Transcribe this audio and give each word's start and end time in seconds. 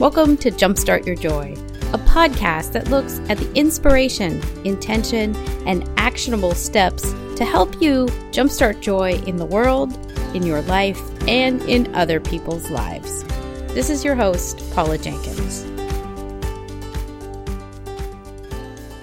Welcome 0.00 0.38
to 0.38 0.50
Jumpstart 0.50 1.04
Your 1.04 1.14
Joy, 1.14 1.52
a 1.92 1.98
podcast 1.98 2.72
that 2.72 2.88
looks 2.88 3.18
at 3.28 3.36
the 3.36 3.52
inspiration, 3.52 4.40
intention, 4.64 5.36
and 5.66 5.86
actionable 5.98 6.54
steps 6.54 7.02
to 7.36 7.44
help 7.44 7.82
you 7.82 8.06
jumpstart 8.32 8.80
joy 8.80 9.16
in 9.26 9.36
the 9.36 9.44
world, 9.44 9.92
in 10.34 10.42
your 10.46 10.62
life, 10.62 10.98
and 11.28 11.60
in 11.68 11.94
other 11.94 12.18
people's 12.18 12.70
lives. 12.70 13.24
This 13.74 13.90
is 13.90 14.02
your 14.02 14.14
host, 14.14 14.62
Paula 14.72 14.96
Jenkins. 14.96 15.66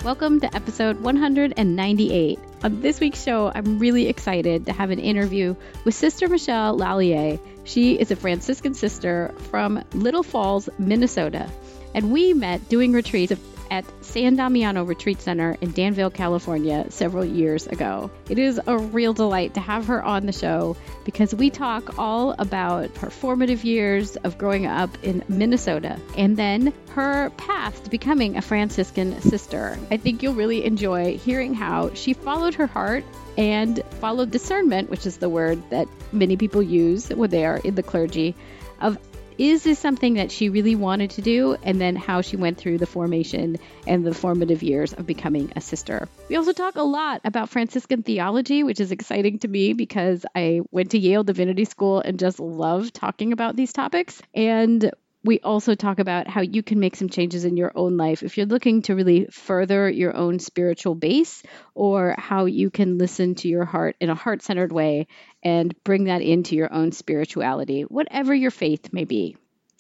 Welcome 0.03 0.39
to 0.39 0.55
episode 0.55 0.99
198. 1.01 2.39
On 2.67 2.81
this 2.81 2.99
week's 2.99 3.23
show, 3.23 3.49
I'm 3.55 3.79
really 3.79 4.09
excited 4.09 4.65
to 4.65 4.73
have 4.73 4.89
an 4.89 4.99
interview 4.99 5.55
with 5.85 5.95
Sister 5.95 6.27
Michelle 6.27 6.77
Lallier. 6.77 7.39
She 7.63 7.93
is 7.93 8.11
a 8.11 8.15
Franciscan 8.17 8.73
sister 8.73 9.33
from 9.49 9.85
Little 9.93 10.21
Falls, 10.21 10.67
Minnesota. 10.77 11.49
And 11.95 12.11
we 12.11 12.33
met 12.33 12.67
doing 12.67 12.91
retreats 12.91 13.31
at 13.69 13.85
San 14.03 14.35
Damiano 14.35 14.83
Retreat 14.83 15.21
Center 15.21 15.57
in 15.61 15.71
Danville, 15.71 16.09
California, 16.09 16.85
several 16.89 17.25
years 17.25 17.67
ago. 17.67 18.11
It 18.29 18.39
is 18.39 18.59
a 18.65 18.77
real 18.77 19.13
delight 19.13 19.53
to 19.55 19.59
have 19.59 19.87
her 19.87 20.03
on 20.03 20.25
the 20.25 20.31
show 20.31 20.77
because 21.05 21.33
we 21.33 21.49
talk 21.49 21.97
all 21.97 22.35
about 22.37 22.95
her 22.97 23.09
formative 23.09 23.63
years 23.63 24.15
of 24.17 24.37
growing 24.37 24.65
up 24.65 24.89
in 25.03 25.23
Minnesota 25.27 25.99
and 26.17 26.37
then 26.37 26.73
her 26.89 27.29
path 27.31 27.83
to 27.83 27.89
becoming 27.89 28.37
a 28.37 28.41
Franciscan 28.41 29.21
sister. 29.21 29.77
I 29.91 29.97
think 29.97 30.23
you'll 30.23 30.33
really 30.33 30.65
enjoy 30.65 31.17
hearing 31.17 31.53
how 31.53 31.93
she 31.93 32.13
followed 32.13 32.55
her 32.55 32.67
heart 32.67 33.03
and 33.37 33.81
followed 34.01 34.31
discernment, 34.31 34.89
which 34.89 35.05
is 35.05 35.17
the 35.17 35.29
word 35.29 35.61
that 35.69 35.87
many 36.11 36.37
people 36.37 36.61
use 36.61 37.09
when 37.09 37.29
they 37.29 37.45
are 37.45 37.57
in 37.57 37.75
the 37.75 37.83
clergy, 37.83 38.35
of 38.81 38.97
is 39.37 39.63
this 39.63 39.79
something 39.79 40.15
that 40.15 40.31
she 40.31 40.49
really 40.49 40.75
wanted 40.75 41.11
to 41.11 41.21
do? 41.21 41.57
And 41.63 41.79
then 41.79 41.95
how 41.95 42.21
she 42.21 42.37
went 42.37 42.57
through 42.57 42.77
the 42.79 42.85
formation 42.85 43.57
and 43.85 44.05
the 44.05 44.13
formative 44.13 44.63
years 44.63 44.93
of 44.93 45.05
becoming 45.05 45.53
a 45.55 45.61
sister. 45.61 46.07
We 46.29 46.35
also 46.35 46.53
talk 46.53 46.75
a 46.75 46.83
lot 46.83 47.21
about 47.23 47.49
Franciscan 47.49 48.03
theology, 48.03 48.63
which 48.63 48.79
is 48.79 48.91
exciting 48.91 49.39
to 49.39 49.47
me 49.47 49.73
because 49.73 50.25
I 50.35 50.61
went 50.71 50.91
to 50.91 50.99
Yale 50.99 51.23
Divinity 51.23 51.65
School 51.65 51.99
and 51.99 52.19
just 52.19 52.39
love 52.39 52.91
talking 52.93 53.33
about 53.33 53.55
these 53.55 53.73
topics. 53.73 54.21
And 54.33 54.91
we 55.27 55.41
also 55.41 55.75
talk 55.75 55.99
about 55.99 56.29
how 56.29 56.39
you 56.39 56.63
can 56.63 56.79
make 56.79 56.95
some 56.95 57.09
changes 57.09 57.43
in 57.43 57.57
your 57.57 57.73
own 57.75 57.97
life 57.97 58.23
if 58.23 58.37
you're 58.37 58.45
looking 58.45 58.81
to 58.83 58.95
really 58.95 59.25
further 59.25 59.89
your 59.89 60.15
own 60.15 60.39
spiritual 60.39 60.95
base, 60.95 61.43
or 61.75 62.15
how 62.17 62.45
you 62.45 62.69
can 62.69 62.97
listen 62.97 63.35
to 63.35 63.49
your 63.49 63.65
heart 63.65 63.97
in 63.99 64.09
a 64.09 64.15
heart 64.15 64.41
centered 64.41 64.71
way 64.71 65.05
and 65.43 65.75
bring 65.83 66.05
that 66.05 66.21
into 66.21 66.55
your 66.55 66.73
own 66.73 66.93
spirituality, 66.93 67.81
whatever 67.81 68.33
your 68.33 68.51
faith 68.51 68.93
may 68.93 69.03
be. 69.03 69.35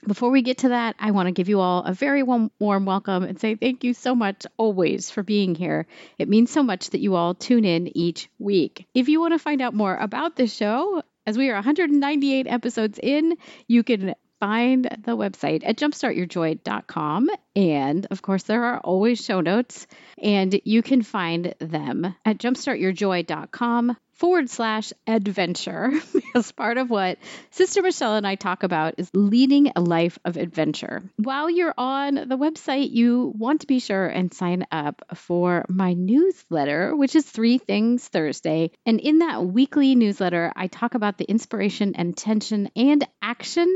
Before 0.05 0.29
we 0.31 0.41
get 0.41 0.59
to 0.59 0.69
that, 0.69 0.97
I 0.99 1.11
want 1.11 1.27
to 1.27 1.31
give 1.31 1.47
you 1.47 1.61
all 1.61 1.81
a 1.83 1.93
very 1.93 2.23
warm, 2.23 2.51
welcome 2.59 3.23
and 3.23 3.39
say 3.39 3.55
thank 3.55 3.85
you 3.85 3.93
so 3.93 4.15
much 4.15 4.45
always 4.57 5.09
for 5.09 5.23
being 5.23 5.55
here. 5.55 5.87
It 6.19 6.27
means 6.27 6.51
so 6.51 6.61
much 6.61 6.89
that 6.89 6.99
you 6.99 7.15
all 7.15 7.33
tune 7.33 7.63
in 7.63 7.97
each 7.97 8.29
week. 8.37 8.85
If 8.93 9.07
you 9.07 9.21
want 9.21 9.33
to 9.33 9.39
find 9.39 9.61
out 9.61 9.73
more 9.73 9.95
about 9.95 10.35
the 10.35 10.47
show, 10.47 11.01
as 11.25 11.37
we 11.37 11.49
are 11.49 11.55
198 11.55 12.47
episodes 12.47 12.99
in, 13.01 13.37
you 13.67 13.83
can 13.83 14.13
find 14.39 14.85
the 15.03 15.17
website 15.17 15.63
at 15.65 15.77
jumpstartyourjoy.com. 15.77 17.29
And 17.55 18.07
of 18.11 18.21
course, 18.21 18.43
there 18.43 18.63
are 18.63 18.79
always 18.79 19.23
show 19.23 19.41
notes, 19.41 19.87
and 20.21 20.59
you 20.63 20.81
can 20.81 21.01
find 21.01 21.53
them 21.59 22.15
at 22.25 22.37
jumpstartyourjoy.com 22.37 23.97
forward 24.17 24.49
slash 24.49 24.91
adventure 25.05 25.91
because 26.13 26.51
part 26.51 26.77
of 26.77 26.89
what 26.89 27.19
Sister 27.51 27.81
Michelle 27.81 28.15
and 28.15 28.25
I 28.25 28.35
talk 28.35 28.63
about 28.63 28.95
is 28.97 29.09
leading 29.13 29.71
a 29.75 29.81
life 29.81 30.17
of 30.25 30.37
adventure. 30.37 31.03
While 31.17 31.49
you're 31.49 31.73
on 31.77 32.15
the 32.15 32.37
website, 32.37 32.91
you 32.91 33.33
want 33.37 33.61
to 33.61 33.67
be 33.67 33.79
sure 33.79 34.07
and 34.07 34.33
sign 34.33 34.65
up 34.71 35.03
for 35.15 35.65
my 35.69 35.93
newsletter, 35.93 36.95
which 36.95 37.15
is 37.15 37.25
Three 37.25 37.57
Things 37.57 38.07
Thursday. 38.07 38.71
And 38.85 38.99
in 38.99 39.19
that 39.19 39.45
weekly 39.45 39.95
newsletter, 39.95 40.51
I 40.55 40.67
talk 40.67 40.95
about 40.95 41.17
the 41.17 41.25
inspiration 41.25 41.93
and 41.95 42.17
tension 42.17 42.69
and 42.75 43.07
action 43.21 43.67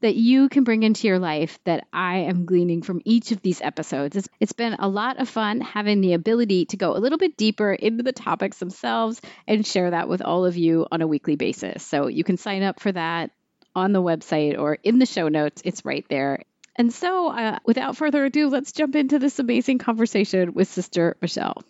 that 0.00 0.14
you 0.14 0.48
can 0.48 0.64
bring 0.64 0.82
into 0.82 1.06
your 1.06 1.18
life 1.18 1.58
that 1.64 1.86
I 1.92 2.18
am 2.18 2.46
gleaning 2.46 2.82
from 2.82 3.02
each 3.04 3.32
of 3.32 3.42
these 3.42 3.60
episodes. 3.60 4.16
it's, 4.16 4.28
it's 4.40 4.52
been 4.52 4.74
a 4.78 4.88
lot 4.88 5.20
of 5.20 5.28
fun 5.28 5.60
having 5.60 6.00
the 6.00 6.14
ability 6.14 6.66
to 6.66 6.76
go 6.76 6.96
a 6.96 6.98
little 6.98 7.18
bit 7.18 7.36
deeper 7.36 7.72
into 7.72 8.02
the 8.02 8.12
topics 8.12 8.58
themselves 8.58 9.20
and 9.46 9.66
share 9.66 9.81
share 9.82 9.90
that 9.90 10.08
with 10.08 10.22
all 10.22 10.44
of 10.44 10.56
you 10.56 10.86
on 10.92 11.02
a 11.02 11.06
weekly 11.08 11.34
basis. 11.34 11.84
So 11.84 12.06
you 12.06 12.22
can 12.22 12.36
sign 12.36 12.62
up 12.62 12.78
for 12.78 12.92
that 12.92 13.32
on 13.74 13.92
the 13.92 14.02
website 14.02 14.56
or 14.58 14.78
in 14.84 15.00
the 15.00 15.06
show 15.06 15.28
notes. 15.28 15.60
It's 15.64 15.84
right 15.84 16.06
there. 16.08 16.44
And 16.76 16.92
so, 16.92 17.28
uh, 17.28 17.58
without 17.66 17.96
further 17.96 18.24
ado, 18.24 18.48
let's 18.48 18.72
jump 18.72 18.94
into 18.94 19.18
this 19.18 19.38
amazing 19.38 19.78
conversation 19.78 20.54
with 20.54 20.68
Sister 20.68 21.16
Michelle. 21.20 21.62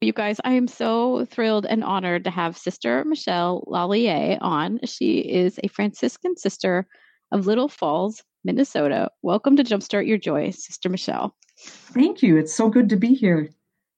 You 0.00 0.12
guys, 0.12 0.40
I 0.44 0.52
am 0.52 0.68
so 0.68 1.24
thrilled 1.24 1.66
and 1.66 1.82
honored 1.82 2.24
to 2.24 2.30
have 2.30 2.56
Sister 2.56 3.04
Michelle 3.04 3.64
Lallier 3.66 4.38
on. 4.40 4.78
She 4.84 5.18
is 5.18 5.58
a 5.62 5.68
Franciscan 5.68 6.36
sister 6.36 6.86
of 7.32 7.46
Little 7.46 7.68
Falls, 7.68 8.22
Minnesota. 8.44 9.10
Welcome 9.22 9.56
to 9.56 9.64
Jumpstart 9.64 10.06
Your 10.06 10.18
Joy, 10.18 10.50
Sister 10.50 10.88
Michelle. 10.88 11.34
Thank 11.58 12.22
you. 12.22 12.36
It's 12.36 12.54
so 12.54 12.68
good 12.68 12.88
to 12.90 12.96
be 12.96 13.14
here. 13.14 13.50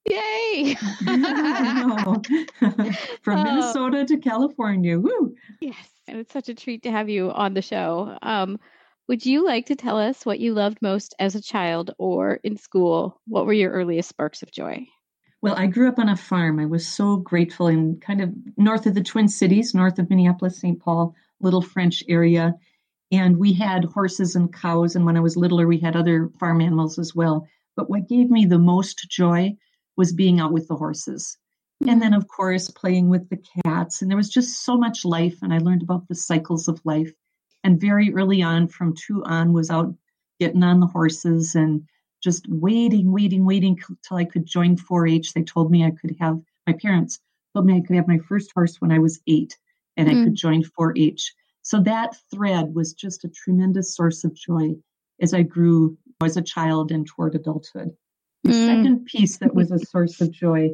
Yay! 0.06 0.74
From 3.22 3.38
oh. 3.38 3.44
Minnesota 3.44 4.04
to 4.06 4.16
California. 4.18 4.98
Woo! 4.98 5.34
Yes, 5.60 5.90
and 6.08 6.18
it's 6.18 6.32
such 6.32 6.48
a 6.48 6.54
treat 6.54 6.82
to 6.84 6.90
have 6.90 7.08
you 7.08 7.30
on 7.30 7.54
the 7.54 7.62
show. 7.62 8.16
Um, 8.22 8.58
would 9.08 9.26
you 9.26 9.44
like 9.44 9.66
to 9.66 9.76
tell 9.76 9.98
us 9.98 10.24
what 10.24 10.40
you 10.40 10.54
loved 10.54 10.80
most 10.80 11.14
as 11.18 11.34
a 11.34 11.42
child 11.42 11.90
or 11.98 12.34
in 12.44 12.56
school? 12.56 13.20
What 13.26 13.44
were 13.44 13.52
your 13.52 13.72
earliest 13.72 14.08
sparks 14.08 14.42
of 14.42 14.52
joy? 14.52 14.86
Well, 15.42 15.54
I 15.56 15.66
grew 15.66 15.88
up 15.88 15.98
on 15.98 16.08
a 16.08 16.16
farm. 16.16 16.60
I 16.60 16.66
was 16.66 16.86
so 16.86 17.16
grateful 17.16 17.66
in 17.66 17.98
kind 18.00 18.20
of 18.20 18.32
north 18.56 18.86
of 18.86 18.94
the 18.94 19.02
Twin 19.02 19.26
Cities, 19.26 19.74
north 19.74 19.98
of 19.98 20.08
Minneapolis, 20.08 20.60
St. 20.60 20.78
Paul, 20.78 21.14
little 21.40 21.62
French 21.62 22.04
area. 22.08 22.54
And 23.10 23.38
we 23.38 23.52
had 23.52 23.84
horses 23.84 24.36
and 24.36 24.52
cows. 24.52 24.94
And 24.94 25.04
when 25.04 25.16
I 25.16 25.20
was 25.20 25.36
littler, 25.36 25.66
we 25.66 25.78
had 25.78 25.96
other 25.96 26.30
farm 26.38 26.60
animals 26.60 26.98
as 26.98 27.14
well. 27.14 27.46
But 27.74 27.90
what 27.90 28.08
gave 28.08 28.30
me 28.30 28.44
the 28.44 28.58
most 28.58 29.08
joy 29.10 29.56
was 30.00 30.14
being 30.14 30.40
out 30.40 30.50
with 30.50 30.66
the 30.66 30.74
horses. 30.74 31.36
And 31.86 32.00
then, 32.00 32.14
of 32.14 32.26
course, 32.26 32.70
playing 32.70 33.10
with 33.10 33.28
the 33.28 33.42
cats. 33.62 34.00
And 34.00 34.10
there 34.10 34.16
was 34.16 34.30
just 34.30 34.64
so 34.64 34.78
much 34.78 35.04
life. 35.04 35.36
And 35.42 35.52
I 35.52 35.58
learned 35.58 35.82
about 35.82 36.08
the 36.08 36.14
cycles 36.14 36.68
of 36.68 36.80
life. 36.86 37.12
And 37.64 37.78
very 37.78 38.14
early 38.14 38.40
on, 38.40 38.66
from 38.66 38.94
two 38.94 39.22
on, 39.24 39.52
was 39.52 39.68
out 39.68 39.94
getting 40.38 40.62
on 40.62 40.80
the 40.80 40.86
horses 40.86 41.54
and 41.54 41.86
just 42.24 42.46
waiting, 42.48 43.12
waiting, 43.12 43.44
waiting 43.44 43.78
till 44.02 44.16
I 44.16 44.24
could 44.24 44.46
join 44.46 44.78
4 44.78 45.06
H. 45.06 45.34
They 45.34 45.42
told 45.42 45.70
me 45.70 45.84
I 45.84 45.90
could 45.90 46.16
have, 46.18 46.40
my 46.66 46.72
parents 46.72 47.20
told 47.52 47.66
me 47.66 47.76
I 47.76 47.82
could 47.86 47.96
have 47.96 48.08
my 48.08 48.20
first 48.26 48.52
horse 48.54 48.80
when 48.80 48.90
I 48.90 49.00
was 49.00 49.20
eight 49.26 49.58
and 49.98 50.08
mm-hmm. 50.08 50.22
I 50.22 50.24
could 50.24 50.34
join 50.34 50.64
4 50.64 50.94
H. 50.96 51.34
So 51.60 51.78
that 51.82 52.16
thread 52.34 52.74
was 52.74 52.94
just 52.94 53.26
a 53.26 53.28
tremendous 53.28 53.94
source 53.94 54.24
of 54.24 54.34
joy 54.34 54.76
as 55.20 55.34
I 55.34 55.42
grew 55.42 55.98
as 56.24 56.38
a 56.38 56.42
child 56.42 56.90
and 56.90 57.06
toward 57.06 57.34
adulthood. 57.34 57.94
The 58.44 58.52
mm. 58.52 58.66
second 58.66 59.04
piece 59.06 59.38
that 59.38 59.54
was 59.54 59.70
a 59.70 59.78
source 59.78 60.20
of 60.20 60.30
joy 60.30 60.70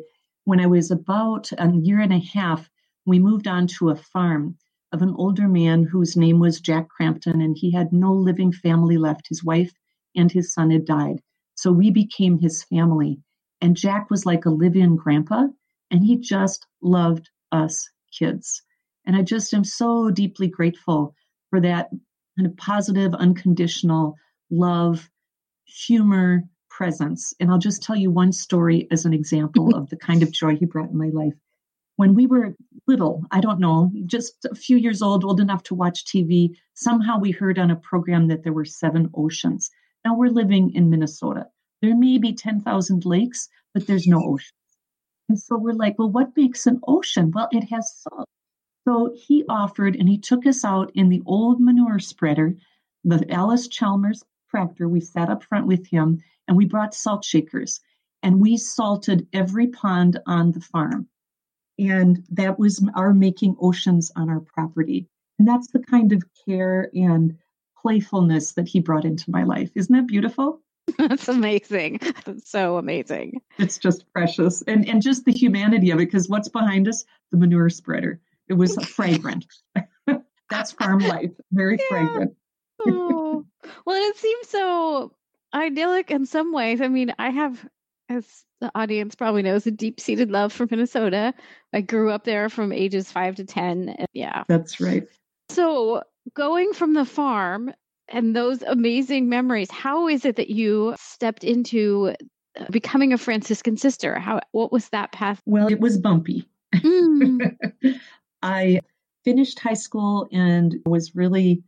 when 0.47 0.61
I 0.61 0.67
was 0.67 0.93
about 0.93 1.51
a 1.59 1.73
year 1.73 2.01
and 2.01 2.13
a 2.13 2.21
half, 2.21 2.71
we 3.05 3.19
moved 3.19 3.49
on 3.49 3.67
to 3.79 3.91
a 3.91 3.97
farm 3.97 4.57
of 4.93 5.03
an 5.03 5.13
older 5.19 5.49
man 5.49 5.83
whose 5.83 6.17
name 6.17 6.39
was 6.39 6.61
Jack 6.61 6.89
Crampton, 6.89 7.41
and 7.41 7.57
he 7.59 7.73
had 7.73 7.93
no 7.93 8.13
living 8.13 8.53
family 8.53 8.97
left. 8.97 9.27
His 9.29 9.43
wife 9.43 9.73
and 10.15 10.31
his 10.31 10.55
son 10.55 10.71
had 10.71 10.85
died. 10.85 11.21
So 11.57 11.73
we 11.73 11.91
became 11.91 12.39
his 12.39 12.63
family. 12.63 13.21
And 13.61 13.77
Jack 13.77 14.09
was 14.09 14.25
like 14.25 14.47
a 14.47 14.51
live 14.51 14.77
in 14.77 14.95
grandpa, 14.95 15.49
and 15.91 16.05
he 16.05 16.17
just 16.17 16.65
loved 16.81 17.29
us 17.51 17.91
kids. 18.17 18.63
And 19.05 19.17
I 19.17 19.23
just 19.23 19.53
am 19.53 19.65
so 19.65 20.11
deeply 20.13 20.47
grateful 20.47 21.17
for 21.51 21.61
that 21.61 21.91
kind 22.39 22.47
of 22.47 22.57
positive, 22.57 23.15
unconditional 23.15 24.15
love, 24.49 25.11
humor, 25.65 26.45
presence. 26.77 27.33
And 27.41 27.51
I'll 27.51 27.59
just 27.59 27.83
tell 27.83 27.97
you 27.97 28.11
one 28.11 28.33
story 28.33 28.87
as 28.91 29.07
an 29.07 29.15
example 29.15 29.75
of 29.75 29.89
the 29.89 29.97
kind 29.97 30.23
of 30.23 30.31
joy 30.31 30.57
he 30.57 30.67
brought 30.67 30.91
in 30.91 30.99
my 30.99 31.09
life. 31.09 31.33
When 31.97 32.15
we 32.15 32.27
were 32.27 32.55
little, 32.87 33.25
I 33.31 33.41
don't 33.41 33.61
know, 33.61 33.91
just 34.05 34.45
a 34.45 34.55
few 34.55 34.77
years 34.77 35.01
old, 35.01 35.25
old 35.25 35.41
enough 35.41 35.63
to 35.65 35.75
watch 35.75 36.05
TV, 36.05 36.51
somehow 36.75 37.19
we 37.19 37.31
heard 37.31 37.59
on 37.59 37.71
a 37.71 37.77
program 37.77 38.29
that 38.29 38.45
there 38.45 38.53
were 38.53 38.67
seven 38.67 39.09
oceans. 39.15 39.71
Now 40.05 40.15
we're 40.15 40.29
living 40.29 40.75
in 40.75 40.91
Minnesota. 40.91 41.47
There 41.81 41.97
may 41.97 42.19
be 42.19 42.35
10,000 42.35 43.07
lakes, 43.07 43.49
but 43.73 43.87
there's 43.87 44.07
no 44.07 44.23
ocean. 44.23 44.55
And 45.31 45.41
so 45.41 45.57
we're 45.57 45.73
like, 45.73 45.99
well, 45.99 46.11
what 46.11 46.37
makes 46.37 46.67
an 46.67 46.81
ocean? 46.87 47.31
Well, 47.35 47.49
it 47.53 47.65
has 47.71 48.03
salt. 48.03 48.29
So 48.87 49.15
he 49.17 49.45
offered 49.49 49.97
and 49.97 50.11
he 50.11 50.19
took 50.19 50.47
us 50.47 50.63
out 50.63 50.93
in 50.95 51.09
the 51.09 51.23
old 51.25 51.59
manure 51.59 52.01
spreader, 52.01 52.55
the 53.03 53.25
Allis-Chalmers 53.33 54.23
tractor. 54.57 54.89
We 54.89 55.01
sat 55.01 55.29
up 55.29 55.43
front 55.43 55.67
with 55.67 55.87
him 55.87 56.23
and 56.49 56.57
we 56.57 56.65
brought 56.65 56.95
salt 56.95 57.25
shakers 57.25 57.81
and 58.23 58.41
we 58.41 58.57
salted 58.57 59.27
every 59.35 59.67
pond 59.67 60.19
on 60.27 60.53
the 60.53 60.61
farm. 60.61 61.09
And 61.79 62.25
that 62.31 62.59
was 62.59 62.83
our 62.95 63.13
making 63.13 63.57
oceans 63.61 64.11
on 64.17 64.31
our 64.31 64.41
property. 64.41 65.09
And 65.39 65.47
that's 65.47 65.71
the 65.73 65.81
kind 65.81 66.13
of 66.13 66.23
care 66.47 66.91
and 66.95 67.37
playfulness 67.83 68.53
that 68.53 68.67
he 68.67 68.81
brought 68.81 69.05
into 69.05 69.31
my 69.31 69.45
life. 69.45 69.71
Isn't 69.75 69.95
that 69.95 70.07
beautiful? 70.07 70.63
That's 70.99 71.29
amazing. 71.29 72.01
That's 72.25 72.51
so 72.51 72.79
amazing. 72.79 73.43
It's 73.59 73.77
just 73.77 74.11
precious. 74.13 74.63
And 74.63 74.89
and 74.89 75.03
just 75.03 75.25
the 75.25 75.33
humanity 75.33 75.91
of 75.91 75.99
it, 75.99 76.07
because 76.07 76.29
what's 76.29 76.49
behind 76.49 76.89
us? 76.89 77.05
The 77.33 77.37
manure 77.37 77.69
spreader. 77.69 78.21
It 78.49 78.55
was 78.55 78.77
fragrant. 78.87 79.45
That's 80.49 80.73
farm 80.73 81.01
life. 81.01 81.33
Very 81.51 81.77
yeah. 81.81 81.87
fragrant. 81.89 82.37
Well, 83.85 84.11
it 84.11 84.17
seems 84.17 84.49
so 84.49 85.13
idyllic 85.55 86.11
in 86.11 86.27
some 86.27 86.53
ways. 86.53 86.81
I 86.81 86.89
mean, 86.89 87.15
I 87.19 87.31
have, 87.31 87.67
as 88.09 88.45
the 88.61 88.71
audience 88.75 89.15
probably 89.15 89.43
knows, 89.43 89.67
a 89.67 89.71
deep 89.71 90.01
seated 90.01 90.31
love 90.31 90.53
for 90.53 90.67
Minnesota. 90.71 91.35
I 91.73 91.81
grew 91.81 92.11
up 92.11 92.25
there 92.25 92.49
from 92.49 92.73
ages 92.73 93.11
five 93.11 93.37
to 93.37 93.45
10. 93.45 94.07
Yeah. 94.13 94.45
That's 94.49 94.81
right. 94.81 95.05
So, 95.51 96.03
going 96.35 96.73
from 96.73 96.95
the 96.95 97.05
farm 97.05 97.73
and 98.09 98.35
those 98.35 98.63
amazing 98.63 99.29
memories, 99.29 99.71
how 99.71 100.09
is 100.09 100.25
it 100.25 100.37
that 100.37 100.51
you 100.51 100.95
stepped 100.99 101.45
into 101.45 102.15
uh, 102.59 102.65
becoming 102.71 103.13
a 103.13 103.19
Franciscan 103.19 103.77
sister? 103.77 104.19
How 104.19 104.41
what 104.53 104.73
was 104.73 104.89
that 104.91 105.13
path? 105.13 105.41
Well, 105.47 105.69
it 105.69 105.81
was 105.81 105.99
bumpy. 105.99 106.49
Mm. 106.75 107.57
I 108.43 108.81
finished 109.25 109.59
high 109.59 109.75
school 109.75 110.29
and 110.33 110.77
was 110.87 111.15
really 111.15 111.63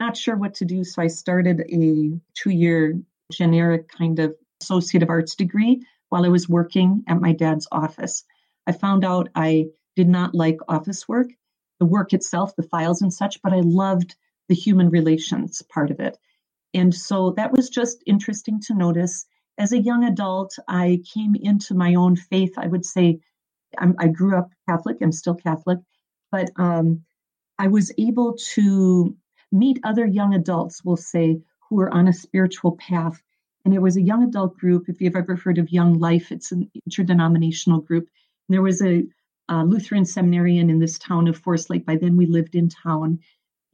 not 0.00 0.16
sure 0.16 0.36
what 0.36 0.54
to 0.54 0.64
do, 0.64 0.84
so 0.84 1.02
I 1.02 1.08
started 1.08 1.60
a 1.60 2.20
2-year 2.42 3.00
generic 3.32 3.88
kind 3.88 4.18
of 4.18 4.34
associate 4.62 5.02
of 5.02 5.10
arts 5.10 5.34
degree 5.34 5.84
while 6.08 6.24
I 6.24 6.28
was 6.28 6.48
working 6.48 7.04
at 7.06 7.20
my 7.20 7.32
dad's 7.32 7.68
office. 7.70 8.24
I 8.66 8.72
found 8.72 9.04
out 9.04 9.28
I 9.34 9.66
did 9.96 10.08
not 10.08 10.34
like 10.34 10.58
office 10.68 11.08
work, 11.08 11.28
the 11.80 11.86
work 11.86 12.12
itself, 12.12 12.56
the 12.56 12.62
files 12.62 13.02
and 13.02 13.12
such, 13.12 13.42
but 13.42 13.52
I 13.52 13.60
loved 13.60 14.14
the 14.48 14.54
human 14.54 14.90
relations 14.90 15.62
part 15.62 15.90
of 15.90 16.00
it. 16.00 16.18
And 16.74 16.94
so 16.94 17.32
that 17.32 17.52
was 17.52 17.68
just 17.68 18.02
interesting 18.06 18.60
to 18.62 18.74
notice. 18.74 19.26
As 19.58 19.72
a 19.72 19.80
young 19.80 20.04
adult, 20.04 20.56
I 20.68 21.02
came 21.12 21.34
into 21.34 21.74
my 21.74 21.94
own 21.94 22.16
faith. 22.16 22.54
I 22.56 22.66
would 22.66 22.84
say 22.84 23.20
I'm, 23.76 23.94
i 23.98 24.08
grew 24.08 24.36
up 24.36 24.50
Catholic, 24.68 24.98
I'm 25.00 25.12
still 25.12 25.34
Catholic, 25.34 25.78
but 26.30 26.50
um, 26.56 27.02
I 27.58 27.68
was 27.68 27.92
able 27.98 28.36
to 28.54 29.16
meet 29.52 29.80
other 29.84 30.06
young 30.06 30.34
adults, 30.34 30.84
we'll 30.84 30.96
say, 30.96 31.40
who 31.68 31.80
are 31.80 31.90
on 31.90 32.08
a 32.08 32.12
spiritual 32.12 32.76
path. 32.76 33.22
And 33.64 33.74
it 33.74 33.82
was 33.82 33.96
a 33.96 34.02
young 34.02 34.22
adult 34.22 34.56
group. 34.56 34.88
If 34.88 35.00
you've 35.00 35.16
ever 35.16 35.36
heard 35.36 35.58
of 35.58 35.70
Young 35.70 35.98
Life, 35.98 36.32
it's 36.32 36.52
an 36.52 36.70
interdenominational 36.86 37.80
group. 37.80 38.08
And 38.48 38.54
there 38.54 38.62
was 38.62 38.80
a, 38.82 39.04
a 39.48 39.64
Lutheran 39.64 40.04
seminarian 40.04 40.70
in 40.70 40.78
this 40.78 40.98
town 40.98 41.28
of 41.28 41.36
Forest 41.36 41.70
Lake. 41.70 41.84
By 41.84 41.96
then, 41.96 42.16
we 42.16 42.26
lived 42.26 42.54
in 42.54 42.68
town. 42.68 43.20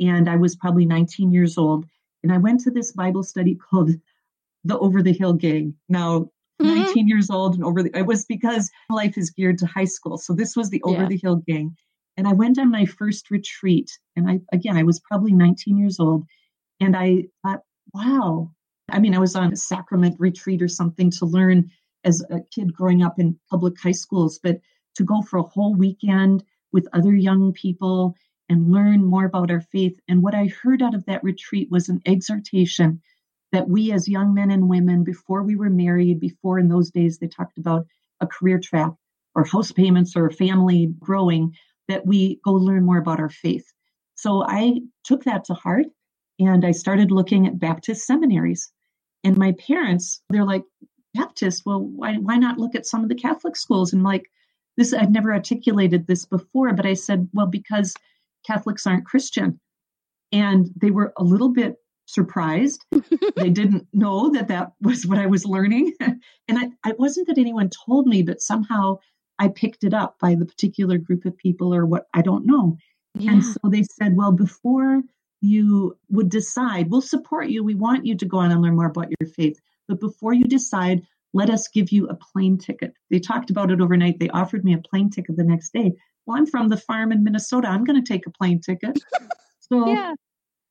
And 0.01 0.29
I 0.29 0.37
was 0.37 0.57
probably 0.57 0.87
19 0.87 1.33
years 1.33 1.57
old. 1.57 1.87
And 2.23 2.33
I 2.33 2.39
went 2.39 2.61
to 2.61 2.71
this 2.71 2.93
Bible 2.93 3.23
study 3.23 3.55
called 3.71 3.91
the 4.65 4.79
Over 4.79 5.03
the 5.03 5.13
Hill 5.13 5.35
Gang. 5.35 5.75
Now, 5.89 6.31
mm-hmm. 6.61 6.83
19 6.83 7.09
years 7.09 7.31
old 7.31 7.55
and 7.55 7.65
over 7.65 7.83
the, 7.83 7.97
it 7.97 8.07
was 8.07 8.25
because 8.25 8.71
life 8.91 9.17
is 9.17 9.31
geared 9.31 9.59
to 9.59 9.67
high 9.67 9.85
school. 9.85 10.19
So 10.19 10.33
this 10.33 10.57
was 10.57 10.71
the 10.71 10.83
Over 10.83 11.03
yeah. 11.03 11.09
the 11.09 11.19
Hill 11.19 11.37
Gang. 11.47 11.77
And 12.17 12.29
I 12.29 12.33
went 12.33 12.59
on 12.59 12.71
my 12.71 12.85
first 12.85 13.31
retreat. 13.31 13.91
And 14.17 14.29
I, 14.31 14.41
again, 14.53 14.77
I 14.77 14.83
was 14.85 15.01
probably 15.01 15.33
19 15.33 15.77
years 15.77 15.99
old. 15.99 16.25
And 16.81 16.97
I 16.97 17.25
thought, 17.43 17.63
wow. 17.93 18.53
I 18.91 18.99
mean, 19.01 19.15
I 19.15 19.19
was 19.19 19.35
on 19.35 19.53
a 19.53 19.57
sacrament 19.57 20.17
retreat 20.19 20.63
or 20.63 20.69
something 20.69 21.11
to 21.13 21.27
learn 21.27 21.71
as 22.05 22.23
a 22.31 22.41
kid 22.55 22.73
growing 22.75 23.03
up 23.03 23.19
in 23.19 23.39
public 23.51 23.81
high 23.81 23.93
schools, 23.93 24.39
but 24.43 24.61
to 24.97 25.05
go 25.05 25.23
for 25.23 25.39
a 25.39 25.43
whole 25.43 25.75
weekend 25.75 26.45
with 26.73 26.87
other 26.93 27.15
young 27.15 27.53
people 27.53 28.15
and 28.49 28.71
learn 28.71 29.05
more 29.05 29.25
about 29.25 29.51
our 29.51 29.61
faith. 29.61 29.99
And 30.09 30.23
what 30.23 30.35
I 30.35 30.47
heard 30.47 30.83
out 30.83 30.95
of 30.95 31.07
that 31.07 31.25
retreat 31.25 31.69
was 31.71 31.89
an 31.89 32.03
exhortation 32.05 33.01
that 33.53 33.69
we, 33.69 33.93
as 33.93 34.09
young 34.09 34.35
men 34.35 34.51
and 34.51 34.69
women, 34.69 35.05
before 35.05 35.43
we 35.43 35.57
were 35.57 35.71
married, 35.71 36.21
before 36.21 36.59
in 36.59 36.69
those 36.69 36.91
days 36.91 37.19
they 37.19 37.29
talked 37.29 37.57
about 37.57 37.87
a 38.21 38.27
career 38.27 38.59
track 38.59 38.93
or 39.35 39.45
house 39.45 39.73
payments 39.73 40.17
or 40.17 40.31
family 40.31 40.93
growing, 40.99 41.55
that 41.89 42.07
we 42.07 42.41
go 42.45 42.53
learn 42.53 42.85
more 42.85 42.99
about 42.99 43.21
our 43.21 43.31
faith. 43.31 43.67
So 44.17 44.45
I 44.47 44.81
took 45.05 45.25
that 45.25 45.45
to 45.47 45.55
heart 45.55 45.87
and 46.39 46.65
I 46.65 46.73
started 46.73 47.11
looking 47.11 47.47
at 47.47 47.59
Baptist 47.59 48.07
seminaries. 48.07 48.71
And 49.25 49.37
my 49.37 49.53
parents, 49.53 50.23
they're 50.31 50.45
like, 50.45 50.65
Baptist, 51.15 51.63
well, 51.65 51.81
why, 51.81 52.17
why 52.17 52.37
not 52.37 52.59
look 52.59 52.75
at 52.75 52.87
some 52.87 53.03
of 53.03 53.09
the 53.09 53.15
Catholic 53.15 53.57
schools? 53.57 53.93
And 53.93 54.03
like, 54.03 54.25
this, 54.77 54.93
I'd 54.93 55.13
never 55.13 55.33
articulated 55.33 56.07
this 56.07 56.25
before, 56.27 56.73
but 56.73 56.87
I 56.87 56.95
said, 56.95 57.29
well, 57.33 57.47
because 57.47 57.95
Catholics 58.47 58.87
aren't 58.87 59.07
Christian. 59.07 59.61
And 60.33 60.69
they 60.77 60.91
were 60.91 61.13
a 61.17 61.25
little 61.25 61.51
bit 61.51 61.77
surprised. 62.07 62.85
they 63.37 63.51
didn't 63.51 63.87
know 63.93 64.31
that 64.33 64.49
that 64.49 64.73
was 64.81 65.07
what 65.07 65.19
I 65.19 65.27
was 65.27 65.47
learning. 65.47 65.95
and 66.01 66.19
I, 66.51 66.71
it 66.89 66.99
wasn't 66.99 67.29
that 67.29 67.39
anyone 67.39 67.71
told 67.87 68.07
me, 68.07 68.23
but 68.23 68.41
somehow 68.41 68.99
I 69.39 69.49
picked 69.49 69.85
it 69.85 69.95
up 69.95 70.19
by 70.21 70.35
the 70.35 70.47
particular 70.47 70.99
group 70.99 71.25
of 71.25 71.37
people 71.37 71.75
or 71.75 71.87
what 71.87 72.07
I 72.15 72.23
don't 72.23 72.47
know. 72.47 72.77
Yeah. 73.19 73.33
And 73.33 73.45
so 73.45 73.59
they 73.65 73.83
said, 73.83 74.17
well, 74.17 74.33
before 74.33 75.03
you 75.41 75.97
would 76.09 76.31
decide, 76.31 76.91
we'll 76.91 77.03
support 77.03 77.49
you. 77.49 77.63
We 77.63 77.75
want 77.75 78.07
you 78.07 78.17
to 78.17 78.27
go 78.27 78.39
on 78.39 78.51
and 78.51 78.63
learn 78.63 78.77
more 78.77 78.87
about 78.87 79.13
your 79.21 79.29
faith. 79.29 79.61
But 79.89 80.01
before 80.01 80.33
you 80.33 80.45
decide, 80.45 81.03
let 81.33 81.51
us 81.51 81.69
give 81.69 81.93
you 81.93 82.09
a 82.09 82.15
plane 82.15 82.59
ticket. 82.59 82.95
They 83.11 83.19
talked 83.19 83.51
about 83.51 83.71
it 83.71 83.81
overnight. 83.81 84.19
They 84.19 84.31
offered 84.31 84.65
me 84.65 84.73
a 84.73 84.79
plane 84.79 85.11
ticket 85.11 85.37
the 85.37 85.45
next 85.45 85.73
day. 85.73 85.93
Well, 86.25 86.39
I'm 86.39 86.47
from 86.47 86.69
the 86.69 86.77
farm 86.77 87.13
in 87.13 87.25
Minnesota. 87.25 87.69
I'm 87.69 87.85
going 87.85 88.03
to 88.03 88.13
take 88.13 88.27
a 88.27 88.31
plane 88.31 88.61
ticket. 88.61 88.99
So 89.71 89.89
yeah. 89.89 90.13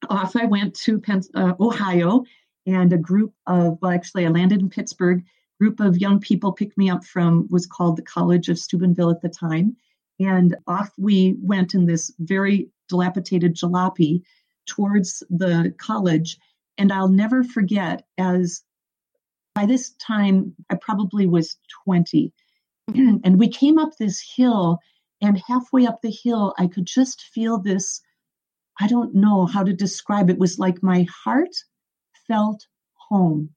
off 0.07 0.35
I 0.35 0.45
went 0.45 0.75
to 0.81 0.99
Penn, 0.99 1.21
uh, 1.33 1.53
Ohio, 1.59 2.25
and 2.67 2.93
a 2.93 2.97
group 2.97 3.33
of, 3.47 3.79
well, 3.81 3.91
actually, 3.91 4.27
I 4.27 4.29
landed 4.29 4.61
in 4.61 4.69
Pittsburgh. 4.69 5.23
Group 5.63 5.79
of 5.79 5.97
young 5.97 6.19
people 6.19 6.51
picked 6.51 6.77
me 6.77 6.89
up 6.89 7.05
from 7.05 7.47
was 7.49 7.65
called 7.65 7.95
the 7.95 8.01
College 8.01 8.49
of 8.49 8.59
Steubenville 8.59 9.11
at 9.11 9.21
the 9.21 9.29
time, 9.29 9.77
and 10.19 10.57
off 10.67 10.91
we 10.97 11.37
went 11.41 11.73
in 11.73 11.85
this 11.85 12.11
very 12.19 12.69
dilapidated 12.89 13.55
jalopy 13.55 14.23
towards 14.65 15.23
the 15.29 15.73
college. 15.77 16.37
And 16.77 16.91
I'll 16.91 17.07
never 17.07 17.45
forget, 17.45 18.05
as 18.17 18.61
by 19.55 19.65
this 19.65 19.91
time 20.05 20.53
I 20.69 20.75
probably 20.75 21.27
was 21.27 21.55
20, 21.85 22.33
and 22.93 23.39
we 23.39 23.47
came 23.47 23.77
up 23.77 23.95
this 23.95 24.21
hill 24.35 24.79
and 25.21 25.41
halfway 25.47 25.85
up 25.85 26.01
the 26.01 26.11
hill, 26.11 26.53
I 26.57 26.67
could 26.67 26.85
just 26.85 27.21
feel 27.33 27.57
this. 27.57 28.01
I 28.81 28.87
don't 28.87 29.15
know 29.15 29.45
how 29.45 29.63
to 29.63 29.71
describe 29.71 30.29
it. 30.29 30.33
it 30.33 30.39
was 30.39 30.59
like 30.59 30.83
my 30.83 31.07
heart 31.23 31.55
felt 32.27 32.67
home. 32.95 33.51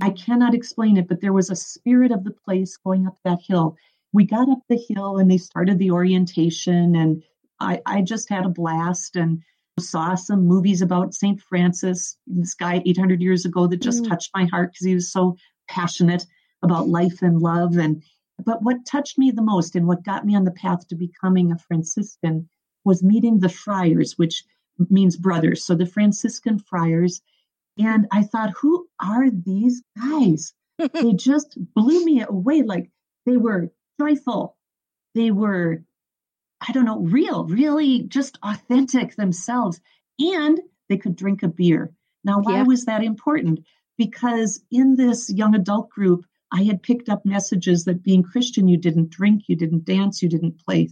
I 0.00 0.10
mm-hmm. 0.10 0.24
cannot 0.24 0.54
explain 0.54 0.96
it, 0.96 1.08
but 1.08 1.20
there 1.20 1.32
was 1.32 1.50
a 1.50 1.56
spirit 1.56 2.12
of 2.12 2.24
the 2.24 2.30
place 2.30 2.76
going 2.76 3.06
up 3.06 3.18
that 3.24 3.40
hill. 3.46 3.76
We 4.12 4.24
got 4.24 4.48
up 4.48 4.60
the 4.68 4.82
hill 4.88 5.18
and 5.18 5.30
they 5.30 5.38
started 5.38 5.78
the 5.78 5.90
orientation, 5.90 6.94
and 6.96 7.22
I, 7.60 7.80
I 7.86 8.02
just 8.02 8.28
had 8.28 8.44
a 8.44 8.50
blast 8.50 9.16
and 9.16 9.42
saw 9.80 10.14
some 10.14 10.46
movies 10.46 10.82
about 10.82 11.14
St. 11.14 11.40
Francis, 11.40 12.16
this 12.26 12.54
guy 12.54 12.82
800 12.84 13.20
years 13.20 13.44
ago 13.44 13.66
that 13.66 13.80
just 13.80 14.02
mm. 14.02 14.08
touched 14.08 14.30
my 14.34 14.44
heart 14.46 14.72
because 14.72 14.86
he 14.86 14.94
was 14.94 15.10
so 15.10 15.36
passionate 15.68 16.26
about 16.62 16.88
life 16.88 17.22
and 17.22 17.40
love. 17.40 17.76
And 17.76 18.02
but 18.44 18.62
what 18.62 18.84
touched 18.86 19.18
me 19.18 19.30
the 19.30 19.42
most 19.42 19.74
and 19.74 19.86
what 19.86 20.04
got 20.04 20.26
me 20.26 20.34
on 20.34 20.44
the 20.44 20.50
path 20.50 20.86
to 20.88 20.94
becoming 20.94 21.52
a 21.52 21.58
Franciscan 21.58 22.48
was 22.84 23.02
meeting 23.02 23.38
the 23.38 23.48
friars, 23.48 24.18
which 24.18 24.44
means 24.90 25.16
brothers. 25.16 25.64
So 25.64 25.74
the 25.74 25.86
Franciscan 25.86 26.58
friars. 26.58 27.22
And 27.78 28.06
I 28.12 28.22
thought, 28.22 28.52
who 28.60 28.86
are 29.00 29.30
these 29.30 29.82
guys? 29.98 30.52
they 30.92 31.12
just 31.12 31.56
blew 31.74 32.04
me 32.04 32.22
away. 32.22 32.62
Like 32.62 32.90
they 33.26 33.36
were 33.36 33.70
joyful. 34.00 34.56
They 35.14 35.30
were, 35.30 35.82
I 36.66 36.72
don't 36.72 36.84
know, 36.84 37.00
real, 37.00 37.44
really 37.44 38.02
just 38.02 38.38
authentic 38.42 39.16
themselves. 39.16 39.80
And 40.18 40.60
they 40.88 40.96
could 40.96 41.16
drink 41.16 41.42
a 41.42 41.48
beer. 41.48 41.92
Now, 42.24 42.40
why 42.40 42.56
yeah. 42.56 42.62
was 42.64 42.84
that 42.84 43.02
important? 43.02 43.60
Because 43.98 44.62
in 44.70 44.96
this 44.96 45.30
young 45.30 45.54
adult 45.54 45.90
group, 45.90 46.24
I 46.52 46.64
had 46.64 46.82
picked 46.82 47.08
up 47.08 47.24
messages 47.24 47.84
that 47.84 48.02
being 48.02 48.22
Christian, 48.22 48.68
you 48.68 48.76
didn't 48.76 49.10
drink, 49.10 49.44
you 49.48 49.56
didn't 49.56 49.84
dance, 49.84 50.22
you 50.22 50.28
didn't 50.28 50.60
play 50.64 50.90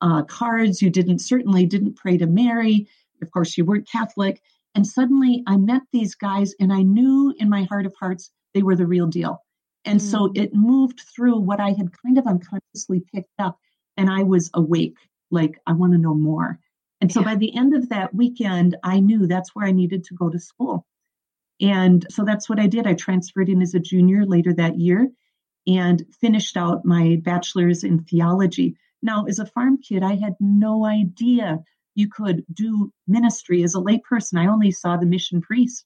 uh, 0.00 0.22
cards, 0.22 0.80
you 0.80 0.90
didn't 0.90 1.18
certainly 1.18 1.66
didn't 1.66 1.96
pray 1.96 2.16
to 2.18 2.26
Mary. 2.26 2.86
Of 3.22 3.30
course, 3.30 3.56
you 3.56 3.64
weren't 3.64 3.88
Catholic. 3.88 4.40
And 4.74 4.86
suddenly 4.86 5.42
I 5.46 5.56
met 5.56 5.82
these 5.92 6.14
guys 6.14 6.54
and 6.58 6.72
I 6.72 6.82
knew 6.82 7.34
in 7.38 7.48
my 7.48 7.62
heart 7.64 7.86
of 7.86 7.94
hearts 7.98 8.30
they 8.54 8.62
were 8.62 8.76
the 8.76 8.86
real 8.86 9.06
deal. 9.06 9.38
And 9.84 10.00
mm. 10.00 10.02
so 10.02 10.32
it 10.34 10.54
moved 10.54 11.00
through 11.14 11.38
what 11.40 11.60
I 11.60 11.70
had 11.70 11.90
kind 12.04 12.18
of 12.18 12.26
unconsciously 12.26 13.02
picked 13.14 13.38
up 13.38 13.58
and 13.96 14.10
I 14.10 14.22
was 14.22 14.50
awake, 14.54 14.96
like, 15.30 15.60
I 15.66 15.72
want 15.72 15.92
to 15.92 15.98
know 15.98 16.14
more. 16.14 16.58
And 17.00 17.12
so 17.12 17.20
yeah. 17.20 17.26
by 17.26 17.36
the 17.36 17.56
end 17.56 17.74
of 17.74 17.90
that 17.90 18.14
weekend, 18.14 18.76
I 18.82 19.00
knew 19.00 19.26
that's 19.26 19.54
where 19.54 19.66
I 19.66 19.72
needed 19.72 20.04
to 20.04 20.14
go 20.14 20.30
to 20.30 20.38
school. 20.38 20.86
And 21.60 22.04
so 22.10 22.24
that's 22.24 22.48
what 22.48 22.58
I 22.58 22.66
did. 22.66 22.86
I 22.86 22.94
transferred 22.94 23.48
in 23.48 23.62
as 23.62 23.74
a 23.74 23.80
junior 23.80 24.26
later 24.26 24.52
that 24.54 24.78
year 24.78 25.10
and 25.66 26.04
finished 26.20 26.56
out 26.56 26.84
my 26.84 27.20
bachelor's 27.22 27.84
in 27.84 28.04
theology. 28.04 28.76
Now, 29.02 29.24
as 29.26 29.38
a 29.38 29.46
farm 29.46 29.78
kid, 29.78 30.02
I 30.02 30.16
had 30.16 30.34
no 30.40 30.84
idea 30.84 31.62
you 31.94 32.08
could 32.08 32.44
do 32.52 32.92
ministry 33.06 33.62
as 33.62 33.74
a 33.74 33.78
layperson. 33.78 34.38
I 34.38 34.46
only 34.46 34.70
saw 34.70 34.96
the 34.96 35.06
mission 35.06 35.40
priest. 35.40 35.84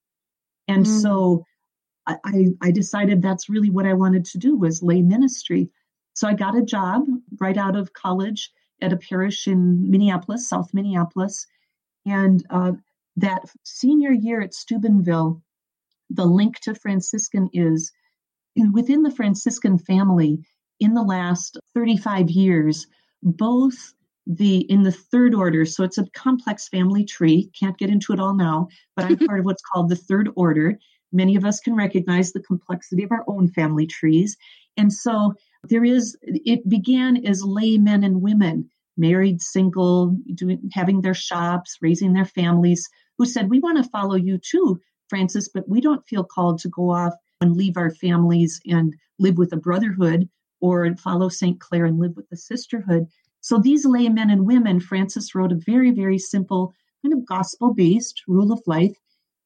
And 0.66 0.84
mm. 0.84 1.02
so 1.02 1.44
I, 2.06 2.46
I 2.62 2.70
decided 2.70 3.20
that's 3.20 3.50
really 3.50 3.70
what 3.70 3.86
I 3.86 3.92
wanted 3.92 4.24
to 4.26 4.38
do 4.38 4.56
was 4.56 4.82
lay 4.82 5.02
ministry. 5.02 5.70
So 6.14 6.26
I 6.26 6.34
got 6.34 6.56
a 6.56 6.62
job 6.62 7.04
right 7.38 7.56
out 7.56 7.76
of 7.76 7.92
college 7.92 8.50
at 8.80 8.92
a 8.92 8.96
parish 8.96 9.46
in 9.46 9.90
Minneapolis, 9.90 10.48
South 10.48 10.72
Minneapolis. 10.72 11.46
And 12.06 12.44
uh, 12.50 12.72
that 13.16 13.42
senior 13.64 14.12
year 14.12 14.40
at 14.40 14.54
Steubenville, 14.54 15.42
the 16.10 16.24
link 16.24 16.60
to 16.60 16.74
Franciscan 16.74 17.50
is 17.52 17.92
within 18.72 19.02
the 19.02 19.10
Franciscan 19.10 19.78
family 19.78 20.42
in 20.80 20.94
the 20.94 21.02
last 21.02 21.58
35 21.74 22.30
years, 22.30 22.86
both 23.22 23.94
the 24.28 24.58
in 24.70 24.82
the 24.82 24.92
third 24.92 25.34
order, 25.34 25.64
so 25.64 25.82
it's 25.82 25.98
a 25.98 26.06
complex 26.10 26.68
family 26.68 27.04
tree, 27.04 27.50
can't 27.58 27.78
get 27.78 27.88
into 27.88 28.12
it 28.12 28.20
all 28.20 28.34
now, 28.34 28.68
but 28.94 29.06
I'm 29.06 29.16
part 29.26 29.40
of 29.40 29.46
what's 29.46 29.62
called 29.62 29.88
the 29.88 29.96
third 29.96 30.28
order. 30.36 30.78
Many 31.12 31.34
of 31.36 31.44
us 31.46 31.58
can 31.60 31.74
recognize 31.74 32.32
the 32.32 32.42
complexity 32.42 33.02
of 33.02 33.10
our 33.10 33.24
own 33.26 33.48
family 33.48 33.86
trees. 33.86 34.36
And 34.76 34.92
so 34.92 35.34
there 35.64 35.82
is, 35.82 36.16
it 36.22 36.68
began 36.68 37.24
as 37.26 37.42
lay 37.42 37.78
men 37.78 38.04
and 38.04 38.20
women, 38.20 38.68
married, 38.98 39.40
single, 39.40 40.14
doing, 40.34 40.70
having 40.74 41.00
their 41.00 41.14
shops, 41.14 41.78
raising 41.80 42.12
their 42.12 42.26
families, 42.26 42.86
who 43.16 43.24
said, 43.24 43.48
We 43.48 43.60
want 43.60 43.82
to 43.82 43.90
follow 43.90 44.14
you 44.14 44.38
too, 44.38 44.78
Francis, 45.08 45.48
but 45.48 45.68
we 45.68 45.80
don't 45.80 46.06
feel 46.06 46.22
called 46.22 46.58
to 46.60 46.68
go 46.68 46.90
off 46.90 47.14
and 47.40 47.56
leave 47.56 47.78
our 47.78 47.90
families 47.90 48.60
and 48.66 48.94
live 49.18 49.38
with 49.38 49.52
a 49.52 49.56
brotherhood 49.56 50.28
or 50.60 50.94
follow 50.96 51.28
St. 51.28 51.58
Clare 51.60 51.86
and 51.86 51.98
live 51.98 52.16
with 52.16 52.28
the 52.28 52.36
sisterhood. 52.36 53.06
So 53.40 53.58
these 53.58 53.86
laymen 53.86 54.30
and 54.30 54.46
women, 54.46 54.80
Francis 54.80 55.34
wrote 55.34 55.52
a 55.52 55.60
very, 55.66 55.90
very 55.90 56.18
simple 56.18 56.74
kind 57.02 57.14
of 57.14 57.26
gospel 57.26 57.74
based 57.74 58.22
rule 58.26 58.52
of 58.52 58.62
life. 58.66 58.96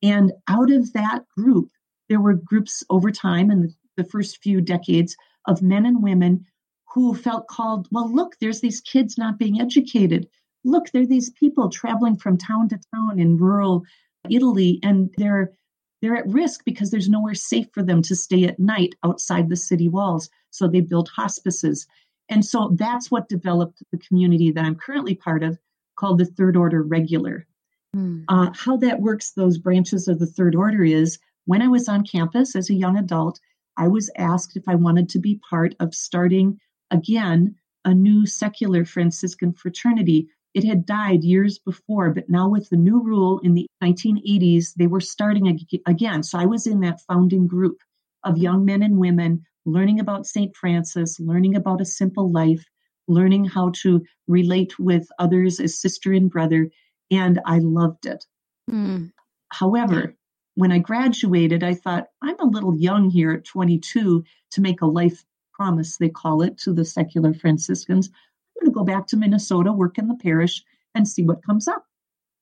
And 0.02 0.32
out 0.49 0.70
of 0.70 0.92
that 0.94 1.25
group, 1.37 1.70
there 2.08 2.20
were 2.20 2.34
groups 2.34 2.82
over 2.90 3.11
time 3.11 3.50
in 3.50 3.75
the 3.96 4.04
first 4.04 4.42
few 4.42 4.61
decades 4.61 5.16
of 5.46 5.62
men 5.62 5.87
and 5.87 6.02
women 6.02 6.46
who 6.92 7.14
felt 7.14 7.49
called, 7.49 7.88
well, 7.90 8.12
look, 8.12 8.37
there's 8.40 8.61
these 8.61 8.80
kids 8.80 9.16
not 9.16 9.38
being 9.38 9.61
educated. 9.61 10.28
Look, 10.64 10.90
there 10.90 11.02
are 11.02 11.06
these 11.06 11.30
people 11.30 11.70
traveling 11.70 12.16
from 12.16 12.37
town 12.37 12.68
to 12.68 12.78
town 12.94 13.18
in 13.18 13.37
rural 13.37 13.84
Italy, 14.30 14.78
and 14.82 15.12
they're 15.16 15.52
they're 16.00 16.16
at 16.16 16.28
risk 16.28 16.64
because 16.64 16.90
there's 16.90 17.08
nowhere 17.08 17.34
safe 17.34 17.68
for 17.72 17.82
them 17.82 18.02
to 18.02 18.16
stay 18.16 18.44
at 18.44 18.58
night 18.58 18.94
outside 19.04 19.49
the 19.49 19.56
city 19.56 19.88
walls. 19.88 20.28
So 20.50 20.66
they 20.66 20.80
built 20.80 21.08
hospices. 21.08 21.87
And 22.32 22.42
so 22.42 22.70
that's 22.78 23.10
what 23.10 23.28
developed 23.28 23.82
the 23.92 23.98
community 23.98 24.50
that 24.52 24.64
I'm 24.64 24.74
currently 24.74 25.14
part 25.14 25.42
of 25.42 25.58
called 25.98 26.16
the 26.16 26.24
Third 26.24 26.56
Order 26.56 26.82
Regular. 26.82 27.46
Mm. 27.94 28.24
Uh, 28.26 28.50
how 28.54 28.78
that 28.78 29.02
works, 29.02 29.32
those 29.32 29.58
branches 29.58 30.08
of 30.08 30.18
the 30.18 30.26
Third 30.26 30.54
Order, 30.54 30.82
is 30.82 31.18
when 31.44 31.60
I 31.60 31.68
was 31.68 31.90
on 31.90 32.06
campus 32.06 32.56
as 32.56 32.70
a 32.70 32.74
young 32.74 32.96
adult, 32.96 33.38
I 33.76 33.88
was 33.88 34.10
asked 34.16 34.56
if 34.56 34.66
I 34.66 34.76
wanted 34.76 35.10
to 35.10 35.18
be 35.18 35.42
part 35.50 35.74
of 35.78 35.94
starting 35.94 36.58
again 36.90 37.54
a 37.84 37.92
new 37.92 38.24
secular 38.24 38.86
Franciscan 38.86 39.52
fraternity. 39.52 40.28
It 40.54 40.64
had 40.64 40.86
died 40.86 41.24
years 41.24 41.58
before, 41.58 42.14
but 42.14 42.30
now 42.30 42.48
with 42.48 42.70
the 42.70 42.78
new 42.78 43.02
rule 43.02 43.40
in 43.40 43.52
the 43.52 43.66
1980s, 43.84 44.72
they 44.76 44.86
were 44.86 45.00
starting 45.00 45.66
again. 45.86 46.22
So 46.22 46.38
I 46.38 46.46
was 46.46 46.66
in 46.66 46.80
that 46.80 47.02
founding 47.02 47.46
group 47.46 47.76
of 48.24 48.38
young 48.38 48.64
men 48.64 48.82
and 48.82 48.96
women 48.96 49.44
learning 49.64 50.00
about 50.00 50.26
St. 50.26 50.54
Francis, 50.57 51.19
learning 51.21 51.57
about 51.57 51.81
a 51.81 51.85
simple 51.87 52.31
life, 52.31 52.64
learning 53.09 53.45
how 53.45 53.71
to 53.83 54.02
relate 54.26 54.78
with 54.78 55.09
others 55.19 55.61
as 55.61 55.81
sister 55.81 56.12
and 56.12 56.31
brother. 56.31 56.71
And 57.11 57.40
I 57.45 57.59
loved 57.59 58.07
it. 58.07 58.25
Mm. 58.71 59.12
However, 59.50 60.14
when 60.54 60.73
I 60.73 60.78
graduated, 60.78 61.62
I 61.62 61.75
thought, 61.75 62.09
I'm 62.23 62.38
a 62.40 62.47
little 62.47 62.76
young 62.76 63.11
here 63.11 63.33
at 63.33 63.45
22 63.45 64.25
to 64.52 64.61
make 64.61 64.83
a 64.83 64.87
life 64.87 65.25
promise, 65.52 65.97
they 65.97 66.09
call 66.09 66.42
it, 66.42 66.59
to 66.59 66.73
the 66.73 66.85
secular 66.85 67.33
Franciscans. 67.35 68.09
I'm 68.09 68.66
going 68.66 68.73
to 68.73 68.78
go 68.78 68.85
back 68.85 69.07
to 69.09 69.16
Minnesota, 69.16 69.73
work 69.73 69.99
in 69.99 70.09
the 70.09 70.16
parish, 70.16 70.62
and 70.95 71.07
see 71.07 71.23
what 71.23 71.45
comes 71.45 71.69
up. 71.69 71.85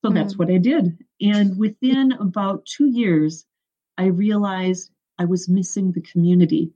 So 0.03 0.11
mm. 0.11 0.15
that's 0.15 0.37
what 0.37 0.49
I 0.49 0.57
did. 0.57 0.97
And 1.21 1.57
within 1.57 2.13
about 2.13 2.65
two 2.65 2.87
years, 2.87 3.45
I 3.97 4.05
realized 4.05 4.91
I 5.17 5.25
was 5.25 5.47
missing 5.47 5.91
the 5.91 6.01
community. 6.01 6.73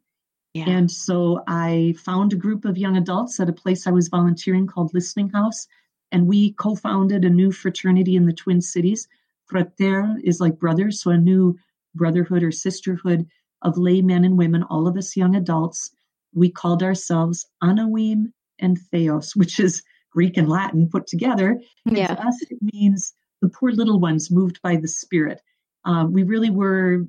Yeah. 0.56 0.70
And 0.70 0.90
so 0.90 1.44
I 1.48 1.96
found 1.98 2.32
a 2.32 2.38
group 2.38 2.64
of 2.64 2.78
young 2.78 2.96
adults 2.96 3.40
at 3.40 3.50
a 3.50 3.54
place 3.54 3.86
I 3.86 3.92
was 3.92 4.08
volunteering 4.08 4.68
called 4.68 4.94
Listening 4.94 5.30
House. 5.30 5.68
And 6.12 6.28
we 6.28 6.54
co 6.54 6.76
founded 6.76 7.26
a 7.26 7.30
new 7.30 7.52
fraternity 7.52 8.16
in 8.16 8.26
the 8.26 8.34
Twin 8.34 8.62
Cities 8.62 9.08
Frater 9.46 10.16
is 10.24 10.40
like 10.40 10.60
brothers, 10.60 11.02
so 11.02 11.12
a 11.12 11.18
new 11.18 11.58
brotherhood 11.94 12.44
or 12.44 12.52
sisterhood 12.52 13.28
of 13.62 13.78
lay 13.78 14.02
men 14.02 14.24
and 14.24 14.38
women, 14.38 14.64
all 14.64 14.88
of 14.88 14.98
us 14.98 15.16
young 15.16 15.36
adults. 15.36 15.92
We 16.34 16.50
called 16.50 16.84
ourselves 16.84 17.46
Anawim 17.64 18.32
and 18.60 18.78
Theos, 18.92 19.36
which 19.36 19.60
is 19.60 19.84
Greek 20.12 20.38
and 20.38 20.50
Latin 20.50 20.90
put 20.90 21.08
together. 21.08 21.62
Yeah. 21.86 22.08
to 22.08 22.28
us, 22.28 22.42
it 22.50 22.58
means 22.62 23.14
the 23.42 23.50
poor 23.50 23.72
little 23.72 24.00
ones 24.00 24.32
moved 24.32 24.62
by 24.62 24.76
the 24.76 24.88
Spirit. 24.88 25.42
Uh, 25.86 26.08
we 26.10 26.24
really 26.24 26.50
were 26.50 27.06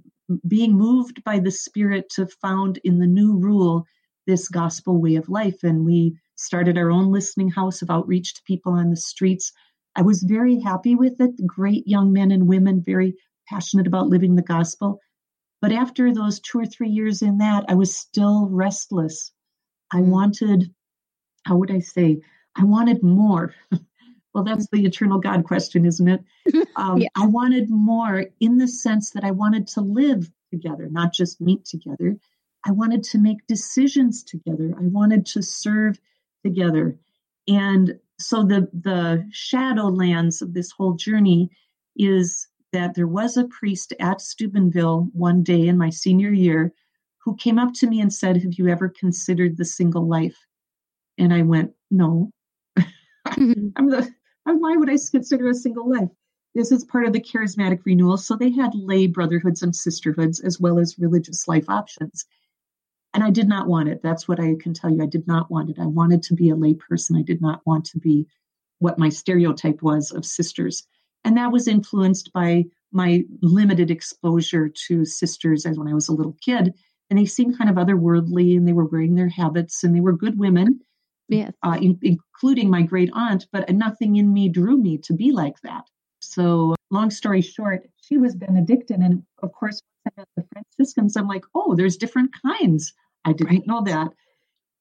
being 0.47 0.73
moved 0.73 1.23
by 1.25 1.38
the 1.38 1.50
Spirit 1.50 2.09
to 2.11 2.26
found 2.26 2.78
in 2.85 2.99
the 2.99 3.06
new 3.06 3.37
rule 3.37 3.87
this 4.26 4.49
gospel 4.49 5.00
way 5.00 5.16
of 5.16 5.28
life. 5.28 5.62
And 5.62 5.85
we 5.85 6.18
started 6.37 6.76
our 6.76 6.90
own 6.90 7.12
listening 7.12 7.50
house 7.50 7.83
of 7.83 7.90
outreach 7.90 8.35
to 8.35 8.42
people 8.45 8.73
on 8.73 8.90
the 8.90 8.97
streets 8.97 9.52
I 9.97 10.02
was 10.02 10.23
very 10.23 10.61
happy 10.61 10.95
with 10.95 11.21
it. 11.21 11.47
Great 11.47 11.88
young 11.88 12.12
men 12.12 12.30
and 12.30 12.47
women, 12.47 12.83
very 12.83 13.14
passionate 13.49 13.87
about 13.87 14.09
living 14.09 14.37
the 14.37 14.42
gospel. 14.42 15.00
But 15.62 15.73
after 15.73 16.12
those 16.12 16.38
two 16.38 16.61
or 16.61 16.66
three 16.66 16.90
years 16.90 17.23
in 17.23 17.38
that, 17.38 17.64
I 17.66 17.75
was 17.75 17.97
still 17.97 18.47
restless. 18.50 19.33
I 19.90 20.00
mm. 20.00 20.09
wanted, 20.09 20.71
how 21.47 21.56
would 21.56 21.71
I 21.71 21.78
say, 21.78 22.21
I 22.54 22.64
wanted 22.64 23.02
more. 23.02 23.54
well, 24.37 24.45
that's 24.45 24.69
the 24.71 24.85
eternal 24.85 25.19
God 25.19 25.45
question, 25.45 25.87
isn't 25.87 26.09
it? 26.09 26.23
Um, 26.76 26.99
yeah. 26.99 27.09
I 27.16 27.26
wanted 27.26 27.71
more 27.71 28.26
in 28.38 28.59
the 28.59 28.69
sense 28.69 29.12
that 29.12 29.25
I 29.25 29.31
wanted 29.31 29.66
to 29.69 29.81
live 29.81 30.31
together, 30.50 30.88
not 30.90 31.14
just 31.14 31.40
meet 31.40 31.64
together. 31.64 32.19
I 32.66 32.73
wanted 32.73 33.02
to 33.05 33.19
make 33.19 33.47
decisions 33.47 34.23
together. 34.23 34.75
I 34.76 34.83
wanted 34.83 35.25
to 35.26 35.43
serve 35.43 35.99
together. 36.45 36.99
And 37.49 37.99
so 38.21 38.45
the 38.45 38.69
the 38.75 39.26
shadowlands 39.33 40.43
of 40.43 40.52
this 40.52 40.71
whole 40.71 40.93
journey 40.93 41.49
is 41.97 42.47
that 42.75 42.95
there 42.95 43.09
was 43.09 43.38
a 43.38 43.49
priest 43.49 43.95
at 43.99 44.21
Steubenville 44.21 45.09
one 45.14 45.43
day 45.43 45.66
in 45.66 45.78
my 45.78 45.88
senior 45.88 46.31
year 46.31 46.75
who 47.25 47.37
came 47.37 47.59
up 47.59 47.73
to 47.76 47.87
me 47.87 48.02
and 48.02 48.12
said, 48.12 48.37
"Have 48.43 48.52
you 48.59 48.69
ever 48.69 48.90
considered 48.90 49.57
the 49.57 49.64
single 49.64 50.07
life?" 50.07 50.47
And 51.16 51.33
I 51.33 51.40
went, 51.40 51.73
"No." 51.90 52.31
Mm-hmm. 53.26 53.71
I'm 53.75 53.90
the 53.90 54.14
why 54.54 54.76
would 54.76 54.90
I 54.90 54.96
consider 55.10 55.48
a 55.48 55.54
single 55.54 55.88
life? 55.90 56.10
This 56.54 56.72
is 56.72 56.84
part 56.84 57.06
of 57.06 57.12
the 57.12 57.20
charismatic 57.20 57.80
renewal. 57.84 58.16
So 58.16 58.34
they 58.34 58.50
had 58.50 58.74
lay 58.74 59.06
brotherhoods 59.06 59.62
and 59.62 59.76
sisterhoods 59.76 60.40
as 60.40 60.58
well 60.58 60.78
as 60.78 60.98
religious 60.98 61.46
life 61.46 61.68
options. 61.68 62.24
And 63.12 63.22
I 63.22 63.30
did 63.30 63.48
not 63.48 63.66
want 63.66 63.88
it. 63.88 64.02
That's 64.02 64.28
what 64.28 64.40
I 64.40 64.54
can 64.60 64.74
tell 64.74 64.90
you. 64.90 65.02
I 65.02 65.06
did 65.06 65.26
not 65.26 65.50
want 65.50 65.70
it. 65.70 65.78
I 65.78 65.86
wanted 65.86 66.22
to 66.24 66.34
be 66.34 66.50
a 66.50 66.56
lay 66.56 66.74
person. 66.74 67.16
I 67.16 67.22
did 67.22 67.40
not 67.40 67.60
want 67.66 67.84
to 67.86 67.98
be 67.98 68.26
what 68.78 68.98
my 68.98 69.08
stereotype 69.08 69.82
was 69.82 70.12
of 70.12 70.24
sisters. 70.24 70.86
And 71.24 71.36
that 71.36 71.52
was 71.52 71.66
influenced 71.66 72.32
by 72.32 72.64
my 72.92 73.24
limited 73.42 73.90
exposure 73.90 74.68
to 74.86 75.04
sisters 75.04 75.66
as 75.66 75.78
when 75.78 75.88
I 75.88 75.94
was 75.94 76.08
a 76.08 76.14
little 76.14 76.36
kid. 76.40 76.72
And 77.10 77.18
they 77.18 77.24
seemed 77.24 77.58
kind 77.58 77.70
of 77.70 77.76
otherworldly 77.76 78.56
and 78.56 78.66
they 78.66 78.72
were 78.72 78.84
wearing 78.84 79.14
their 79.14 79.28
habits 79.28 79.82
and 79.82 79.94
they 79.94 80.00
were 80.00 80.12
good 80.12 80.38
women, 80.38 80.80
yes. 81.28 81.52
Uh, 81.62 81.78
in, 81.80 81.99
including 82.02 82.71
my 82.71 82.83
great 82.83 83.11
aunt, 83.14 83.47
but 83.52 83.68
nothing 83.71 84.16
in 84.16 84.33
me 84.33 84.49
drew 84.49 84.76
me 84.76 84.99
to 84.99 85.12
be 85.12 85.33
like 85.33 85.61
that. 85.62 85.85
So, 86.21 86.75
long 86.90 87.11
story 87.11 87.40
short, 87.40 87.88
she 88.02 88.18
was 88.18 88.35
Benedictine. 88.35 89.02
And 89.02 89.23
of 89.42 89.52
course, 89.52 89.83
the 90.37 90.45
Franciscans, 90.52 91.16
I'm 91.16 91.28
like, 91.28 91.45
oh, 91.54 91.75
there's 91.75 91.97
different 91.97 92.30
kinds 92.42 92.92
I 93.25 93.33
didn't 93.33 93.50
right. 93.50 93.66
know 93.66 93.83
that. 93.83 94.09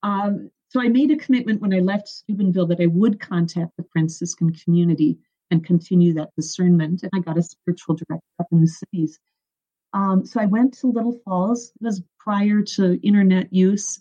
Um, 0.04 0.52
so 0.70 0.82
I 0.82 0.88
made 0.88 1.12
a 1.12 1.18
commitment 1.18 1.62
when 1.62 1.74
I 1.74 1.80
left 1.80 2.08
Steubenville 2.08 2.68
that 2.68 2.82
I 2.82 2.86
would 2.86 3.20
contact 3.20 3.72
the 3.78 3.86
Franciscan 3.92 4.54
community 4.54 5.18
and 5.52 5.66
continue 5.66 6.14
that 6.14 6.30
discernment. 6.36 7.04
And 7.04 7.12
I 7.14 7.20
got 7.20 7.38
a 7.38 7.44
spiritual 7.44 7.96
director 7.96 8.25
up 8.40 8.48
in 8.52 8.62
the 8.62 8.68
cities. 8.68 9.20
Um, 9.94 10.25
so 10.25 10.40
I 10.40 10.46
went 10.46 10.78
to 10.80 10.88
Little 10.92 11.20
Falls. 11.24 11.72
It 11.82 11.86
was 11.86 12.04
prior 12.20 12.62
to 12.62 13.00
internet 13.08 13.52
use, 13.54 14.00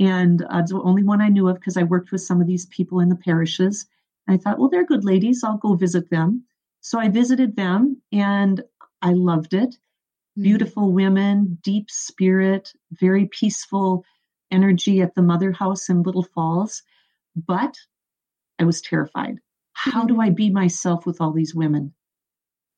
and 0.00 0.42
uh, 0.42 0.62
the 0.66 0.80
only 0.82 1.04
one 1.04 1.20
I 1.22 1.28
knew 1.28 1.48
of 1.48 1.56
because 1.56 1.76
I 1.78 1.84
worked 1.84 2.12
with 2.12 2.22
some 2.22 2.40
of 2.40 2.46
these 2.48 2.66
people 2.66 3.00
in 3.00 3.08
the 3.10 3.16
parishes. 3.16 3.86
And 4.28 4.34
I 4.38 4.42
thought, 4.42 4.58
well, 4.58 4.70
they're 4.70 4.86
good 4.86 5.04
ladies. 5.04 5.44
I'll 5.44 5.58
go 5.58 5.74
visit 5.74 6.10
them. 6.10 6.44
So 6.82 6.98
I 7.00 7.08
visited 7.10 7.56
them, 7.56 8.02
and 8.12 8.62
I 9.02 9.12
loved 9.12 9.54
it. 9.54 9.76
Mm-hmm. 10.38 10.44
beautiful 10.44 10.92
women, 10.92 11.58
deep 11.62 11.90
spirit, 11.90 12.72
very 12.92 13.26
peaceful 13.26 14.04
energy 14.50 15.02
at 15.02 15.14
the 15.14 15.22
mother 15.22 15.52
house 15.52 15.90
in 15.90 16.02
Little 16.02 16.24
Falls. 16.24 16.82
But 17.36 17.76
I 18.60 18.64
was 18.64 18.82
terrified. 18.82 19.38
How 19.74 20.06
do 20.06 20.20
I 20.20 20.30
be 20.30 20.50
myself 20.50 21.06
with 21.06 21.20
all 21.20 21.32
these 21.32 21.54
women? 21.54 21.94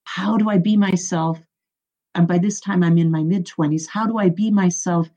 How 0.05 0.39
do 0.39 0.51
I 0.51 0.59
be 0.59 0.77
myself? 0.77 1.41
And 2.15 2.29
by 2.29 2.39
this 2.39 2.61
time, 2.61 2.85
I'm 2.85 2.99
in 2.99 3.11
my 3.11 3.23
mid 3.25 3.47
20s. 3.47 3.89
How 3.89 4.07
do 4.07 4.19
I 4.19 4.31
be 4.31 4.51
myself 4.53 5.09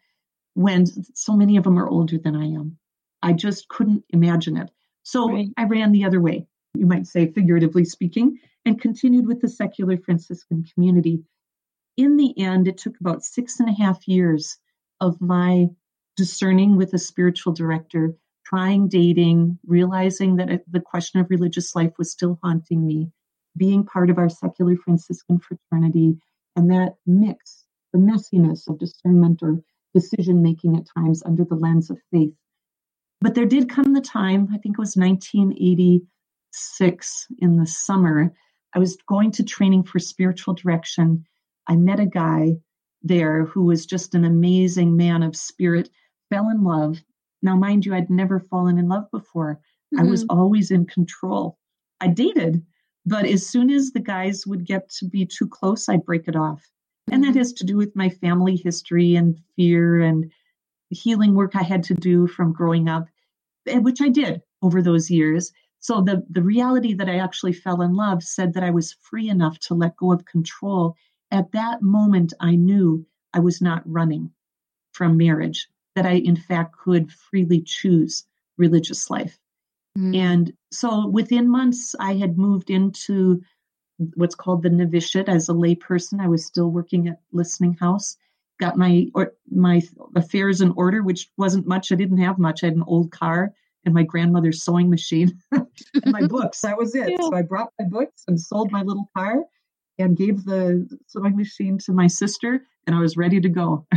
when 0.57 0.87
so 1.13 1.33
many 1.33 1.55
of 1.55 1.63
them 1.63 1.77
are 1.77 1.87
older 1.87 2.17
than 2.17 2.35
I 2.35 2.45
am? 2.45 2.77
I 3.21 3.33
just 3.33 3.67
couldn't 3.67 4.03
imagine 4.09 4.57
it. 4.57 4.71
So 5.03 5.29
right. 5.29 5.49
I 5.55 5.65
ran 5.65 5.91
the 5.91 6.03
other 6.03 6.19
way, 6.19 6.47
you 6.73 6.87
might 6.87 7.05
say, 7.05 7.31
figuratively 7.31 7.85
speaking, 7.85 8.39
and 8.65 8.81
continued 8.81 9.27
with 9.27 9.39
the 9.39 9.49
secular 9.49 9.97
Franciscan 9.97 10.65
community. 10.73 11.23
In 11.95 12.17
the 12.17 12.33
end, 12.39 12.67
it 12.67 12.79
took 12.79 12.99
about 12.99 13.23
six 13.23 13.59
and 13.59 13.69
a 13.69 13.73
half 13.73 14.07
years 14.07 14.57
of 14.99 15.21
my 15.21 15.67
discerning 16.15 16.75
with 16.75 16.91
a 16.95 16.97
spiritual 16.97 17.53
director, 17.53 18.15
trying 18.43 18.87
dating, 18.87 19.59
realizing 19.67 20.37
that 20.37 20.63
the 20.67 20.81
question 20.81 21.19
of 21.19 21.29
religious 21.29 21.75
life 21.75 21.93
was 21.99 22.11
still 22.11 22.39
haunting 22.43 22.83
me, 22.83 23.11
being 23.55 23.85
part 23.85 24.09
of 24.09 24.17
our 24.17 24.29
secular 24.29 24.75
Franciscan 24.75 25.37
fraternity, 25.37 26.17
and 26.55 26.71
that 26.71 26.95
mix, 27.05 27.65
the 27.93 27.99
messiness 27.99 28.67
of 28.67 28.79
discernment 28.79 29.43
or 29.43 29.61
decision 29.99 30.43
making 30.43 30.77
at 30.77 30.87
times 30.95 31.23
under 31.25 31.43
the 31.43 31.55
lens 31.55 31.89
of 31.89 31.97
faith. 32.11 32.33
But 33.19 33.33
there 33.33 33.45
did 33.45 33.69
come 33.69 33.93
the 33.93 34.01
time, 34.01 34.47
I 34.53 34.59
think 34.59 34.77
it 34.77 34.79
was 34.79 34.95
1986 34.95 37.27
in 37.39 37.57
the 37.57 37.65
summer, 37.65 38.31
I 38.75 38.79
was 38.79 38.97
going 39.07 39.31
to 39.31 39.43
training 39.43 39.83
for 39.83 39.97
spiritual 39.97 40.53
direction. 40.53 41.25
I 41.67 41.77
met 41.77 41.99
a 41.99 42.05
guy 42.05 42.57
there 43.01 43.45
who 43.45 43.65
was 43.65 43.87
just 43.87 44.13
an 44.13 44.23
amazing 44.23 44.95
man 44.95 45.23
of 45.23 45.35
spirit, 45.35 45.89
fell 46.29 46.49
in 46.49 46.63
love. 46.63 47.01
Now, 47.41 47.55
mind 47.55 47.85
you, 47.85 47.95
I'd 47.95 48.09
never 48.09 48.39
fallen 48.39 48.77
in 48.77 48.87
love 48.87 49.09
before. 49.11 49.59
Mm-hmm. 49.93 50.05
I 50.05 50.09
was 50.09 50.23
mm-hmm. 50.23 50.39
always 50.39 50.69
in 50.69 50.85
control. 50.85 51.57
I 52.01 52.07
dated, 52.07 52.63
but 53.05 53.25
as 53.25 53.47
soon 53.47 53.71
as 53.71 53.91
the 53.91 53.99
guys 53.99 54.45
would 54.45 54.65
get 54.65 54.89
to 54.99 55.05
be 55.05 55.25
too 55.25 55.47
close, 55.47 55.89
I'd 55.89 56.05
break 56.05 56.27
it 56.27 56.35
off. 56.35 56.63
And 57.11 57.23
that 57.23 57.29
mm-hmm. 57.29 57.37
has 57.39 57.53
to 57.53 57.65
do 57.65 57.77
with 57.77 57.95
my 57.95 58.09
family 58.09 58.55
history 58.55 59.15
and 59.15 59.37
fear 59.55 60.01
and 60.01 60.31
healing 60.89 61.35
work 61.35 61.55
I 61.55 61.63
had 61.63 61.83
to 61.83 61.93
do 61.93 62.27
from 62.27 62.53
growing 62.53 62.89
up, 62.89 63.07
eh, 63.67 63.79
which 63.79 64.01
I 64.01 64.09
did 64.09 64.41
over 64.61 64.81
those 64.81 65.09
years. 65.09 65.51
So 65.79 66.01
the, 66.01 66.23
the 66.29 66.41
reality 66.41 66.93
that 66.95 67.09
I 67.09 67.17
actually 67.17 67.53
fell 67.53 67.81
in 67.81 67.95
love 67.95 68.23
said 68.23 68.53
that 68.53 68.63
I 68.63 68.71
was 68.71 68.93
free 69.01 69.29
enough 69.29 69.59
to 69.59 69.73
let 69.73 69.95
go 69.95 70.11
of 70.11 70.25
control 70.25 70.95
at 71.31 71.51
that 71.51 71.81
moment, 71.81 72.33
I 72.39 72.55
knew 72.55 73.05
I 73.33 73.39
was 73.39 73.61
not 73.61 73.83
running 73.85 74.31
from 74.91 75.17
marriage, 75.17 75.67
that 75.95 76.05
I, 76.05 76.13
in 76.13 76.35
fact, 76.35 76.75
could 76.77 77.11
freely 77.11 77.61
choose 77.61 78.25
religious 78.57 79.09
life. 79.09 79.37
Mm-hmm. 79.97 80.15
And 80.15 80.53
so 80.71 81.07
within 81.07 81.49
months, 81.49 81.95
I 81.99 82.15
had 82.15 82.37
moved 82.37 82.69
into 82.69 83.41
what's 84.15 84.35
called 84.35 84.63
the 84.63 84.69
novitiate 84.69 85.29
as 85.29 85.49
a 85.49 85.53
layperson. 85.53 86.19
I 86.19 86.27
was 86.27 86.45
still 86.45 86.69
working 86.69 87.07
at 87.07 87.19
Listening 87.31 87.73
House, 87.73 88.17
got 88.59 88.77
my 88.77 89.07
or, 89.15 89.33
my 89.49 89.81
affairs 90.15 90.61
in 90.61 90.71
order, 90.71 91.01
which 91.03 91.29
wasn't 91.37 91.67
much. 91.67 91.91
I 91.91 91.95
didn't 91.95 92.19
have 92.19 92.37
much. 92.37 92.63
I 92.63 92.67
had 92.67 92.75
an 92.75 92.83
old 92.85 93.11
car 93.11 93.53
and 93.85 93.93
my 93.93 94.03
grandmother's 94.03 94.63
sewing 94.63 94.89
machine 94.89 95.39
and 95.51 95.67
my 96.05 96.27
books. 96.27 96.61
That 96.61 96.77
was 96.77 96.93
it. 96.93 97.09
Yeah. 97.09 97.17
So 97.21 97.33
I 97.33 97.41
brought 97.41 97.71
my 97.79 97.87
books 97.87 98.23
and 98.27 98.39
sold 98.39 98.71
my 98.71 98.81
little 98.81 99.09
car 99.15 99.43
and 99.97 100.15
gave 100.15 100.43
the 100.43 100.87
sewing 101.07 101.37
machine 101.37 101.77
to 101.79 101.93
my 101.93 102.07
sister, 102.07 102.61
and 102.85 102.95
I 102.95 102.99
was 102.99 103.17
ready 103.17 103.39
to 103.39 103.49
go. 103.49 103.87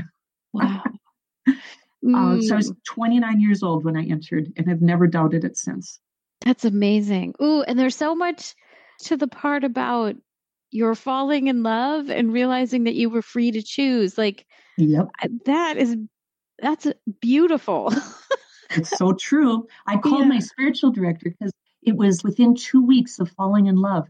Wow. 0.52 0.83
uh, 1.49 2.40
so 2.40 2.54
I 2.54 2.57
was 2.57 2.73
mm. 2.73 2.76
29 2.88 3.40
years 3.40 3.62
old 3.62 3.85
when 3.85 3.97
I 3.97 4.04
entered, 4.04 4.52
and 4.57 4.69
have 4.69 4.80
never 4.80 5.07
doubted 5.07 5.45
it 5.45 5.57
since. 5.57 6.00
That's 6.45 6.64
amazing. 6.64 7.35
Ooh, 7.42 7.62
and 7.62 7.78
there's 7.78 7.97
so 7.97 8.14
much 8.14 8.54
to 9.04 9.16
the 9.16 9.28
part 9.28 9.64
about 9.64 10.16
you're 10.71 10.95
falling 10.95 11.49
in 11.49 11.62
love 11.62 12.11
and 12.11 12.33
realizing 12.33 12.85
that 12.85 12.95
you 12.95 13.11
were 13.11 13.23
free 13.23 13.50
to 13.50 13.62
choose. 13.62 14.16
Like, 14.16 14.46
yep, 14.77 15.09
that 15.46 15.77
is 15.77 15.96
that's 16.61 16.87
beautiful. 17.20 17.92
it's 18.70 18.90
so 18.96 19.12
true. 19.12 19.66
I 19.87 19.96
called 19.96 20.22
yeah. 20.22 20.29
my 20.29 20.38
spiritual 20.38 20.90
director 20.90 21.31
because 21.31 21.53
it 21.83 21.96
was 21.96 22.22
within 22.22 22.55
two 22.55 22.85
weeks 22.85 23.18
of 23.18 23.31
falling 23.31 23.66
in 23.66 23.77
love. 23.77 24.07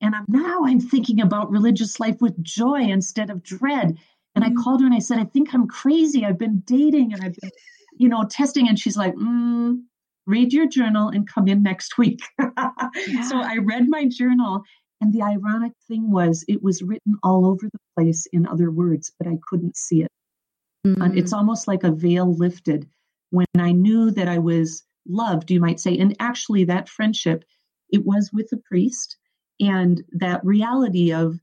And 0.00 0.14
I'm, 0.14 0.24
now 0.28 0.64
I'm 0.64 0.80
thinking 0.80 1.20
about 1.20 1.50
religious 1.50 2.00
life 2.00 2.20
with 2.20 2.42
joy 2.42 2.80
instead 2.80 3.28
of 3.28 3.42
dread. 3.42 3.98
And 4.34 4.44
I 4.44 4.48
mm-hmm. 4.48 4.62
called 4.62 4.80
her 4.80 4.86
and 4.86 4.94
I 4.94 5.00
said, 5.00 5.18
I 5.18 5.24
think 5.24 5.52
I'm 5.52 5.68
crazy. 5.68 6.24
I've 6.24 6.38
been 6.38 6.62
dating 6.64 7.12
and 7.12 7.22
I've 7.22 7.36
been, 7.36 7.50
you 7.98 8.08
know, 8.08 8.24
testing. 8.30 8.68
And 8.68 8.78
she's 8.78 8.96
like, 8.96 9.14
mm, 9.14 9.82
read 10.30 10.52
your 10.52 10.68
journal 10.68 11.08
and 11.08 11.28
come 11.28 11.48
in 11.48 11.62
next 11.62 11.98
week. 11.98 12.20
yeah. 12.38 13.22
So 13.28 13.40
I 13.40 13.58
read 13.58 13.88
my 13.88 14.06
journal. 14.06 14.62
And 15.02 15.14
the 15.14 15.22
ironic 15.22 15.72
thing 15.88 16.10
was, 16.10 16.44
it 16.46 16.62
was 16.62 16.82
written 16.82 17.16
all 17.22 17.46
over 17.46 17.66
the 17.66 17.78
place 17.96 18.26
in 18.32 18.46
other 18.46 18.70
words, 18.70 19.10
but 19.18 19.26
I 19.26 19.38
couldn't 19.48 19.76
see 19.76 20.02
it. 20.02 20.10
Mm-hmm. 20.86 21.02
And 21.02 21.18
it's 21.18 21.32
almost 21.32 21.66
like 21.66 21.84
a 21.84 21.90
veil 21.90 22.34
lifted 22.34 22.86
when 23.30 23.46
I 23.58 23.72
knew 23.72 24.10
that 24.10 24.28
I 24.28 24.38
was 24.38 24.84
loved, 25.08 25.50
you 25.50 25.60
might 25.60 25.80
say. 25.80 25.96
And 25.96 26.14
actually, 26.20 26.64
that 26.64 26.88
friendship, 26.88 27.44
it 27.90 28.04
was 28.04 28.30
with 28.32 28.52
a 28.52 28.56
priest 28.58 29.16
and 29.58 30.02
that 30.12 30.44
reality 30.44 31.12
of 31.12 31.40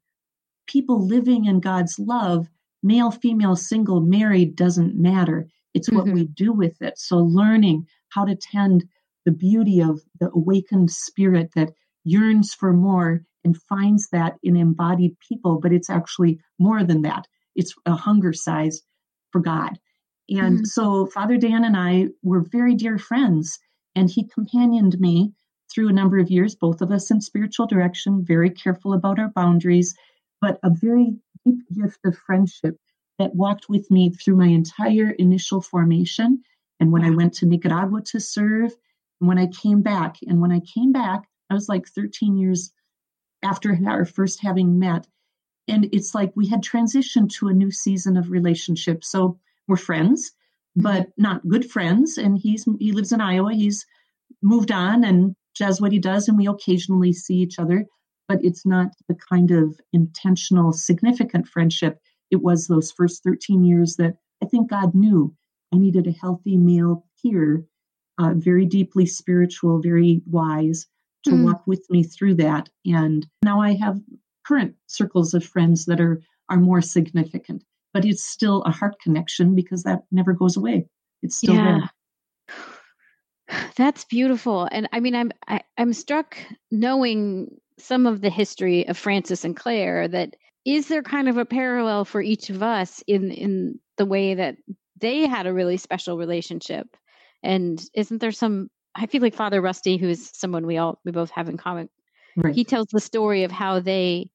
people 0.67 1.05
living 1.05 1.45
in 1.45 1.59
God's 1.59 1.97
love, 1.97 2.49
male, 2.83 3.11
female, 3.11 3.55
single, 3.55 4.01
married, 4.01 4.55
doesn't 4.55 4.95
matter. 4.95 5.47
It's 5.73 5.91
what 5.91 6.05
mm-hmm. 6.05 6.15
we 6.15 6.25
do 6.25 6.51
with 6.51 6.81
it. 6.81 6.97
So, 6.97 7.17
learning 7.17 7.87
how 8.09 8.25
to 8.25 8.35
tend 8.35 8.85
the 9.25 9.31
beauty 9.31 9.81
of 9.81 10.01
the 10.19 10.29
awakened 10.33 10.91
spirit 10.91 11.51
that 11.55 11.73
yearns 12.03 12.53
for 12.53 12.73
more 12.73 13.23
and 13.43 13.61
finds 13.63 14.09
that 14.09 14.35
in 14.43 14.55
embodied 14.55 15.17
people, 15.19 15.59
but 15.59 15.73
it's 15.73 15.89
actually 15.89 16.39
more 16.59 16.83
than 16.83 17.01
that. 17.01 17.27
It's 17.55 17.73
a 17.85 17.95
hunger 17.95 18.33
size 18.33 18.81
for 19.31 19.41
God. 19.41 19.79
And 20.29 20.57
mm-hmm. 20.57 20.65
so, 20.65 21.05
Father 21.07 21.37
Dan 21.37 21.63
and 21.63 21.75
I 21.75 22.07
were 22.21 22.41
very 22.41 22.75
dear 22.75 22.97
friends, 22.97 23.59
and 23.95 24.09
he 24.09 24.27
companioned 24.27 24.99
me 24.99 25.33
through 25.73 25.89
a 25.89 25.93
number 25.93 26.17
of 26.17 26.29
years, 26.29 26.55
both 26.55 26.81
of 26.81 26.91
us 26.91 27.11
in 27.11 27.21
spiritual 27.21 27.67
direction, 27.67 28.25
very 28.25 28.49
careful 28.49 28.93
about 28.93 29.19
our 29.19 29.29
boundaries, 29.29 29.95
but 30.41 30.59
a 30.63 30.69
very 30.69 31.17
deep 31.45 31.59
gift 31.73 31.99
of 32.05 32.17
friendship 32.17 32.77
that 33.19 33.35
walked 33.35 33.69
with 33.69 33.89
me 33.89 34.09
through 34.09 34.35
my 34.35 34.47
entire 34.47 35.11
initial 35.11 35.61
formation. 35.61 36.41
And 36.79 36.91
when 36.91 37.03
I 37.03 37.09
went 37.11 37.33
to 37.35 37.45
Nicaragua 37.45 38.01
to 38.07 38.19
serve, 38.19 38.71
and 39.19 39.27
when 39.27 39.39
I 39.39 39.47
came 39.47 39.81
back, 39.81 40.17
and 40.27 40.41
when 40.41 40.51
I 40.51 40.59
came 40.59 40.91
back, 40.91 41.27
I 41.49 41.53
was 41.53 41.69
like 41.69 41.87
13 41.87 42.37
years 42.37 42.71
after 43.43 43.77
our 43.87 44.05
first 44.05 44.41
having 44.41 44.79
met. 44.79 45.07
And 45.67 45.89
it's 45.91 46.13
like 46.13 46.31
we 46.35 46.47
had 46.47 46.63
transitioned 46.63 47.31
to 47.35 47.47
a 47.47 47.53
new 47.53 47.71
season 47.71 48.17
of 48.17 48.31
relationship. 48.31 49.03
So 49.03 49.39
we're 49.67 49.77
friends, 49.77 50.31
mm-hmm. 50.77 50.83
but 50.83 51.09
not 51.17 51.47
good 51.47 51.69
friends. 51.69 52.17
And 52.17 52.37
he's 52.37 52.65
he 52.79 52.91
lives 52.91 53.11
in 53.11 53.21
Iowa. 53.21 53.53
He's 53.53 53.85
moved 54.41 54.71
on 54.71 55.03
and 55.03 55.35
does 55.57 55.81
what 55.81 55.91
he 55.91 55.99
does, 55.99 56.27
and 56.27 56.37
we 56.37 56.47
occasionally 56.47 57.13
see 57.13 57.35
each 57.35 57.57
other, 57.57 57.85
but 58.27 58.43
it's 58.43 58.65
not 58.65 58.89
the 59.07 59.15
kind 59.15 59.49
of 59.51 59.79
intentional, 59.91 60.71
significant 60.71 61.47
friendship 61.47 61.99
it 62.31 62.41
was 62.41 62.67
those 62.67 62.91
first 62.91 63.23
13 63.23 63.63
years 63.63 63.95
that 63.95 64.15
I 64.43 64.45
think 64.45 64.69
God 64.69 64.93
knew 64.93 65.33
I 65.73 65.77
needed 65.77 66.07
a 66.07 66.11
healthy 66.11 66.57
male 66.57 67.05
peer, 67.21 67.65
uh, 68.19 68.33
very 68.35 68.65
deeply 68.65 69.05
spiritual, 69.05 69.81
very 69.81 70.21
wise, 70.25 70.87
to 71.25 71.31
mm. 71.31 71.43
walk 71.43 71.63
with 71.65 71.85
me 71.89 72.03
through 72.03 72.35
that. 72.35 72.69
And 72.85 73.27
now 73.43 73.61
I 73.61 73.73
have 73.73 73.99
current 74.45 74.75
circles 74.87 75.33
of 75.33 75.43
friends 75.43 75.85
that 75.85 75.99
are 75.99 76.21
are 76.49 76.57
more 76.57 76.81
significant, 76.81 77.63
but 77.93 78.05
it's 78.05 78.23
still 78.23 78.61
a 78.63 78.71
heart 78.71 78.95
connection 79.01 79.53
because 79.55 79.83
that 79.83 80.03
never 80.11 80.33
goes 80.33 80.55
away. 80.55 80.87
It's 81.21 81.37
still 81.37 81.55
yeah. 81.55 81.79
there. 82.47 83.67
That's 83.75 84.05
beautiful. 84.05 84.67
And 84.71 84.87
I 84.91 84.99
mean 84.99 85.15
I'm 85.15 85.31
I, 85.47 85.55
am 85.55 85.61
i 85.77 85.81
am 85.81 85.93
struck 85.93 86.37
knowing 86.71 87.49
some 87.77 88.05
of 88.05 88.21
the 88.21 88.29
history 88.29 88.87
of 88.87 88.97
Francis 88.97 89.43
and 89.43 89.55
Clare 89.55 90.07
that 90.07 90.35
is 90.65 90.87
there 90.87 91.03
kind 91.03 91.29
of 91.29 91.37
a 91.37 91.45
parallel 91.45 92.05
for 92.05 92.21
each 92.21 92.49
of 92.49 92.63
us 92.63 93.03
in 93.07 93.31
in 93.31 93.79
the 93.97 94.05
way 94.05 94.35
that 94.35 94.57
they 94.99 95.27
had 95.27 95.47
a 95.47 95.53
really 95.53 95.77
special 95.77 96.17
relationship 96.17 96.87
and 97.43 97.83
isn't 97.93 98.19
there 98.19 98.31
some 98.31 98.69
I 98.95 99.05
feel 99.05 99.21
like 99.21 99.35
Father 99.35 99.61
Rusty 99.61 99.97
who's 99.97 100.35
someone 100.37 100.65
we 100.65 100.77
all 100.77 100.99
we 101.05 101.11
both 101.11 101.31
have 101.31 101.49
in 101.49 101.57
common 101.57 101.89
right. 102.35 102.55
he 102.55 102.63
tells 102.63 102.87
the 102.87 103.01
story 103.01 103.43
of 103.43 103.51
how 103.51 103.79
they 103.79 104.29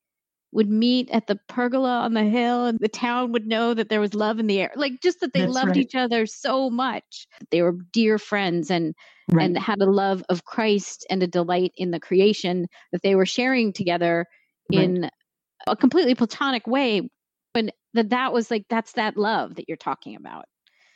would 0.52 0.68
meet 0.68 1.10
at 1.10 1.26
the 1.26 1.38
pergola 1.48 2.00
on 2.00 2.12
the 2.12 2.24
hill 2.24 2.66
and 2.66 2.78
the 2.78 2.88
town 2.88 3.32
would 3.32 3.46
know 3.46 3.72
that 3.72 3.88
there 3.88 4.00
was 4.00 4.14
love 4.14 4.38
in 4.38 4.46
the 4.46 4.60
air 4.60 4.70
like 4.76 5.00
just 5.02 5.20
that 5.20 5.32
they 5.32 5.40
That's 5.40 5.52
loved 5.52 5.68
right. 5.68 5.76
each 5.78 5.94
other 5.94 6.26
so 6.26 6.70
much 6.70 7.26
they 7.50 7.62
were 7.62 7.76
dear 7.92 8.18
friends 8.18 8.70
and 8.70 8.94
right. 9.30 9.44
and 9.44 9.58
had 9.58 9.80
a 9.80 9.90
love 9.90 10.22
of 10.28 10.44
christ 10.44 11.06
and 11.10 11.22
a 11.22 11.26
delight 11.26 11.72
in 11.76 11.90
the 11.90 12.00
creation 12.00 12.66
that 12.92 13.02
they 13.02 13.14
were 13.14 13.26
sharing 13.26 13.72
together 13.72 14.26
right. 14.72 14.82
in 14.82 15.10
a 15.66 15.74
completely 15.74 16.14
platonic 16.14 16.66
way 16.66 17.08
when 17.54 17.70
that 17.94 18.10
that 18.10 18.32
was 18.32 18.50
like 18.50 18.66
that's 18.68 18.92
that 18.92 19.16
love 19.16 19.54
that 19.54 19.68
you're 19.68 19.76
talking 19.76 20.16
about 20.16 20.44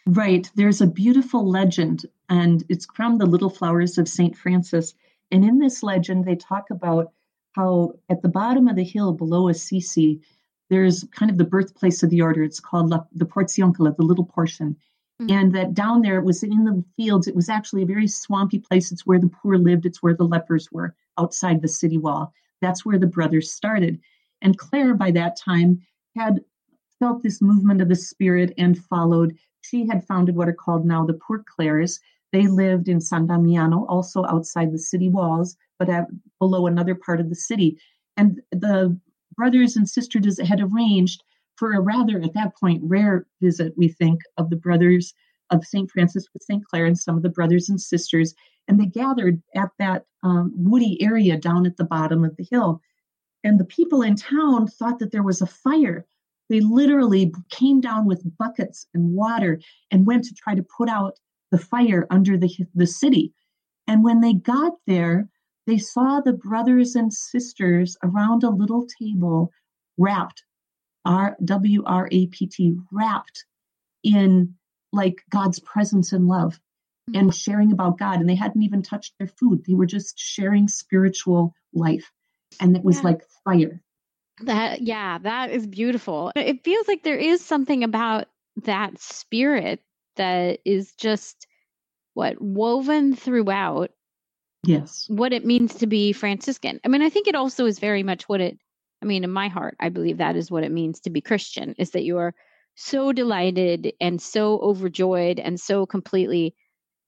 right 0.06 0.50
there's 0.54 0.80
a 0.80 0.86
beautiful 0.86 1.48
legend 1.48 2.06
and 2.28 2.64
it's 2.68 2.86
from 2.94 3.18
the 3.18 3.26
little 3.26 3.50
flowers 3.50 3.98
of 3.98 4.08
saint 4.08 4.36
francis 4.36 4.94
And 5.30 5.44
in 5.44 5.58
this 5.58 5.82
legend, 5.82 6.24
they 6.24 6.36
talk 6.36 6.70
about 6.70 7.12
how 7.52 7.92
at 8.08 8.22
the 8.22 8.28
bottom 8.28 8.68
of 8.68 8.76
the 8.76 8.84
hill 8.84 9.12
below 9.12 9.48
Assisi, 9.48 10.20
there's 10.68 11.04
kind 11.12 11.30
of 11.30 11.38
the 11.38 11.44
birthplace 11.44 12.02
of 12.02 12.10
the 12.10 12.22
order. 12.22 12.42
It's 12.42 12.60
called 12.60 12.90
La, 12.90 13.04
the 13.12 13.24
Porziuncola, 13.24 13.96
the 13.96 14.02
little 14.02 14.24
portion. 14.24 14.76
Mm-hmm. 15.20 15.30
And 15.32 15.54
that 15.54 15.74
down 15.74 16.02
there, 16.02 16.18
it 16.18 16.24
was 16.24 16.42
in 16.42 16.64
the 16.64 16.84
fields. 16.96 17.26
It 17.26 17.34
was 17.34 17.48
actually 17.48 17.82
a 17.82 17.86
very 17.86 18.06
swampy 18.06 18.58
place. 18.58 18.92
It's 18.92 19.06
where 19.06 19.18
the 19.18 19.28
poor 19.28 19.56
lived. 19.56 19.86
It's 19.86 20.02
where 20.02 20.14
the 20.14 20.24
lepers 20.24 20.70
were 20.70 20.94
outside 21.18 21.62
the 21.62 21.68
city 21.68 21.98
wall. 21.98 22.32
That's 22.60 22.84
where 22.84 22.98
the 22.98 23.06
brothers 23.06 23.50
started. 23.50 24.00
And 24.42 24.58
Clare, 24.58 24.94
by 24.94 25.10
that 25.12 25.36
time, 25.36 25.80
had 26.14 26.44
felt 26.98 27.22
this 27.22 27.40
movement 27.40 27.80
of 27.80 27.88
the 27.88 27.96
spirit 27.96 28.52
and 28.58 28.78
followed. 28.78 29.36
She 29.68 29.86
had 29.86 30.06
founded 30.06 30.36
what 30.36 30.48
are 30.48 30.54
called 30.54 30.86
now 30.86 31.04
the 31.04 31.14
Poor 31.14 31.44
Clares. 31.46 32.00
They 32.32 32.46
lived 32.46 32.88
in 32.88 33.00
San 33.00 33.26
Damiano, 33.26 33.84
also 33.86 34.24
outside 34.26 34.72
the 34.72 34.78
city 34.78 35.08
walls, 35.08 35.56
but 35.78 35.88
at, 35.88 36.06
below 36.38 36.66
another 36.66 36.94
part 36.94 37.20
of 37.20 37.28
the 37.28 37.34
city. 37.34 37.78
And 38.16 38.40
the 38.50 38.98
brothers 39.36 39.76
and 39.76 39.88
sisters 39.88 40.40
had 40.40 40.60
arranged 40.60 41.22
for 41.56 41.72
a 41.72 41.80
rather, 41.80 42.20
at 42.20 42.34
that 42.34 42.56
point, 42.56 42.82
rare 42.84 43.26
visit, 43.40 43.72
we 43.76 43.88
think, 43.88 44.20
of 44.36 44.50
the 44.50 44.56
brothers 44.56 45.14
of 45.50 45.64
St. 45.64 45.90
Francis 45.90 46.26
with 46.32 46.42
St. 46.42 46.64
Clare 46.64 46.86
and 46.86 46.98
some 46.98 47.16
of 47.16 47.22
the 47.22 47.28
brothers 47.28 47.68
and 47.68 47.80
sisters. 47.80 48.34
And 48.68 48.80
they 48.80 48.86
gathered 48.86 49.42
at 49.54 49.70
that 49.78 50.06
um, 50.22 50.52
woody 50.56 51.00
area 51.00 51.36
down 51.36 51.66
at 51.66 51.76
the 51.76 51.84
bottom 51.84 52.24
of 52.24 52.36
the 52.36 52.46
hill. 52.50 52.80
And 53.44 53.60
the 53.60 53.64
people 53.64 54.02
in 54.02 54.16
town 54.16 54.66
thought 54.66 54.98
that 54.98 55.12
there 55.12 55.22
was 55.22 55.40
a 55.40 55.46
fire. 55.46 56.04
They 56.48 56.60
literally 56.60 57.32
came 57.50 57.80
down 57.80 58.06
with 58.06 58.36
buckets 58.38 58.86
and 58.94 59.14
water 59.14 59.60
and 59.90 60.06
went 60.06 60.24
to 60.24 60.34
try 60.34 60.54
to 60.54 60.62
put 60.76 60.88
out 60.88 61.18
the 61.50 61.58
fire 61.58 62.06
under 62.10 62.36
the, 62.36 62.50
the 62.74 62.86
city. 62.86 63.32
And 63.86 64.04
when 64.04 64.20
they 64.20 64.34
got 64.34 64.72
there, 64.86 65.28
they 65.66 65.78
saw 65.78 66.20
the 66.20 66.32
brothers 66.32 66.94
and 66.94 67.12
sisters 67.12 67.96
around 68.02 68.44
a 68.44 68.50
little 68.50 68.86
table 69.00 69.50
wrapped 69.98 70.44
R 71.04 71.36
W 71.44 71.82
R 71.84 72.08
A 72.10 72.26
P 72.26 72.46
T, 72.46 72.76
wrapped 72.92 73.44
in 74.02 74.54
like 74.92 75.22
God's 75.30 75.58
presence 75.60 76.12
and 76.12 76.26
love 76.26 76.60
mm-hmm. 77.08 77.18
and 77.18 77.34
sharing 77.34 77.72
about 77.72 77.98
God. 77.98 78.20
And 78.20 78.28
they 78.28 78.34
hadn't 78.34 78.62
even 78.62 78.82
touched 78.82 79.14
their 79.18 79.28
food. 79.28 79.64
They 79.66 79.74
were 79.74 79.86
just 79.86 80.18
sharing 80.18 80.68
spiritual 80.68 81.54
life. 81.72 82.10
And 82.60 82.76
it 82.76 82.84
was 82.84 82.96
yeah. 82.98 83.02
like 83.02 83.22
fire. 83.44 83.82
That, 84.42 84.82
yeah, 84.82 85.18
that 85.18 85.50
is 85.50 85.66
beautiful. 85.66 86.32
It 86.36 86.62
feels 86.64 86.86
like 86.88 87.02
there 87.02 87.16
is 87.16 87.44
something 87.44 87.84
about 87.84 88.26
that 88.64 89.00
spirit 89.00 89.80
that 90.16 90.60
is 90.64 90.92
just 90.92 91.46
what 92.14 92.40
woven 92.40 93.14
throughout 93.14 93.90
yes 94.62 95.04
what 95.08 95.34
it 95.34 95.44
means 95.44 95.74
to 95.74 95.86
be 95.86 96.14
franciscan 96.14 96.80
i 96.82 96.88
mean 96.88 97.02
i 97.02 97.10
think 97.10 97.28
it 97.28 97.34
also 97.34 97.66
is 97.66 97.78
very 97.78 98.02
much 98.02 98.26
what 98.26 98.40
it 98.40 98.58
I 99.02 99.06
mean, 99.06 99.24
in 99.24 99.30
my 99.30 99.48
heart, 99.48 99.76
I 99.80 99.88
believe 99.88 100.18
that 100.18 100.36
is 100.36 100.50
what 100.50 100.64
it 100.64 100.72
means 100.72 101.00
to 101.00 101.10
be 101.10 101.20
Christian 101.20 101.74
is 101.78 101.90
that 101.90 102.04
you 102.04 102.18
are 102.18 102.34
so 102.74 103.12
delighted 103.12 103.92
and 104.00 104.20
so 104.20 104.58
overjoyed 104.60 105.38
and 105.38 105.60
so 105.60 105.86
completely, 105.86 106.54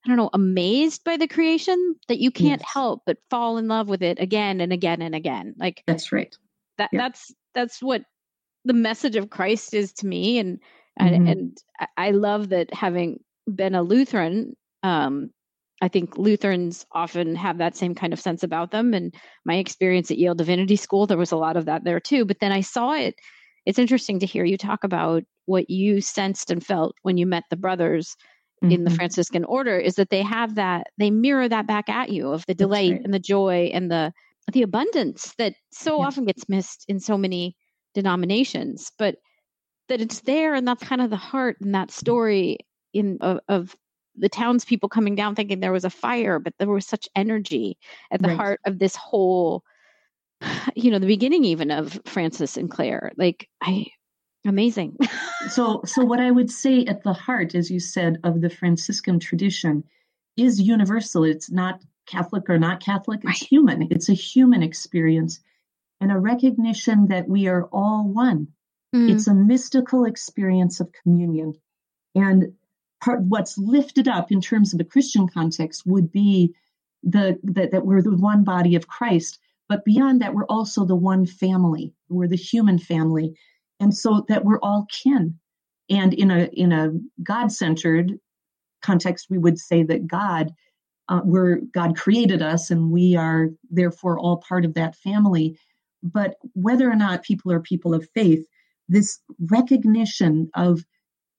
I 0.04 0.08
don't 0.08 0.16
know, 0.16 0.30
amazed 0.32 1.04
by 1.04 1.16
the 1.16 1.28
creation 1.28 1.96
that 2.08 2.18
you 2.18 2.30
can't 2.30 2.60
yes. 2.60 2.70
help 2.72 3.02
but 3.06 3.18
fall 3.30 3.58
in 3.58 3.68
love 3.68 3.88
with 3.88 4.02
it 4.02 4.18
again 4.20 4.60
and 4.60 4.72
again 4.72 5.02
and 5.02 5.14
again. 5.14 5.54
Like 5.58 5.82
that's 5.86 6.12
right. 6.12 6.36
That 6.78 6.90
yeah. 6.92 7.00
that's 7.00 7.34
that's 7.54 7.82
what 7.82 8.02
the 8.64 8.74
message 8.74 9.16
of 9.16 9.30
Christ 9.30 9.74
is 9.74 9.92
to 9.94 10.06
me. 10.06 10.38
And 10.38 10.58
mm-hmm. 11.00 11.14
and, 11.14 11.28
and 11.28 11.58
I 11.96 12.10
love 12.12 12.48
that 12.50 12.72
having 12.72 13.20
been 13.52 13.74
a 13.74 13.82
Lutheran, 13.82 14.56
um, 14.82 15.30
I 15.80 15.88
think 15.88 16.18
Lutherans 16.18 16.84
often 16.92 17.34
have 17.36 17.58
that 17.58 17.76
same 17.76 17.94
kind 17.94 18.12
of 18.12 18.20
sense 18.20 18.42
about 18.42 18.70
them. 18.70 18.94
And 18.94 19.14
my 19.44 19.56
experience 19.56 20.10
at 20.10 20.18
Yale 20.18 20.34
Divinity 20.34 20.76
School, 20.76 21.06
there 21.06 21.18
was 21.18 21.32
a 21.32 21.36
lot 21.36 21.56
of 21.56 21.66
that 21.66 21.84
there 21.84 22.00
too. 22.00 22.24
But 22.24 22.40
then 22.40 22.52
I 22.52 22.60
saw 22.60 22.94
it. 22.94 23.14
It's 23.64 23.78
interesting 23.78 24.18
to 24.20 24.26
hear 24.26 24.44
you 24.44 24.56
talk 24.56 24.82
about 24.82 25.24
what 25.46 25.70
you 25.70 26.00
sensed 26.00 26.50
and 26.50 26.64
felt 26.64 26.94
when 27.02 27.16
you 27.16 27.26
met 27.26 27.44
the 27.48 27.56
brothers 27.56 28.16
mm-hmm. 28.62 28.72
in 28.72 28.84
the 28.84 28.90
mm-hmm. 28.90 28.96
Franciscan 28.96 29.44
order 29.44 29.78
is 29.78 29.94
that 29.96 30.10
they 30.10 30.22
have 30.22 30.56
that, 30.56 30.88
they 30.98 31.10
mirror 31.10 31.48
that 31.48 31.66
back 31.66 31.88
at 31.88 32.10
you 32.10 32.32
of 32.32 32.44
the 32.46 32.54
delight 32.54 32.92
right. 32.92 33.00
and 33.04 33.14
the 33.14 33.18
joy 33.18 33.70
and 33.72 33.90
the 33.90 34.12
the 34.52 34.62
abundance 34.62 35.34
that 35.38 35.54
so 35.70 35.98
yeah. 35.98 36.06
often 36.06 36.24
gets 36.24 36.48
missed 36.48 36.84
in 36.88 37.00
so 37.00 37.18
many 37.18 37.56
denominations. 37.94 38.90
But 38.98 39.16
that 39.88 40.00
it's 40.00 40.20
there 40.20 40.54
and 40.54 40.66
that's 40.66 40.84
kind 40.84 41.00
of 41.00 41.10
the 41.10 41.16
heart 41.16 41.56
in 41.62 41.72
that 41.72 41.90
story 41.90 42.58
in 42.92 43.18
of, 43.20 43.40
of 43.48 43.76
the 44.16 44.28
townspeople 44.28 44.88
coming 44.88 45.14
down 45.14 45.34
thinking 45.34 45.60
there 45.60 45.72
was 45.72 45.84
a 45.84 45.90
fire, 45.90 46.38
but 46.38 46.52
there 46.58 46.68
was 46.68 46.86
such 46.86 47.08
energy 47.14 47.78
at 48.10 48.20
the 48.20 48.28
right. 48.28 48.36
heart 48.36 48.60
of 48.66 48.78
this 48.78 48.96
whole, 48.96 49.62
you 50.74 50.90
know, 50.90 50.98
the 50.98 51.06
beginning 51.06 51.44
even 51.44 51.70
of 51.70 52.00
Francis 52.04 52.56
and 52.56 52.70
Clare. 52.70 53.12
Like, 53.16 53.48
I, 53.62 53.86
amazing. 54.46 54.96
so, 55.48 55.82
so 55.84 56.04
what 56.04 56.20
I 56.20 56.30
would 56.30 56.50
say 56.50 56.84
at 56.84 57.02
the 57.02 57.12
heart, 57.12 57.54
as 57.54 57.70
you 57.70 57.80
said, 57.80 58.18
of 58.24 58.40
the 58.40 58.50
Franciscan 58.50 59.20
tradition 59.20 59.84
is 60.36 60.60
universal. 60.60 61.24
It's 61.24 61.50
not 61.50 61.80
Catholic 62.08 62.48
or 62.48 62.58
not 62.58 62.82
Catholic. 62.82 63.20
It's 63.20 63.26
right. 63.26 63.48
human. 63.50 63.88
It's 63.90 64.08
a 64.08 64.14
human 64.14 64.62
experience 64.62 65.40
and 66.00 66.12
a 66.12 66.18
recognition 66.18 67.08
that 67.08 67.28
we 67.28 67.48
are 67.48 67.64
all 67.72 68.08
one. 68.08 68.48
Mm. 68.94 69.10
It's 69.10 69.26
a 69.26 69.34
mystical 69.34 70.04
experience 70.04 70.80
of 70.80 70.92
communion. 71.02 71.54
And 72.14 72.52
part 73.02 73.22
what's 73.22 73.58
lifted 73.58 74.08
up 74.08 74.32
in 74.32 74.40
terms 74.40 74.74
of 74.74 74.80
a 74.80 74.84
Christian 74.84 75.28
context 75.28 75.84
would 75.86 76.10
be 76.10 76.54
the 77.02 77.38
that, 77.44 77.70
that 77.72 77.86
we're 77.86 78.02
the 78.02 78.16
one 78.16 78.44
body 78.44 78.74
of 78.74 78.88
Christ, 78.88 79.38
but 79.68 79.84
beyond 79.84 80.20
that, 80.20 80.34
we're 80.34 80.46
also 80.46 80.84
the 80.84 80.96
one 80.96 81.26
family. 81.26 81.92
We're 82.08 82.26
the 82.26 82.36
human 82.36 82.78
family, 82.78 83.34
and 83.78 83.94
so 83.94 84.24
that 84.28 84.44
we're 84.44 84.60
all 84.60 84.86
kin. 84.90 85.38
And 85.90 86.12
in 86.12 86.30
a 86.30 86.44
in 86.52 86.72
a 86.72 86.90
God 87.22 87.52
centered 87.52 88.18
context, 88.82 89.26
we 89.30 89.38
would 89.38 89.58
say 89.58 89.82
that 89.84 90.06
God, 90.06 90.52
uh, 91.08 91.20
we're 91.24 91.60
God 91.72 91.96
created 91.96 92.42
us, 92.42 92.70
and 92.70 92.90
we 92.90 93.16
are 93.16 93.48
therefore 93.70 94.18
all 94.18 94.42
part 94.48 94.64
of 94.64 94.74
that 94.74 94.96
family. 94.96 95.58
But 96.02 96.36
whether 96.52 96.90
or 96.90 96.96
not 96.96 97.24
people 97.24 97.50
are 97.52 97.60
people 97.60 97.94
of 97.94 98.08
faith, 98.14 98.46
this 98.88 99.18
recognition 99.40 100.50
of 100.54 100.84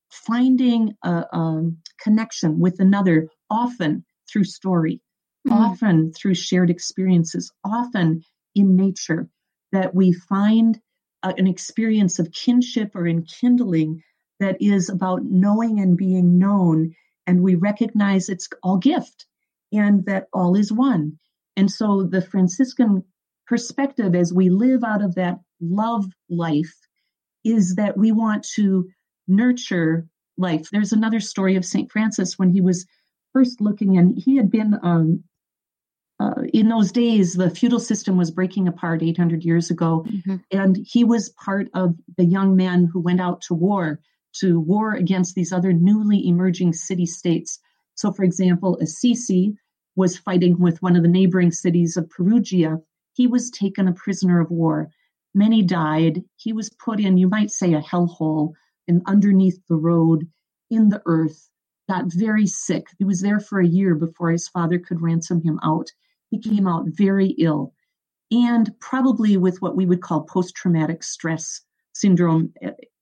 finding 0.09 0.93
a, 1.03 1.09
a 1.09 1.71
connection 2.01 2.59
with 2.59 2.79
another, 2.79 3.29
often 3.49 4.05
through 4.31 4.43
story, 4.43 5.01
mm-hmm. 5.47 5.57
often 5.57 6.13
through 6.13 6.35
shared 6.35 6.69
experiences, 6.69 7.51
often 7.63 8.23
in 8.55 8.75
nature, 8.75 9.29
that 9.71 9.93
we 9.93 10.11
find 10.13 10.79
an 11.21 11.47
experience 11.47 12.17
of 12.17 12.31
kinship 12.31 12.95
or 12.95 13.03
enkindling 13.03 14.01
that 14.39 14.57
is 14.61 14.89
about 14.89 15.23
knowing 15.23 15.79
and 15.79 15.97
being 15.97 16.39
known. 16.39 16.95
And 17.27 17.43
we 17.43 17.55
recognize 17.55 18.29
it's 18.29 18.49
all 18.63 18.77
gift 18.77 19.27
and 19.71 20.05
that 20.05 20.27
all 20.33 20.55
is 20.55 20.71
one. 20.71 21.17
And 21.55 21.69
so 21.69 22.03
the 22.03 22.21
Franciscan 22.21 23.03
perspective 23.47 24.15
as 24.15 24.33
we 24.33 24.49
live 24.49 24.83
out 24.83 25.03
of 25.03 25.15
that 25.15 25.39
love 25.59 26.05
life 26.29 26.75
is 27.43 27.75
that 27.75 27.97
we 27.97 28.11
want 28.11 28.47
to 28.55 28.87
nurture 29.27 30.07
life. 30.37 30.69
There's 30.71 30.93
another 30.93 31.19
story 31.19 31.55
of 31.55 31.65
St. 31.65 31.91
Francis 31.91 32.37
when 32.37 32.49
he 32.49 32.61
was 32.61 32.85
first 33.33 33.61
looking, 33.61 33.97
and 33.97 34.17
he 34.17 34.37
had 34.37 34.49
been 34.49 34.77
um, 34.81 35.23
uh, 36.19 36.41
in 36.53 36.67
those 36.67 36.91
days, 36.91 37.33
the 37.33 37.49
feudal 37.49 37.79
system 37.79 38.17
was 38.17 38.29
breaking 38.29 38.67
apart 38.67 39.01
800 39.01 39.43
years 39.43 39.69
ago, 39.69 40.05
mm-hmm. 40.07 40.35
and 40.51 40.77
he 40.85 41.05
was 41.05 41.29
part 41.29 41.69
of 41.73 41.95
the 42.17 42.25
young 42.25 42.57
men 42.57 42.89
who 42.91 42.99
went 42.99 43.21
out 43.21 43.41
to 43.43 43.53
war, 43.53 44.01
to 44.33 44.59
war 44.59 44.93
against 44.93 45.35
these 45.35 45.53
other 45.53 45.71
newly 45.71 46.27
emerging 46.27 46.73
city 46.73 47.05
states. 47.05 47.59
So, 47.99 48.13
for 48.13 48.23
example, 48.23 48.77
Assisi 48.77 49.57
was 49.97 50.17
fighting 50.17 50.57
with 50.57 50.81
one 50.81 50.95
of 50.95 51.03
the 51.03 51.09
neighboring 51.09 51.51
cities 51.51 51.97
of 51.97 52.09
Perugia. 52.09 52.79
He 53.11 53.27
was 53.27 53.49
taken 53.49 53.89
a 53.89 53.93
prisoner 53.93 54.39
of 54.39 54.49
war. 54.49 54.87
Many 55.35 55.63
died. 55.63 56.23
He 56.37 56.53
was 56.53 56.69
put 56.69 57.01
in, 57.01 57.17
you 57.17 57.27
might 57.27 57.51
say, 57.51 57.73
a 57.73 57.81
hellhole 57.81 58.53
and 58.87 59.01
underneath 59.05 59.59
the 59.67 59.75
road 59.75 60.25
in 60.69 60.87
the 60.87 61.01
earth, 61.07 61.49
got 61.89 62.05
very 62.13 62.47
sick. 62.47 62.87
He 62.99 63.03
was 63.03 63.19
there 63.19 63.41
for 63.41 63.59
a 63.59 63.67
year 63.67 63.95
before 63.95 64.31
his 64.31 64.47
father 64.47 64.79
could 64.79 65.01
ransom 65.01 65.41
him 65.41 65.59
out. 65.61 65.91
He 66.31 66.39
came 66.39 66.69
out 66.69 66.85
very 66.87 67.31
ill 67.31 67.73
and 68.31 68.73
probably 68.79 69.35
with 69.35 69.61
what 69.61 69.75
we 69.75 69.85
would 69.85 70.01
call 70.01 70.21
post 70.21 70.55
traumatic 70.55 71.03
stress 71.03 71.59
syndrome, 71.91 72.53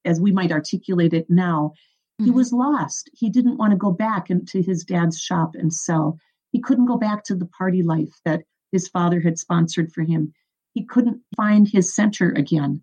as 0.06 0.20
we 0.20 0.32
might 0.32 0.52
articulate 0.52 1.14
it 1.14 1.30
now. 1.30 1.74
Mm-hmm. 2.20 2.26
He 2.26 2.32
was 2.32 2.54
lost. 2.54 3.10
He 3.14 3.30
didn't 3.30 3.58
want 3.58 3.72
to 3.72 3.78
go 3.78 3.92
back 3.92 4.30
into 4.30 4.62
his 4.62 4.84
dad's 4.84 5.20
shop 5.20 5.56
and 5.56 5.74
sell. 5.74 6.20
He 6.52 6.62
couldn't 6.62 6.86
go 6.86 6.98
back 6.98 7.24
to 7.26 7.36
the 7.36 7.46
party 7.46 7.84
life 7.84 8.20
that 8.26 8.44
his 8.72 8.88
father 8.88 9.20
had 9.20 9.38
sponsored 9.38 9.92
for 9.92 10.04
him. 10.04 10.34
He 10.74 10.84
couldn't 10.84 11.22
find 11.36 11.68
his 11.68 11.94
center 11.94 12.32
again 12.32 12.82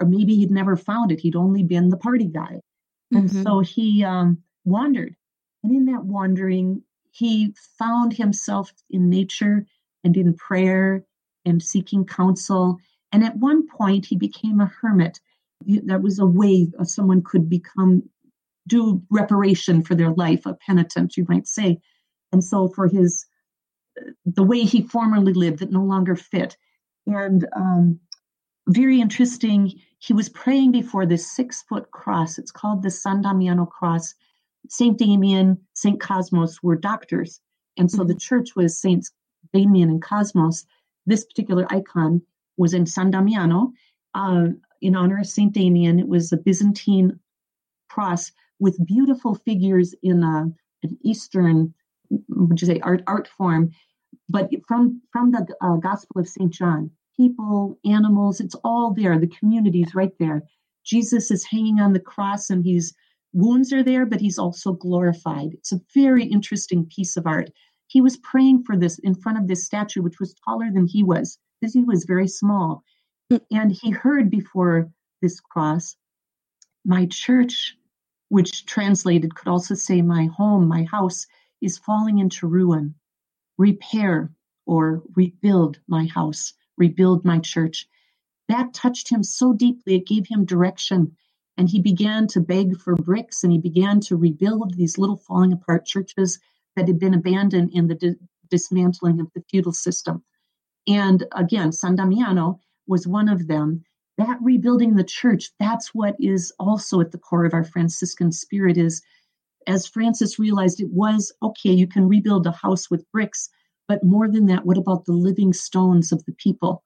or 0.00 0.06
maybe 0.06 0.34
he'd 0.34 0.50
never 0.50 0.76
found 0.76 1.12
it. 1.12 1.20
He'd 1.20 1.36
only 1.36 1.62
been 1.62 1.90
the 1.90 1.96
party 1.96 2.26
guy. 2.26 2.60
And 3.12 3.28
mm-hmm. 3.28 3.42
so 3.42 3.60
he 3.60 4.02
um, 4.02 4.38
wandered. 4.64 5.14
And 5.62 5.74
in 5.74 5.84
that 5.86 6.04
wandering, 6.04 6.82
he 7.12 7.54
found 7.78 8.14
himself 8.14 8.72
in 8.88 9.10
nature 9.10 9.66
and 10.02 10.16
in 10.16 10.34
prayer 10.34 11.04
and 11.44 11.62
seeking 11.62 12.06
counsel. 12.06 12.78
And 13.12 13.22
at 13.22 13.36
one 13.36 13.68
point, 13.68 14.06
he 14.06 14.16
became 14.16 14.60
a 14.60 14.72
hermit. 14.80 15.20
That 15.66 16.02
was 16.02 16.18
a 16.18 16.26
way 16.26 16.68
someone 16.84 17.22
could 17.22 17.50
become, 17.50 18.04
do 18.70 19.02
reparation 19.10 19.82
for 19.82 19.94
their 19.94 20.12
life, 20.12 20.46
a 20.46 20.54
penitent, 20.54 21.16
you 21.16 21.26
might 21.28 21.46
say. 21.46 21.78
And 22.32 22.42
so 22.42 22.68
for 22.68 22.86
his, 22.86 23.26
the 24.24 24.44
way 24.44 24.60
he 24.60 24.82
formerly 24.82 25.32
lived 25.32 25.58
that 25.58 25.72
no 25.72 25.82
longer 25.82 26.16
fit. 26.16 26.56
And 27.06 27.46
um, 27.56 28.00
very 28.68 29.00
interesting, 29.00 29.72
he 29.98 30.12
was 30.12 30.28
praying 30.28 30.72
before 30.72 31.04
this 31.04 31.30
six 31.30 31.62
foot 31.62 31.90
cross. 31.90 32.38
It's 32.38 32.52
called 32.52 32.82
the 32.82 32.90
San 32.90 33.20
Damiano 33.22 33.66
cross. 33.66 34.14
Saint 34.68 34.96
Damien, 34.96 35.58
Saint 35.74 36.00
Cosmos 36.00 36.62
were 36.62 36.76
doctors. 36.76 37.40
And 37.76 37.90
so 37.90 37.98
mm-hmm. 37.98 38.08
the 38.08 38.14
church 38.14 38.54
was 38.54 38.78
Saints 38.78 39.10
Damien 39.52 39.90
and 39.90 40.02
Cosmos. 40.02 40.64
This 41.06 41.24
particular 41.24 41.66
icon 41.70 42.22
was 42.56 42.74
in 42.74 42.86
San 42.86 43.10
Damiano 43.10 43.72
uh, 44.14 44.48
in 44.80 44.94
honor 44.94 45.18
of 45.18 45.26
Saint 45.26 45.52
Damien. 45.52 45.98
It 45.98 46.08
was 46.08 46.30
a 46.32 46.36
Byzantine 46.36 47.18
cross 47.88 48.30
with 48.60 48.86
beautiful 48.86 49.34
figures 49.34 49.94
in 50.02 50.22
a, 50.22 50.46
an 50.82 50.98
Eastern, 51.02 51.74
would 52.28 52.60
you 52.60 52.66
say, 52.66 52.80
art 52.80 53.02
art 53.06 53.28
form, 53.36 53.70
but 54.28 54.50
from 54.68 55.02
from 55.12 55.32
the 55.32 55.46
uh, 55.60 55.76
Gospel 55.76 56.20
of 56.20 56.28
Saint 56.28 56.52
John. 56.52 56.90
People, 57.16 57.78
animals, 57.84 58.40
it's 58.40 58.54
all 58.64 58.94
there. 58.94 59.18
The 59.18 59.26
community's 59.26 59.94
right 59.94 60.12
there. 60.18 60.42
Jesus 60.86 61.30
is 61.30 61.44
hanging 61.44 61.80
on 61.80 61.92
the 61.92 62.00
cross, 62.00 62.48
and 62.48 62.64
he's 62.64 62.94
wounds 63.32 63.72
are 63.72 63.82
there, 63.82 64.06
but 64.06 64.20
he's 64.20 64.38
also 64.38 64.72
glorified. 64.72 65.52
It's 65.54 65.72
a 65.72 65.80
very 65.94 66.24
interesting 66.24 66.86
piece 66.86 67.16
of 67.16 67.26
art. 67.26 67.50
He 67.88 68.00
was 68.00 68.16
praying 68.18 68.64
for 68.64 68.76
this 68.76 68.98
in 69.00 69.14
front 69.14 69.38
of 69.38 69.48
this 69.48 69.64
statue, 69.64 70.02
which 70.02 70.20
was 70.20 70.34
taller 70.44 70.70
than 70.72 70.86
he 70.86 71.02
was, 71.02 71.38
because 71.60 71.74
he 71.74 71.84
was 71.84 72.04
very 72.04 72.28
small. 72.28 72.82
And 73.50 73.70
he 73.70 73.90
heard 73.90 74.30
before 74.30 74.90
this 75.22 75.40
cross, 75.40 75.96
My 76.84 77.06
church, 77.06 77.76
which 78.30 78.66
translated 78.66 79.36
could 79.36 79.48
also 79.48 79.74
say, 79.76 80.02
My 80.02 80.26
home, 80.26 80.68
my 80.68 80.84
house, 80.84 81.26
is 81.62 81.78
falling 81.78 82.18
into 82.20 82.48
ruin. 82.48 82.96
Repair 83.58 84.32
or 84.66 85.02
rebuild 85.16 85.80
my 85.88 86.06
house, 86.06 86.54
rebuild 86.78 87.24
my 87.24 87.40
church. 87.40 87.86
That 88.48 88.74
touched 88.74 89.10
him 89.10 89.22
so 89.24 89.52
deeply, 89.52 89.96
it 89.96 90.06
gave 90.06 90.28
him 90.28 90.46
direction. 90.46 91.16
And 91.58 91.68
he 91.68 91.80
began 91.80 92.28
to 92.28 92.40
beg 92.40 92.78
for 92.80 92.96
bricks 92.96 93.44
and 93.44 93.52
he 93.52 93.58
began 93.58 94.00
to 94.02 94.16
rebuild 94.16 94.74
these 94.74 94.98
little 94.98 95.18
falling 95.18 95.52
apart 95.52 95.86
churches 95.86 96.40
that 96.76 96.88
had 96.88 97.00
been 97.00 97.14
abandoned 97.14 97.72
in 97.74 97.88
the 97.88 97.96
di- 97.96 98.16
dismantling 98.50 99.20
of 99.20 99.28
the 99.34 99.44
feudal 99.50 99.72
system. 99.72 100.24
And 100.88 101.24
again, 101.32 101.72
San 101.72 101.96
Damiano 101.96 102.60
was 102.86 103.06
one 103.06 103.28
of 103.28 103.48
them. 103.48 103.84
That 104.20 104.38
rebuilding 104.42 104.96
the 104.96 105.04
church, 105.04 105.50
that's 105.58 105.94
what 105.94 106.14
is 106.20 106.52
also 106.58 107.00
at 107.00 107.10
the 107.10 107.16
core 107.18 107.46
of 107.46 107.54
our 107.54 107.64
Franciscan 107.64 108.32
spirit 108.32 108.76
is 108.76 109.00
as 109.66 109.86
Francis 109.86 110.38
realized 110.38 110.78
it 110.78 110.90
was 110.90 111.32
okay, 111.42 111.72
you 111.72 111.86
can 111.86 112.06
rebuild 112.06 112.46
a 112.46 112.52
house 112.52 112.90
with 112.90 113.10
bricks, 113.12 113.48
but 113.88 114.04
more 114.04 114.28
than 114.28 114.44
that, 114.46 114.66
what 114.66 114.76
about 114.76 115.06
the 115.06 115.12
living 115.12 115.54
stones 115.54 116.12
of 116.12 116.22
the 116.26 116.32
people? 116.32 116.84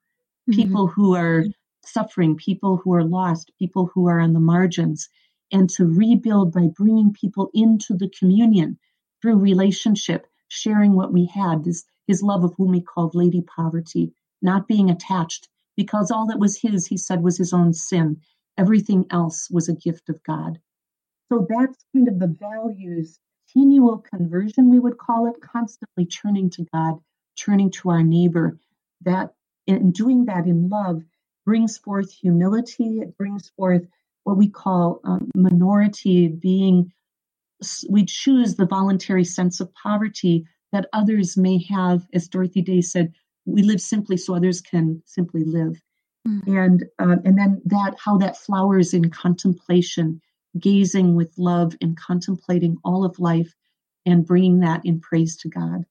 Mm-hmm. 0.49 0.63
People 0.63 0.87
who 0.87 1.17
are 1.17 1.45
suffering, 1.85 2.37
people 2.37 2.77
who 2.77 2.95
are 2.95 3.03
lost, 3.03 3.51
people 3.59 3.91
who 3.93 4.07
are 4.07 4.21
on 4.21 4.33
the 4.33 4.39
margins, 4.39 5.09
and 5.51 5.69
to 5.71 5.87
rebuild 5.87 6.53
by 6.53 6.69
bringing 6.77 7.13
people 7.13 7.51
into 7.53 7.95
the 7.95 8.11
communion 8.17 8.79
through 9.21 9.39
relationship, 9.39 10.29
sharing 10.47 10.95
what 10.95 11.13
we 11.13 11.27
had, 11.27 11.65
this, 11.65 11.85
his 12.07 12.23
love 12.23 12.45
of 12.45 12.55
whom 12.57 12.75
he 12.75 12.81
called 12.81 13.17
Lady 13.17 13.43
Poverty, 13.43 14.13
not 14.41 14.69
being 14.69 14.89
attached, 14.89 15.49
because 15.77 16.11
all 16.11 16.27
that 16.27 16.39
was 16.39 16.61
his, 16.61 16.87
he 16.87 16.97
said, 16.97 17.23
was 17.23 17.39
his 17.39 17.53
own 17.53 17.73
sin. 17.73 18.21
Everything 18.59 19.07
else 19.11 19.49
was 19.51 19.69
a 19.69 19.75
gift 19.75 20.09
of 20.09 20.23
God. 20.23 20.59
So 21.33 21.47
that's 21.49 21.85
kind 21.95 22.09
of 22.09 22.19
the 22.19 22.35
values, 22.39 23.19
continual 23.53 23.99
conversion, 23.99 24.71
we 24.71 24.79
would 24.79 24.99
call 24.99 25.27
it, 25.27 25.41
constantly 25.41 26.07
turning 26.07 26.51
to 26.51 26.67
God, 26.73 26.99
turning 27.37 27.71
to 27.73 27.91
our 27.91 28.03
neighbor. 28.03 28.59
That 29.03 29.35
in 29.67 29.93
doing 29.93 30.27
that 30.27 30.47
in 30.47 30.69
love 30.69 31.03
brings 31.45 31.79
forth 31.79 32.11
humility, 32.13 33.01
it 33.01 33.17
brings 33.17 33.51
forth 33.57 33.83
what 34.25 34.37
we 34.37 34.49
call 34.49 35.01
um, 35.05 35.31
minority 35.35 36.29
being 36.29 36.93
we 37.89 38.05
choose 38.05 38.57
the 38.57 38.67
voluntary 38.67 39.25
sense 39.25 39.61
of 39.61 39.73
poverty 39.75 40.47
that 40.73 40.89
others 40.93 41.37
may 41.37 41.63
have, 41.71 42.07
as 42.13 42.29
Dorothy 42.29 42.63
Day 42.63 42.81
said, 42.81 43.13
we 43.45 43.63
live 43.63 43.81
simply 43.81 44.17
so 44.17 44.35
others 44.35 44.61
can 44.61 45.03
simply 45.07 45.45
live. 45.45 45.81
Mm-hmm. 46.27 46.57
And 46.57 46.85
uh, 46.99 47.17
and 47.25 47.39
then 47.39 47.63
that 47.67 47.97
how 48.03 48.19
that 48.19 48.39
flowers 48.39 48.95
in 48.95 49.11
contemplation, 49.11 50.21
gazing 50.59 51.15
with 51.15 51.33
love 51.37 51.75
and 51.81 51.97
contemplating 51.97 52.77
all 52.85 53.05
of 53.05 53.19
life, 53.19 53.55
and 54.07 54.27
bringing 54.27 54.61
that 54.61 54.85
in 54.85 55.01
praise 55.01 55.37
to 55.39 55.49
God. 55.49 55.85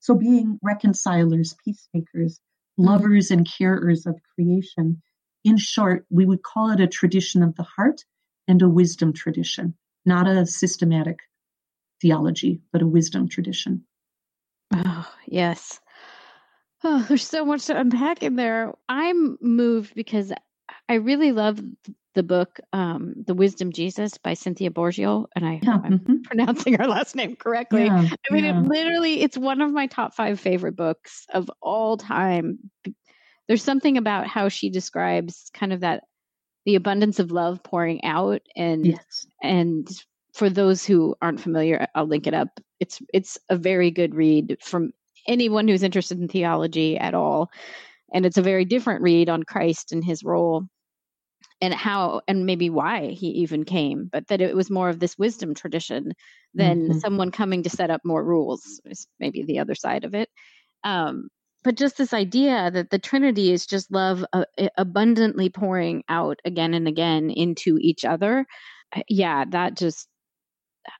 So 0.00 0.14
being 0.14 0.58
reconcilers, 0.62 1.54
peacemakers, 1.64 2.38
mm-hmm. 2.38 2.88
lovers 2.88 3.30
and 3.30 3.46
carers 3.46 4.06
of 4.06 4.20
creation. 4.34 5.02
In 5.44 5.56
short, 5.56 6.04
we 6.10 6.26
would 6.26 6.42
call 6.42 6.70
it 6.70 6.80
a 6.80 6.88
tradition 6.88 7.44
of 7.44 7.54
the 7.54 7.62
heart 7.62 8.04
and 8.48 8.60
a 8.62 8.68
wisdom 8.68 9.12
tradition 9.12 9.74
not 10.06 10.28
a 10.28 10.46
systematic 10.46 11.18
theology, 12.00 12.60
but 12.72 12.80
a 12.80 12.86
wisdom 12.86 13.28
tradition. 13.28 13.84
Oh, 14.72 15.10
yes. 15.26 15.80
Oh, 16.88 17.04
there's 17.08 17.26
so 17.26 17.44
much 17.44 17.66
to 17.66 17.76
unpack 17.76 18.22
in 18.22 18.36
there. 18.36 18.72
I'm 18.88 19.38
moved 19.40 19.94
because 19.96 20.32
I 20.88 20.94
really 20.94 21.32
love 21.32 21.60
the 22.14 22.22
book, 22.22 22.60
um, 22.72 23.12
The 23.26 23.34
Wisdom 23.34 23.72
Jesus 23.72 24.18
by 24.18 24.34
Cynthia 24.34 24.70
Bourgeault, 24.70 25.26
and 25.34 25.44
I 25.44 25.58
yeah, 25.64 25.80
I'm 25.82 25.98
mm-hmm. 25.98 26.22
pronouncing 26.22 26.74
her 26.74 26.86
last 26.86 27.16
name 27.16 27.34
correctly. 27.34 27.86
Yeah, 27.86 28.08
I 28.30 28.32
mean, 28.32 28.44
yeah. 28.44 28.60
it 28.60 28.68
literally, 28.68 29.20
it's 29.20 29.36
one 29.36 29.60
of 29.60 29.72
my 29.72 29.88
top 29.88 30.14
five 30.14 30.38
favorite 30.38 30.76
books 30.76 31.26
of 31.34 31.50
all 31.60 31.96
time. 31.96 32.70
There's 33.48 33.64
something 33.64 33.98
about 33.98 34.28
how 34.28 34.48
she 34.48 34.70
describes 34.70 35.50
kind 35.52 35.72
of 35.72 35.80
that 35.80 36.04
the 36.66 36.76
abundance 36.76 37.18
of 37.18 37.32
love 37.32 37.62
pouring 37.64 38.04
out 38.04 38.42
and 38.54 38.86
yes. 38.86 39.26
and 39.42 39.88
for 40.34 40.50
those 40.50 40.84
who 40.84 41.14
aren't 41.22 41.40
familiar 41.40 41.86
i'll 41.94 42.06
link 42.06 42.26
it 42.26 42.34
up 42.34 42.58
it's 42.80 43.00
it's 43.14 43.38
a 43.48 43.56
very 43.56 43.92
good 43.92 44.16
read 44.16 44.58
from 44.60 44.92
anyone 45.28 45.68
who's 45.68 45.82
interested 45.82 46.18
in 46.18 46.28
theology 46.28 46.96
at 46.98 47.14
all 47.14 47.50
and 48.12 48.24
it's 48.24 48.38
a 48.38 48.42
very 48.42 48.64
different 48.64 49.02
read 49.02 49.28
on 49.28 49.42
christ 49.42 49.92
and 49.92 50.04
his 50.04 50.22
role 50.24 50.64
and 51.60 51.72
how 51.72 52.20
and 52.28 52.46
maybe 52.46 52.70
why 52.70 53.08
he 53.08 53.28
even 53.28 53.64
came 53.64 54.08
but 54.10 54.26
that 54.28 54.40
it 54.40 54.54
was 54.54 54.70
more 54.70 54.88
of 54.88 55.00
this 55.00 55.16
wisdom 55.18 55.54
tradition 55.54 56.12
than 56.54 56.88
mm-hmm. 56.88 56.98
someone 56.98 57.30
coming 57.30 57.62
to 57.62 57.70
set 57.70 57.90
up 57.90 58.00
more 58.04 58.24
rules 58.24 58.80
is 58.86 59.06
maybe 59.20 59.42
the 59.42 59.58
other 59.58 59.74
side 59.74 60.04
of 60.04 60.14
it 60.14 60.28
um, 60.84 61.28
but 61.66 61.74
just 61.74 61.98
this 61.98 62.14
idea 62.14 62.70
that 62.70 62.90
the 62.90 62.98
Trinity 63.00 63.50
is 63.50 63.66
just 63.66 63.90
love 63.90 64.24
uh, 64.32 64.44
abundantly 64.78 65.48
pouring 65.48 66.04
out 66.08 66.38
again 66.44 66.74
and 66.74 66.86
again 66.86 67.28
into 67.28 67.76
each 67.80 68.04
other. 68.04 68.46
Uh, 68.94 69.00
yeah, 69.08 69.44
that 69.50 69.76
just 69.76 70.06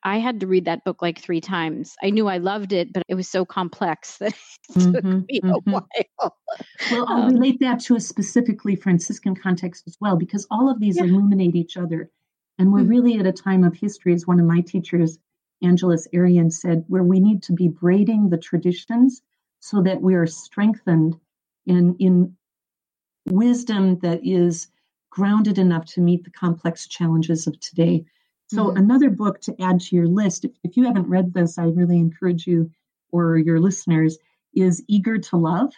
I 0.03 0.18
had 0.18 0.40
to 0.40 0.46
read 0.46 0.64
that 0.66 0.85
book 0.85 1.03
like 1.03 1.18
three 1.18 1.40
times. 1.40 1.94
I 2.03 2.11
knew 2.11 2.29
I 2.29 2.38
loved 2.38 2.72
it, 2.72 2.92
but 2.92 3.03
it 3.09 3.14
was 3.14 3.29
so 3.29 3.44
complex 3.44 4.16
that 4.20 4.35
it 4.35 4.75
took 4.75 4.94
mm-hmm, 4.94 5.20
me 5.29 5.40
mm-hmm. 5.40 5.51
a 5.51 5.59
while. 5.70 6.37
well, 6.90 7.07
I'll 7.09 7.22
um, 7.22 7.35
relate 7.35 7.61
that 7.61 7.81
to 7.81 7.96
a 7.96 8.01
specifically 8.01 8.77
Franciscan 8.77 9.35
context 9.35 9.85
as 9.87 9.96
well, 10.01 10.16
because 10.16 10.46
all 10.51 10.70
of 10.70 10.81
these 10.81 10.96
yeah. 10.96 11.05
illuminate 11.05 11.55
each 11.55 11.77
other. 11.77 12.11
And 12.59 12.72
we're 12.72 12.81
mm-hmm. 12.81 12.88
really 12.88 13.18
at 13.18 13.27
a 13.27 13.33
time 13.33 13.64
of 13.64 13.75
history, 13.75 14.14
as 14.14 14.27
one 14.27 14.40
of 14.40 14.46
my 14.46 14.61
teachers, 14.61 15.18
Angeles 15.62 16.09
Arrien, 16.14 16.53
said, 16.53 16.85
where 16.88 17.03
we 17.03 17.20
need 17.20 17.42
to 17.44 17.53
be 17.53 17.68
braiding 17.68 18.31
the 18.31 18.38
traditions 18.38 19.22
so 19.61 19.83
that 19.83 20.01
we 20.01 20.14
are 20.14 20.27
strengthened 20.27 21.18
in, 21.66 21.96
in 21.99 22.37
wisdom 23.27 23.99
that 23.99 24.20
is 24.25 24.68
grounded 25.11 25.59
enough 25.59 25.87
to 25.87 26.01
meet 26.01 26.25
the 26.25 26.31
complex 26.31 26.87
challenges 26.87 27.46
of 27.46 27.59
today. 27.61 28.05
So, 28.48 28.66
mm-hmm. 28.66 28.76
another 28.76 29.11
book 29.11 29.40
to 29.42 29.61
add 29.61 29.80
to 29.80 29.96
your 29.96 30.06
list, 30.06 30.44
if, 30.44 30.52
if 30.62 30.76
you 30.76 30.85
haven't 30.85 31.09
read 31.09 31.35
this, 31.35 31.59
I 31.59 31.64
really 31.64 31.98
encourage 31.98 32.46
you 32.46 32.70
or 33.11 33.37
your 33.38 33.61
listeners, 33.61 34.18
is 34.54 34.82
Eager 34.88 35.18
to 35.18 35.37
Love. 35.37 35.72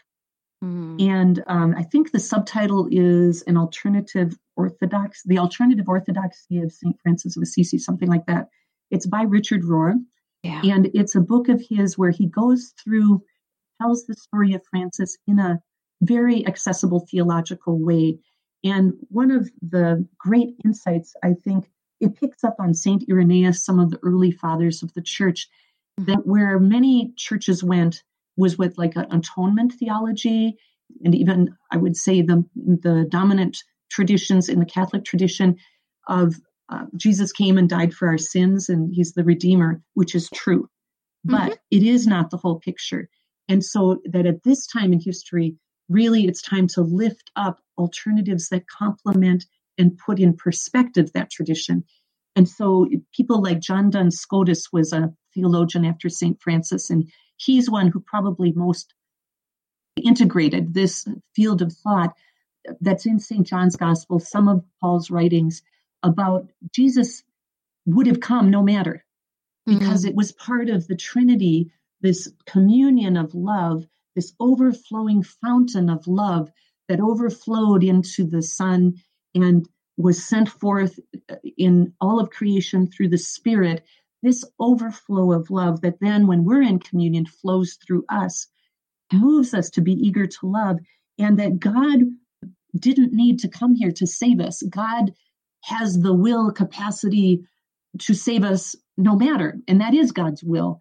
Mm-hmm. 0.64 0.96
And 1.00 1.44
um, 1.46 1.74
I 1.76 1.82
think 1.82 2.10
the 2.10 2.18
subtitle 2.18 2.88
is 2.90 3.42
An 3.42 3.56
Alternative 3.56 4.36
Orthodox, 4.56 5.22
The 5.24 5.38
Alternative 5.38 5.88
Orthodoxy 5.88 6.58
of 6.58 6.72
St. 6.72 6.96
Francis 7.02 7.36
of 7.36 7.42
Assisi, 7.42 7.78
something 7.78 8.08
like 8.08 8.26
that. 8.26 8.48
It's 8.90 9.06
by 9.06 9.22
Richard 9.22 9.62
Rohr. 9.62 9.94
Yeah. 10.42 10.60
And 10.64 10.90
it's 10.94 11.14
a 11.14 11.20
book 11.20 11.48
of 11.48 11.62
his 11.68 11.98
where 11.98 12.10
he 12.10 12.26
goes 12.26 12.72
through 12.82 13.22
tells 13.80 14.06
the 14.06 14.14
story 14.14 14.54
of 14.54 14.62
Francis 14.70 15.16
in 15.26 15.38
a 15.38 15.60
very 16.00 16.46
accessible 16.46 17.06
theological 17.10 17.78
way. 17.78 18.18
And 18.64 18.94
one 19.08 19.30
of 19.30 19.50
the 19.62 20.06
great 20.18 20.54
insights, 20.64 21.14
I 21.22 21.34
think, 21.34 21.70
it 22.00 22.18
picks 22.18 22.44
up 22.44 22.56
on 22.58 22.74
St. 22.74 23.04
Irenaeus, 23.08 23.64
some 23.64 23.78
of 23.78 23.90
the 23.90 23.98
early 24.02 24.30
fathers 24.30 24.82
of 24.82 24.92
the 24.94 25.02
church, 25.02 25.48
mm-hmm. 25.98 26.10
that 26.10 26.26
where 26.26 26.58
many 26.58 27.12
churches 27.16 27.62
went, 27.62 28.02
was 28.36 28.56
with 28.56 28.78
like 28.78 28.96
an 28.96 29.06
atonement 29.12 29.74
theology, 29.74 30.56
and 31.04 31.14
even 31.14 31.56
I 31.72 31.76
would 31.76 31.96
say 31.96 32.22
the 32.22 32.44
the 32.54 33.06
dominant 33.08 33.58
traditions 33.90 34.48
in 34.48 34.60
the 34.60 34.66
Catholic 34.66 35.04
tradition 35.04 35.56
of 36.08 36.36
uh, 36.70 36.84
Jesus 36.96 37.32
came 37.32 37.58
and 37.58 37.68
died 37.68 37.94
for 37.94 38.08
our 38.08 38.18
sins, 38.18 38.68
and 38.68 38.94
He's 38.94 39.12
the 39.12 39.24
Redeemer, 39.24 39.82
which 39.94 40.14
is 40.14 40.30
true, 40.30 40.68
but 41.24 41.52
mm-hmm. 41.52 41.52
it 41.70 41.82
is 41.82 42.06
not 42.06 42.30
the 42.30 42.36
whole 42.36 42.60
picture. 42.60 43.08
And 43.48 43.64
so 43.64 44.00
that 44.04 44.26
at 44.26 44.44
this 44.44 44.66
time 44.66 44.92
in 44.92 45.00
history, 45.00 45.56
really, 45.88 46.26
it's 46.26 46.42
time 46.42 46.66
to 46.68 46.82
lift 46.82 47.30
up 47.34 47.60
alternatives 47.78 48.48
that 48.50 48.68
complement 48.68 49.46
and 49.78 49.96
put 49.96 50.18
in 50.18 50.36
perspective 50.36 51.12
that 51.12 51.30
tradition. 51.30 51.84
And 52.36 52.48
so 52.48 52.86
people 53.14 53.42
like 53.42 53.60
John 53.60 53.90
Duns 53.90 54.18
Scotus 54.18 54.72
was 54.72 54.92
a 54.92 55.12
theologian 55.34 55.84
after 55.84 56.08
St. 56.08 56.40
Francis, 56.40 56.90
and 56.90 57.10
he's 57.36 57.70
one 57.70 57.88
who 57.88 58.00
probably 58.00 58.52
most 58.52 58.94
integrated 59.96 60.74
this 60.74 61.06
field 61.34 61.62
of 61.62 61.72
thought 61.72 62.14
that's 62.80 63.06
in 63.06 63.18
St. 63.18 63.46
John's 63.46 63.76
Gospel, 63.76 64.20
some 64.20 64.48
of 64.48 64.64
Paul's 64.80 65.10
writings 65.10 65.62
about 66.02 66.50
Jesus 66.72 67.22
would 67.86 68.06
have 68.06 68.20
come 68.20 68.50
no 68.50 68.62
matter, 68.62 69.04
because 69.66 70.02
mm-hmm. 70.02 70.08
it 70.08 70.14
was 70.14 70.32
part 70.32 70.68
of 70.68 70.86
the 70.86 70.96
Trinity, 70.96 71.72
this 72.00 72.30
communion 72.46 73.16
of 73.16 73.34
love, 73.34 73.86
this 74.14 74.32
overflowing 74.38 75.22
fountain 75.22 75.88
of 75.88 76.06
love 76.06 76.50
that 76.88 77.00
overflowed 77.00 77.82
into 77.82 78.24
the 78.24 78.42
Son 78.42 78.94
and 79.34 79.68
was 79.96 80.24
sent 80.24 80.48
forth 80.48 80.98
uh, 81.28 81.36
in 81.56 81.92
all 82.00 82.20
of 82.20 82.30
creation 82.30 82.86
through 82.86 83.08
the 83.08 83.18
Spirit, 83.18 83.84
this 84.22 84.44
overflow 84.60 85.32
of 85.32 85.50
love 85.50 85.80
that 85.82 86.00
then, 86.00 86.26
when 86.26 86.44
we're 86.44 86.62
in 86.62 86.78
communion, 86.78 87.26
flows 87.26 87.78
through 87.84 88.04
us, 88.08 88.46
moves 89.12 89.54
us 89.54 89.70
to 89.70 89.80
be 89.80 89.92
eager 89.92 90.26
to 90.26 90.46
love, 90.46 90.78
and 91.18 91.38
that 91.38 91.58
God 91.58 92.00
didn't 92.76 93.12
need 93.12 93.38
to 93.40 93.48
come 93.48 93.74
here 93.74 93.92
to 93.92 94.06
save 94.06 94.40
us. 94.40 94.62
God 94.62 95.12
has 95.64 95.98
the 96.00 96.14
will 96.14 96.52
capacity 96.52 97.42
to 97.98 98.14
save 98.14 98.44
us 98.44 98.76
no 98.96 99.16
matter, 99.16 99.58
and 99.66 99.80
that 99.80 99.94
is 99.94 100.12
God's 100.12 100.44
will. 100.44 100.80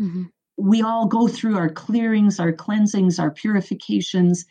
Mm-hmm. 0.00 0.24
We 0.58 0.82
all 0.82 1.06
go 1.06 1.28
through 1.28 1.56
our 1.56 1.68
clearings, 1.68 2.40
our 2.40 2.52
cleansings, 2.52 3.18
our 3.18 3.30
purifications. 3.30 4.44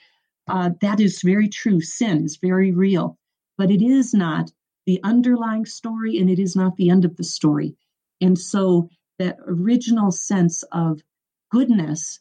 Uh, 0.47 0.69
that 0.81 0.99
is 0.99 1.21
very 1.23 1.49
true. 1.49 1.81
Sin 1.81 2.23
is 2.23 2.37
very 2.41 2.71
real 2.71 3.17
but 3.57 3.71
it 3.71 3.81
is 3.81 4.13
not 4.13 4.51
the 4.85 4.99
underlying 5.03 5.65
story 5.65 6.17
and 6.17 6.29
it 6.29 6.39
is 6.39 6.55
not 6.55 6.75
the 6.75 6.89
end 6.89 7.05
of 7.05 7.15
the 7.15 7.23
story. 7.23 7.75
And 8.21 8.37
so 8.37 8.89
that 9.19 9.37
original 9.47 10.11
sense 10.11 10.63
of 10.71 11.01
goodness, 11.51 12.19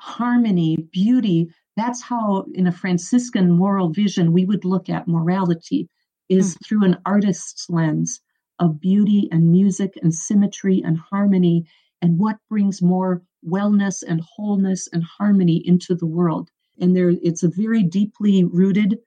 harmony, 0.00 0.76
beauty, 0.92 1.50
that's 1.76 2.02
how 2.02 2.46
in 2.54 2.66
a 2.66 2.72
Franciscan 2.72 3.50
moral 3.50 3.90
vision 3.90 4.32
we 4.32 4.44
would 4.44 4.64
look 4.64 4.88
at 4.88 5.08
morality 5.08 5.88
is 6.28 6.54
mm. 6.54 6.66
through 6.66 6.84
an 6.84 6.98
artist's 7.04 7.68
lens 7.68 8.20
of 8.58 8.80
beauty 8.80 9.28
and 9.32 9.50
music 9.50 9.98
and 10.02 10.14
symmetry 10.14 10.82
and 10.84 10.98
harmony 10.98 11.66
and 12.00 12.18
what 12.18 12.36
brings 12.48 12.80
more 12.80 13.22
wellness 13.46 14.02
and 14.06 14.20
wholeness 14.20 14.88
and 14.92 15.02
harmony 15.02 15.56
into 15.66 15.94
the 15.94 16.06
world. 16.06 16.50
And 16.78 16.96
there 16.96 17.10
it's 17.10 17.42
a 17.42 17.48
very 17.48 17.82
deeply 17.82 18.44
rooted 18.44 18.98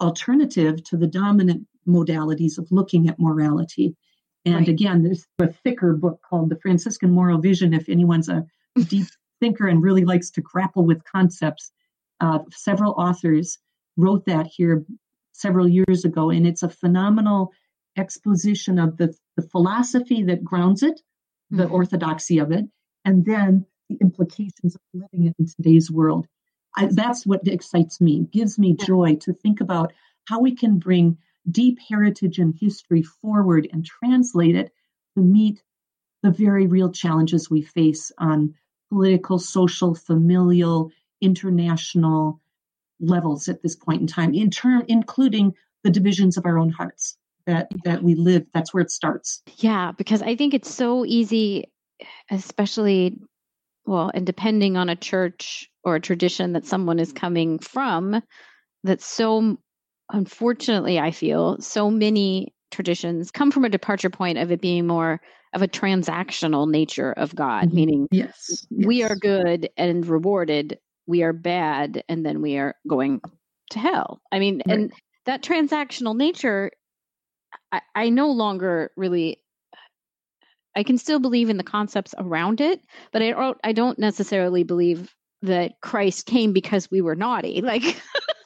alternative 0.00 0.82
to 0.84 0.96
the 0.96 1.06
dominant 1.06 1.66
modalities 1.86 2.58
of 2.58 2.70
looking 2.70 3.08
at 3.08 3.18
morality. 3.18 3.96
And 4.44 4.56
right. 4.56 4.68
again, 4.68 5.02
there's 5.02 5.26
a 5.38 5.48
thicker 5.48 5.94
book 5.94 6.20
called 6.28 6.50
The 6.50 6.58
Franciscan 6.60 7.10
Moral 7.10 7.38
Vision. 7.38 7.74
If 7.74 7.88
anyone's 7.88 8.28
a 8.28 8.46
deep 8.86 9.06
thinker 9.40 9.68
and 9.68 9.82
really 9.82 10.04
likes 10.04 10.30
to 10.32 10.40
grapple 10.40 10.84
with 10.84 11.04
concepts, 11.04 11.72
uh, 12.20 12.40
several 12.50 12.92
authors 12.92 13.58
wrote 13.96 14.24
that 14.26 14.46
here 14.46 14.84
several 15.32 15.68
years 15.68 16.04
ago. 16.04 16.30
And 16.30 16.46
it's 16.46 16.62
a 16.62 16.68
phenomenal 16.68 17.52
exposition 17.96 18.78
of 18.78 18.96
the, 18.96 19.14
the 19.36 19.42
philosophy 19.42 20.22
that 20.24 20.44
grounds 20.44 20.82
it, 20.82 21.00
the 21.50 21.64
mm-hmm. 21.64 21.74
orthodoxy 21.74 22.38
of 22.38 22.52
it, 22.52 22.64
and 23.04 23.24
then 23.24 23.66
the 23.88 23.98
implications 24.00 24.74
of 24.74 24.80
living 24.94 25.26
it 25.26 25.34
in 25.38 25.46
today's 25.46 25.90
world. 25.90 26.26
I, 26.76 26.88
that's 26.90 27.26
what 27.26 27.46
excites 27.46 28.00
me, 28.00 28.26
gives 28.32 28.58
me 28.58 28.74
joy 28.74 29.16
to 29.22 29.32
think 29.32 29.60
about 29.60 29.92
how 30.26 30.40
we 30.40 30.54
can 30.54 30.78
bring 30.78 31.18
deep 31.50 31.78
heritage 31.88 32.38
and 32.38 32.54
history 32.58 33.02
forward 33.02 33.68
and 33.72 33.84
translate 33.84 34.54
it 34.54 34.72
to 35.16 35.22
meet 35.22 35.62
the 36.22 36.30
very 36.30 36.66
real 36.66 36.92
challenges 36.92 37.50
we 37.50 37.62
face 37.62 38.12
on 38.18 38.54
political, 38.90 39.38
social, 39.38 39.94
familial, 39.94 40.90
international 41.20 42.40
levels 43.00 43.48
at 43.48 43.62
this 43.62 43.76
point 43.76 44.00
in 44.00 44.06
time, 44.06 44.34
in 44.34 44.50
term, 44.50 44.84
including 44.88 45.54
the 45.82 45.90
divisions 45.90 46.36
of 46.36 46.44
our 46.44 46.58
own 46.58 46.70
hearts 46.70 47.16
that 47.46 47.68
that 47.84 48.02
we 48.02 48.14
live. 48.14 48.46
That's 48.52 48.74
where 48.74 48.82
it 48.82 48.90
starts. 48.90 49.42
Yeah, 49.58 49.92
because 49.92 50.22
I 50.22 50.36
think 50.36 50.54
it's 50.54 50.72
so 50.72 51.04
easy, 51.06 51.64
especially 52.30 53.18
well, 53.86 54.10
and 54.14 54.26
depending 54.26 54.76
on 54.76 54.88
a 54.88 54.96
church 54.96 55.68
or 55.84 55.96
a 55.96 56.00
tradition 56.00 56.52
that 56.52 56.66
someone 56.66 56.98
is 56.98 57.12
coming 57.12 57.58
from, 57.58 58.22
that 58.84 59.00
so 59.00 59.58
unfortunately, 60.10 60.98
I 60.98 61.10
feel 61.10 61.60
so 61.60 61.90
many 61.90 62.54
traditions 62.70 63.30
come 63.30 63.50
from 63.50 63.64
a 63.64 63.68
departure 63.68 64.10
point 64.10 64.38
of 64.38 64.50
it 64.52 64.60
being 64.60 64.86
more 64.86 65.20
of 65.52 65.62
a 65.62 65.68
transactional 65.68 66.70
nature 66.70 67.12
of 67.12 67.34
God, 67.34 67.66
mm-hmm. 67.66 67.76
meaning 67.76 68.08
yes, 68.10 68.66
we 68.70 68.98
yes. 68.98 69.10
are 69.10 69.16
good 69.16 69.68
and 69.76 70.06
rewarded, 70.06 70.78
we 71.06 71.22
are 71.22 71.32
bad, 71.32 72.04
and 72.08 72.24
then 72.24 72.40
we 72.40 72.56
are 72.56 72.76
going 72.88 73.20
to 73.70 73.78
hell. 73.78 74.20
I 74.30 74.38
mean, 74.38 74.62
right. 74.66 74.78
and 74.78 74.92
that 75.26 75.42
transactional 75.42 76.16
nature, 76.16 76.70
I, 77.72 77.80
I 77.94 78.08
no 78.10 78.30
longer 78.30 78.92
really 78.96 79.42
I 80.76 80.82
can 80.82 80.98
still 80.98 81.18
believe 81.18 81.50
in 81.50 81.56
the 81.56 81.64
concepts 81.64 82.14
around 82.18 82.60
it, 82.60 82.80
but 83.12 83.22
I 83.22 83.32
don't 83.32 83.58
I 83.64 83.72
don't 83.72 83.98
necessarily 83.98 84.62
believe 84.62 85.14
that 85.42 85.80
Christ 85.80 86.26
came 86.26 86.52
because 86.52 86.90
we 86.90 87.00
were 87.00 87.16
naughty. 87.16 87.62
Like 87.70 88.00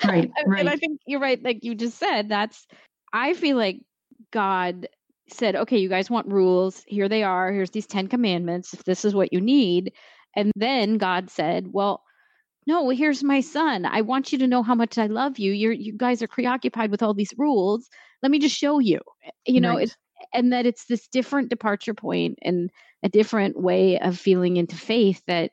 right, 0.04 0.30
right. 0.46 0.60
and 0.60 0.68
I 0.68 0.76
think 0.76 1.00
you're 1.06 1.20
right, 1.20 1.42
like 1.42 1.64
you 1.64 1.74
just 1.74 1.98
said, 1.98 2.28
that's 2.28 2.66
I 3.12 3.32
feel 3.34 3.56
like 3.56 3.80
God 4.32 4.88
said, 5.30 5.56
okay, 5.56 5.78
you 5.78 5.88
guys 5.88 6.10
want 6.10 6.28
rules. 6.28 6.82
Here 6.86 7.08
they 7.08 7.22
are. 7.22 7.52
Here's 7.52 7.70
these 7.70 7.86
10 7.86 8.08
commandments. 8.08 8.74
If 8.74 8.84
this 8.84 9.04
is 9.04 9.14
what 9.14 9.32
you 9.32 9.40
need. 9.40 9.92
And 10.36 10.52
then 10.56 10.98
God 10.98 11.30
said, 11.30 11.68
well, 11.72 12.02
no, 12.66 12.88
here's 12.90 13.22
my 13.22 13.40
son. 13.40 13.84
I 13.84 14.00
want 14.00 14.32
you 14.32 14.38
to 14.38 14.46
know 14.46 14.62
how 14.62 14.74
much 14.74 14.98
I 14.98 15.06
love 15.06 15.38
you. 15.38 15.52
You're, 15.52 15.72
you 15.72 15.92
guys 15.96 16.22
are 16.22 16.28
preoccupied 16.28 16.90
with 16.90 17.02
all 17.02 17.14
these 17.14 17.34
rules. 17.36 17.88
Let 18.22 18.32
me 18.32 18.38
just 18.38 18.56
show 18.56 18.78
you. 18.78 19.00
You 19.46 19.60
know, 19.60 19.76
right. 19.76 19.84
it's 19.84 19.96
and 20.32 20.52
that 20.52 20.66
it's 20.66 20.86
this 20.86 21.08
different 21.08 21.50
departure 21.50 21.94
point 21.94 22.38
and 22.42 22.70
a 23.02 23.08
different 23.08 23.60
way 23.60 23.98
of 23.98 24.18
feeling 24.18 24.56
into 24.56 24.76
faith 24.76 25.22
that 25.26 25.50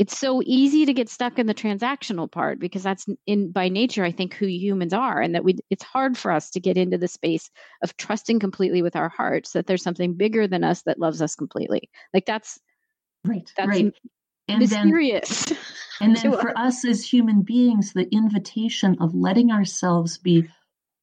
it's 0.00 0.18
so 0.18 0.40
easy 0.46 0.86
to 0.86 0.94
get 0.94 1.10
stuck 1.10 1.38
in 1.38 1.46
the 1.46 1.54
transactional 1.54 2.30
part 2.30 2.58
because 2.58 2.82
that's 2.82 3.06
in 3.26 3.52
by 3.52 3.68
nature 3.68 4.02
i 4.02 4.10
think 4.10 4.32
who 4.34 4.46
humans 4.46 4.94
are 4.94 5.20
and 5.20 5.34
that 5.34 5.44
we 5.44 5.56
it's 5.68 5.84
hard 5.84 6.16
for 6.16 6.32
us 6.32 6.50
to 6.50 6.58
get 6.58 6.78
into 6.78 6.96
the 6.96 7.06
space 7.06 7.50
of 7.82 7.96
trusting 7.98 8.40
completely 8.40 8.80
with 8.80 8.96
our 8.96 9.10
hearts 9.10 9.52
that 9.52 9.66
there's 9.66 9.82
something 9.82 10.14
bigger 10.14 10.48
than 10.48 10.64
us 10.64 10.82
that 10.82 10.98
loves 10.98 11.20
us 11.20 11.36
completely. 11.36 11.90
Like 12.14 12.24
that's 12.24 12.58
right 13.26 13.52
that's 13.56 13.68
right. 13.68 13.94
and 14.48 14.58
mysterious 14.58 15.44
then, 15.44 15.58
and 16.00 16.16
then 16.16 16.32
for 16.40 16.58
us. 16.58 16.84
as 16.86 17.04
human 17.04 17.42
beings 17.42 17.92
the 17.92 18.08
invitation 18.10 18.96
of 19.00 19.14
letting 19.14 19.52
ourselves 19.52 20.16
be 20.16 20.48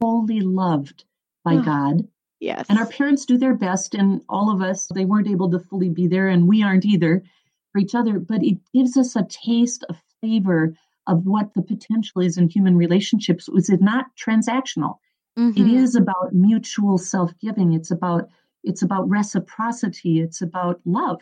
wholly 0.01 0.41
loved 0.41 1.03
by 1.43 1.57
god 1.57 2.07
Yes. 2.39 2.65
And 2.69 2.77
our 2.77 2.85
parents 2.85 3.25
do 3.25 3.37
their 3.37 3.55
best, 3.55 3.95
and 3.95 4.21
all 4.29 4.51
of 4.51 4.61
us, 4.61 4.87
they 4.93 5.05
weren't 5.05 5.27
able 5.27 5.49
to 5.51 5.59
fully 5.59 5.89
be 5.89 6.07
there, 6.07 6.27
and 6.27 6.47
we 6.47 6.61
aren't 6.61 6.85
either 6.85 7.23
for 7.71 7.79
each 7.79 7.95
other, 7.95 8.19
but 8.19 8.43
it 8.43 8.57
gives 8.73 8.95
us 8.95 9.15
a 9.15 9.25
taste, 9.29 9.83
a 9.89 9.95
flavor 10.21 10.75
of 11.07 11.25
what 11.25 11.53
the 11.53 11.61
potential 11.61 12.21
is 12.21 12.37
in 12.37 12.49
human 12.49 12.77
relationships. 12.77 13.49
Is 13.49 13.69
it 13.69 13.81
not 13.81 14.07
transactional? 14.15 14.97
Mm-hmm. 15.37 15.61
It 15.61 15.73
is 15.73 15.95
about 15.95 16.33
mutual 16.33 16.97
self-giving. 16.97 17.73
It's 17.73 17.91
about 17.91 18.29
it's 18.63 18.81
about 18.81 19.07
reciprocity. 19.07 20.19
It's 20.19 20.41
about 20.41 20.81
love. 20.85 21.21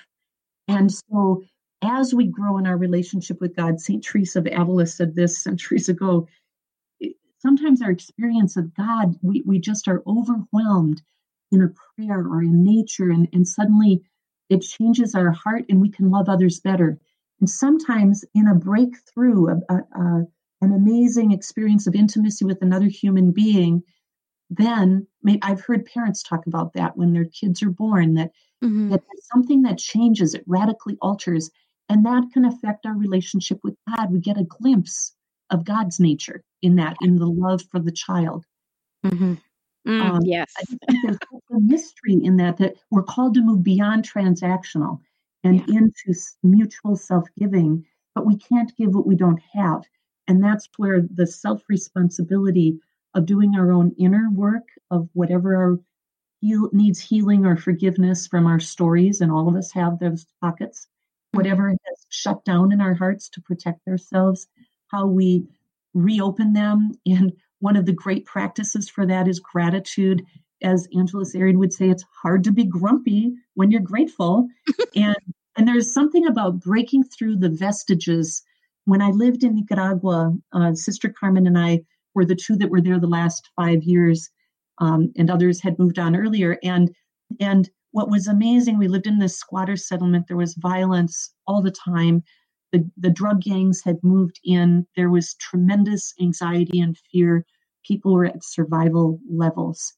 And 0.68 0.92
so 0.92 1.44
as 1.82 2.14
we 2.14 2.26
grow 2.26 2.58
in 2.58 2.66
our 2.66 2.78
relationship 2.78 3.40
with 3.40 3.56
God, 3.56 3.80
St. 3.80 4.04
Teresa 4.04 4.40
of 4.40 4.48
Avila 4.48 4.88
said 4.88 5.16
this 5.16 5.44
centuries 5.44 5.88
ago 5.88 6.28
sometimes 7.46 7.82
our 7.82 7.92
experience 7.92 8.58
of 8.58 8.74
God, 8.74 9.16
we, 9.22 9.44
we 9.46 9.60
just 9.60 9.88
are 9.88 10.02
overwhelmed 10.08 11.02
in 11.52 11.62
a 11.62 11.70
prayer 11.70 12.20
or 12.20 12.42
in 12.42 12.64
nature, 12.64 13.12
and, 13.12 13.28
and 13.34 13.48
suddenly 13.48 14.02
it 14.50 14.62
changes 14.62 15.14
our 15.14 15.32
heart 15.32 15.66
and 15.70 15.80
we 15.80 15.90
can 15.90 16.10
love 16.10 16.28
others 16.28 16.60
better. 16.60 17.00
And 17.40 17.50
sometimes 17.50 18.26
in 18.34 18.48
a 18.48 18.56
breakthrough, 18.56 19.48
a, 19.48 19.56
a, 19.70 19.76
a, 19.76 20.28
an 20.62 20.74
amazing 20.74 21.32
experience 21.32 21.86
of 21.86 21.96
intimacy 21.96 22.46
with 22.46 22.62
another 22.62 22.88
human 22.88 23.32
being, 23.32 23.84
then 24.50 25.08
I've 25.42 25.62
heard 25.62 25.86
parents 25.86 26.24
talk 26.24 26.48
about 26.48 26.74
that 26.74 26.98
when 26.98 27.14
their 27.14 27.26
kids 27.26 27.62
are 27.62 27.70
born, 27.70 28.16
that, 28.16 28.32
mm-hmm. 28.64 28.90
that 28.90 29.02
something 29.34 29.64
that 29.64 29.78
changes, 29.78 30.34
it 30.34 30.44
radically 30.48 30.98
alters. 31.02 31.52
And 31.90 32.06
that 32.06 32.30
can 32.34 32.46
affect 32.46 32.86
our 32.88 32.98
relationship 32.98 33.60
with 33.64 33.76
God. 33.88 34.12
We 34.12 34.20
get 34.20 34.40
a 34.40 34.44
glimpse 34.44 35.16
of 35.50 35.66
God's 35.66 36.00
nature 36.00 36.44
in 36.62 36.76
that, 36.76 36.98
in 37.02 37.18
the 37.18 37.28
love 37.28 37.62
for 37.72 37.80
the 37.80 37.92
child. 37.92 38.46
Mm-hmm. 39.06 39.36
Mm, 39.88 40.02
um, 40.02 40.22
yes. 40.24 40.52
I 40.58 40.64
think 40.64 40.82
there's 41.04 41.18
a 41.52 41.60
mystery 41.60 42.20
in 42.24 42.38
that, 42.38 42.58
that 42.58 42.76
we're 42.90 43.04
called 43.04 43.36
to 43.36 43.42
move 43.42 43.64
beyond 43.64 44.10
transactional 44.10 45.00
and 45.44 45.60
yeah. 45.68 45.78
into 45.78 46.20
mutual 46.42 46.96
self 46.96 47.28
giving, 47.38 47.86
but 48.16 48.26
we 48.26 48.38
can't 48.38 48.76
give 48.78 48.96
what 48.96 49.06
we 49.06 49.16
don't 49.16 49.42
have. 49.54 49.84
And 50.28 50.44
that's 50.44 50.68
where 50.78 51.02
the 51.02 51.28
self 51.28 51.62
responsibility 51.70 52.80
of 53.14 53.28
doing 53.28 53.56
our 53.56 53.72
own 53.72 53.94
inner 53.98 54.30
work 54.32 54.68
of 54.90 55.08
whatever 55.14 55.56
our 55.56 55.80
heal, 56.42 56.70
needs 56.74 57.00
healing 57.00 57.46
or 57.46 57.56
forgiveness 57.56 58.28
from 58.28 58.48
our 58.48 58.60
stories, 58.60 59.22
and 59.22 59.32
all 59.32 59.48
of 59.48 59.56
us 59.56 59.72
have 59.72 60.00
those 60.00 60.26
pockets, 60.42 60.88
whatever 61.32 61.70
has 61.70 62.06
shut 62.10 62.44
down 62.44 62.72
in 62.72 62.82
our 62.82 62.96
hearts 62.96 63.30
to 63.30 63.42
protect 63.42 63.88
ourselves, 63.88 64.48
how 64.92 65.08
we 65.08 65.48
reopen 65.94 66.54
them. 66.54 66.92
And 67.06 67.34
one 67.60 67.76
of 67.76 67.86
the 67.86 67.94
great 67.94 68.26
practices 68.26 68.90
for 68.90 69.06
that 69.06 69.28
is 69.28 69.40
gratitude. 69.40 70.24
As 70.62 70.88
Angeles 70.96 71.36
Arrien 71.36 71.58
would 71.58 71.74
say, 71.74 71.90
it's 71.90 72.06
hard 72.22 72.44
to 72.46 72.52
be 72.52 72.66
grumpy 72.66 73.34
when 73.56 73.72
you're 73.72 73.82
grateful. 73.82 74.48
and 74.96 75.16
and 75.58 75.68
there's 75.68 75.94
something 75.94 76.28
about 76.28 76.60
breaking 76.60 77.06
through 77.06 77.38
the 77.38 77.50
vestiges. 77.50 78.44
When 78.84 79.02
I 79.02 79.10
lived 79.12 79.44
in 79.44 79.56
Nicaragua, 79.56 80.36
uh, 80.52 80.74
Sister 80.74 81.10
Carmen 81.10 81.48
and 81.48 81.58
I 81.58 81.82
were 82.14 82.26
the 82.26 82.36
two 82.36 82.58
that 82.58 82.70
were 82.70 82.82
there 82.82 83.00
the 83.00 83.08
last 83.08 83.50
five 83.56 83.84
years, 83.84 84.30
um, 84.80 85.12
and 85.18 85.30
others 85.30 85.62
had 85.62 85.80
moved 85.80 85.98
on 85.98 86.16
earlier. 86.16 86.58
And 86.62 86.94
and 87.40 87.70
what 87.92 88.10
was 88.10 88.28
amazing, 88.28 88.78
we 88.78 88.90
lived 88.90 89.08
in 89.08 89.20
this 89.20 89.38
squatter 89.38 89.78
settlement. 89.78 90.28
There 90.28 90.38
was 90.38 90.56
violence 90.56 91.34
all 91.48 91.62
the 91.62 91.72
time. 91.72 92.24
The, 92.72 92.90
the 92.98 93.10
drug 93.10 93.42
gangs 93.42 93.82
had 93.84 93.98
moved 94.04 94.40
in. 94.44 94.86
There 94.96 95.10
was 95.10 95.36
tremendous 95.36 96.14
anxiety 96.20 96.80
and 96.80 96.98
fear. 97.12 97.46
People 97.86 98.14
were 98.14 98.26
at 98.26 98.44
survival 98.44 99.20
levels. 99.30 99.94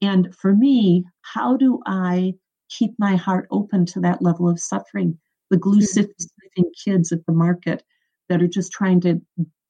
And 0.00 0.34
for 0.34 0.54
me, 0.54 1.04
how 1.22 1.56
do 1.56 1.80
I 1.86 2.34
keep 2.68 2.92
my 2.98 3.16
heart 3.16 3.48
open 3.50 3.86
to 3.86 4.00
that 4.00 4.22
level 4.22 4.48
of 4.48 4.60
suffering? 4.60 5.18
The 5.50 5.56
glue 5.56 5.80
mm-hmm. 5.80 6.10
sniffing 6.18 6.72
kids 6.84 7.12
at 7.12 7.24
the 7.26 7.32
market 7.32 7.82
that 8.28 8.42
are 8.42 8.48
just 8.48 8.72
trying 8.72 9.00
to 9.02 9.20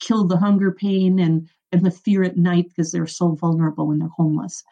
kill 0.00 0.26
the 0.26 0.36
hunger 0.36 0.72
pain 0.72 1.18
and, 1.18 1.48
and 1.72 1.84
the 1.84 1.90
fear 1.90 2.22
at 2.22 2.36
night 2.36 2.68
because 2.68 2.92
they're 2.92 3.06
so 3.06 3.34
vulnerable 3.34 3.88
when 3.88 3.98
they're 3.98 4.08
homeless. 4.16 4.62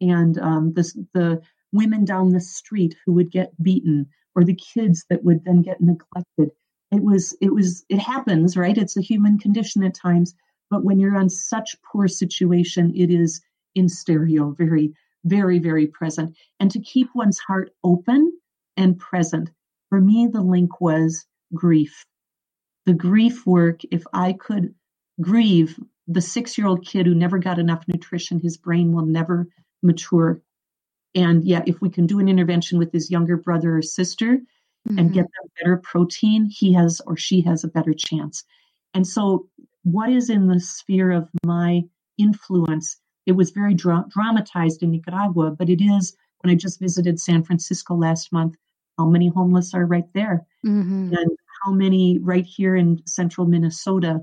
And 0.00 0.38
um, 0.38 0.72
this, 0.74 0.96
the 1.14 1.40
women 1.72 2.04
down 2.04 2.30
the 2.30 2.40
street 2.40 2.96
who 3.04 3.12
would 3.12 3.30
get 3.30 3.60
beaten 3.62 4.06
or 4.34 4.44
the 4.44 4.54
kids 4.54 5.04
that 5.10 5.24
would 5.24 5.44
then 5.44 5.62
get 5.62 5.80
neglected 5.80 6.50
it 6.90 7.02
was 7.02 7.36
it 7.40 7.52
was 7.52 7.84
it 7.88 7.98
happens 7.98 8.56
right? 8.56 8.76
It's 8.76 8.96
a 8.96 9.02
human 9.02 9.38
condition 9.38 9.82
at 9.84 9.94
times 9.94 10.34
but 10.70 10.84
when 10.84 10.98
you're 10.98 11.18
on 11.18 11.28
such 11.28 11.76
poor 11.82 12.08
situation 12.08 12.92
it 12.94 13.10
is 13.10 13.40
in 13.74 13.88
stereo 13.88 14.50
very 14.52 14.92
very 15.24 15.58
very 15.58 15.86
present. 15.86 16.36
And 16.58 16.70
to 16.70 16.80
keep 16.80 17.08
one's 17.14 17.38
heart 17.38 17.70
open 17.84 18.32
and 18.76 18.98
present 18.98 19.50
for 19.88 20.00
me 20.00 20.28
the 20.32 20.42
link 20.42 20.80
was 20.80 21.26
grief. 21.54 22.04
The 22.86 22.94
grief 22.94 23.46
work 23.46 23.80
if 23.90 24.04
i 24.12 24.32
could 24.32 24.74
grieve 25.20 25.78
the 26.08 26.20
six 26.20 26.58
year 26.58 26.66
old 26.66 26.84
kid 26.84 27.06
who 27.06 27.14
never 27.14 27.38
got 27.38 27.58
enough 27.58 27.84
nutrition 27.86 28.40
his 28.40 28.56
brain 28.56 28.92
will 28.92 29.06
never 29.06 29.46
mature. 29.82 30.40
And 31.14 31.44
yet 31.44 31.68
if 31.68 31.80
we 31.80 31.90
can 31.90 32.06
do 32.06 32.18
an 32.20 32.28
intervention 32.28 32.78
with 32.78 32.92
his 32.92 33.10
younger 33.10 33.36
brother 33.36 33.76
or 33.76 33.82
sister 33.82 34.40
mm-hmm. 34.88 34.98
and 34.98 35.12
get 35.12 35.24
them 35.24 35.50
better 35.60 35.76
protein, 35.76 36.48
he 36.50 36.72
has 36.72 37.00
or 37.06 37.16
she 37.16 37.40
has 37.42 37.64
a 37.64 37.68
better 37.68 37.94
chance. 37.94 38.44
And 38.94 39.06
so, 39.06 39.48
what 39.84 40.10
is 40.10 40.30
in 40.30 40.48
the 40.48 40.60
sphere 40.60 41.10
of 41.10 41.28
my 41.44 41.82
influence? 42.18 42.98
It 43.26 43.32
was 43.32 43.50
very 43.50 43.74
dra- 43.74 44.06
dramatized 44.08 44.82
in 44.82 44.90
Nicaragua, 44.90 45.52
but 45.52 45.68
it 45.68 45.80
is 45.82 46.16
when 46.40 46.52
I 46.52 46.56
just 46.56 46.80
visited 46.80 47.20
San 47.20 47.42
Francisco 47.42 47.94
last 47.94 48.32
month. 48.32 48.56
How 48.98 49.06
many 49.06 49.28
homeless 49.28 49.72
are 49.74 49.86
right 49.86 50.12
there? 50.14 50.46
Mm-hmm. 50.66 51.14
And 51.14 51.30
how 51.64 51.72
many 51.72 52.18
right 52.18 52.44
here 52.44 52.76
in 52.76 53.00
central 53.06 53.46
Minnesota? 53.46 54.20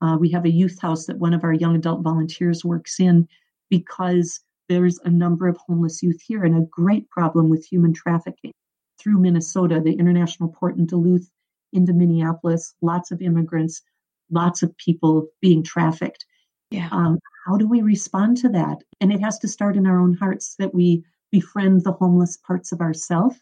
Uh, 0.00 0.16
we 0.18 0.30
have 0.30 0.44
a 0.44 0.50
youth 0.50 0.78
house 0.80 1.06
that 1.06 1.18
one 1.18 1.34
of 1.34 1.44
our 1.44 1.52
young 1.52 1.76
adult 1.76 2.02
volunteers 2.02 2.64
works 2.64 3.00
in 3.00 3.26
because 3.70 4.40
there's 4.68 4.98
a 5.04 5.10
number 5.10 5.48
of 5.48 5.56
homeless 5.66 6.02
youth 6.02 6.20
here 6.20 6.44
and 6.44 6.56
a 6.56 6.66
great 6.66 7.08
problem 7.10 7.48
with 7.48 7.64
human 7.64 7.92
trafficking 7.94 8.52
through 8.98 9.18
Minnesota, 9.18 9.80
the 9.80 9.94
international 9.94 10.48
port 10.48 10.76
in 10.76 10.86
Duluth 10.86 11.30
into 11.72 11.92
Minneapolis, 11.92 12.74
lots 12.80 13.10
of 13.10 13.22
immigrants, 13.22 13.82
lots 14.30 14.62
of 14.62 14.76
people 14.76 15.28
being 15.40 15.62
trafficked. 15.62 16.24
Yeah. 16.70 16.88
Um, 16.90 17.18
how 17.46 17.56
do 17.56 17.66
we 17.66 17.82
respond 17.82 18.36
to 18.38 18.48
that? 18.50 18.78
And 19.00 19.12
it 19.12 19.20
has 19.20 19.38
to 19.40 19.48
start 19.48 19.76
in 19.76 19.86
our 19.86 20.00
own 20.00 20.14
hearts 20.14 20.56
that 20.58 20.74
we 20.74 21.04
befriend 21.30 21.84
the 21.84 21.92
homeless 21.92 22.36
parts 22.36 22.72
of 22.72 22.80
ourselves, 22.80 23.36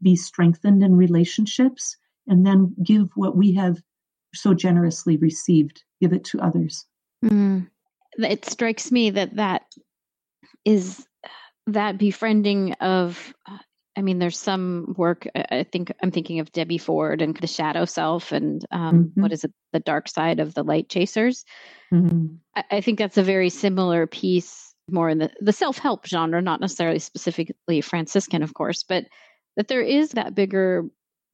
be 0.00 0.16
strengthened 0.16 0.82
in 0.82 0.96
relationships, 0.96 1.96
and 2.26 2.46
then 2.46 2.74
give 2.82 3.08
what 3.14 3.36
we 3.36 3.52
have 3.54 3.78
so 4.34 4.54
generously 4.54 5.16
received, 5.16 5.82
give 6.00 6.12
it 6.12 6.24
to 6.24 6.40
others. 6.40 6.86
Mm. 7.24 7.68
It 8.18 8.44
strikes 8.44 8.90
me 8.92 9.10
that 9.10 9.36
that 9.36 9.62
is 10.64 11.06
that 11.66 11.98
befriending 11.98 12.72
of 12.74 13.34
uh, 13.46 13.58
I 13.96 14.02
mean, 14.02 14.18
there's 14.18 14.38
some 14.38 14.94
work. 14.96 15.26
I 15.34 15.64
think 15.64 15.92
I'm 16.02 16.10
thinking 16.10 16.40
of 16.40 16.52
Debbie 16.52 16.78
Ford 16.78 17.20
and 17.20 17.36
the 17.36 17.46
Shadow 17.46 17.84
Self, 17.84 18.32
and 18.32 18.64
um, 18.70 19.04
mm-hmm. 19.04 19.22
what 19.22 19.32
is 19.32 19.44
it, 19.44 19.52
the 19.72 19.80
Dark 19.80 20.08
Side 20.08 20.40
of 20.40 20.54
the 20.54 20.62
Light 20.62 20.88
Chasers. 20.88 21.44
Mm-hmm. 21.92 22.36
I, 22.56 22.64
I, 22.70 22.80
think 22.80 22.98
that's 22.98 23.18
a 23.18 23.22
very 23.22 23.50
similar 23.50 24.06
piece, 24.06 24.74
more 24.90 25.10
in 25.10 25.18
the 25.18 25.30
the 25.40 25.52
self 25.52 25.76
help 25.78 26.06
genre, 26.06 26.40
not 26.40 26.60
necessarily 26.60 27.00
specifically 27.00 27.82
Franciscan, 27.82 28.42
of 28.42 28.54
course, 28.54 28.82
but 28.82 29.04
that 29.56 29.68
there 29.68 29.82
is 29.82 30.12
that 30.12 30.34
bigger, 30.34 30.84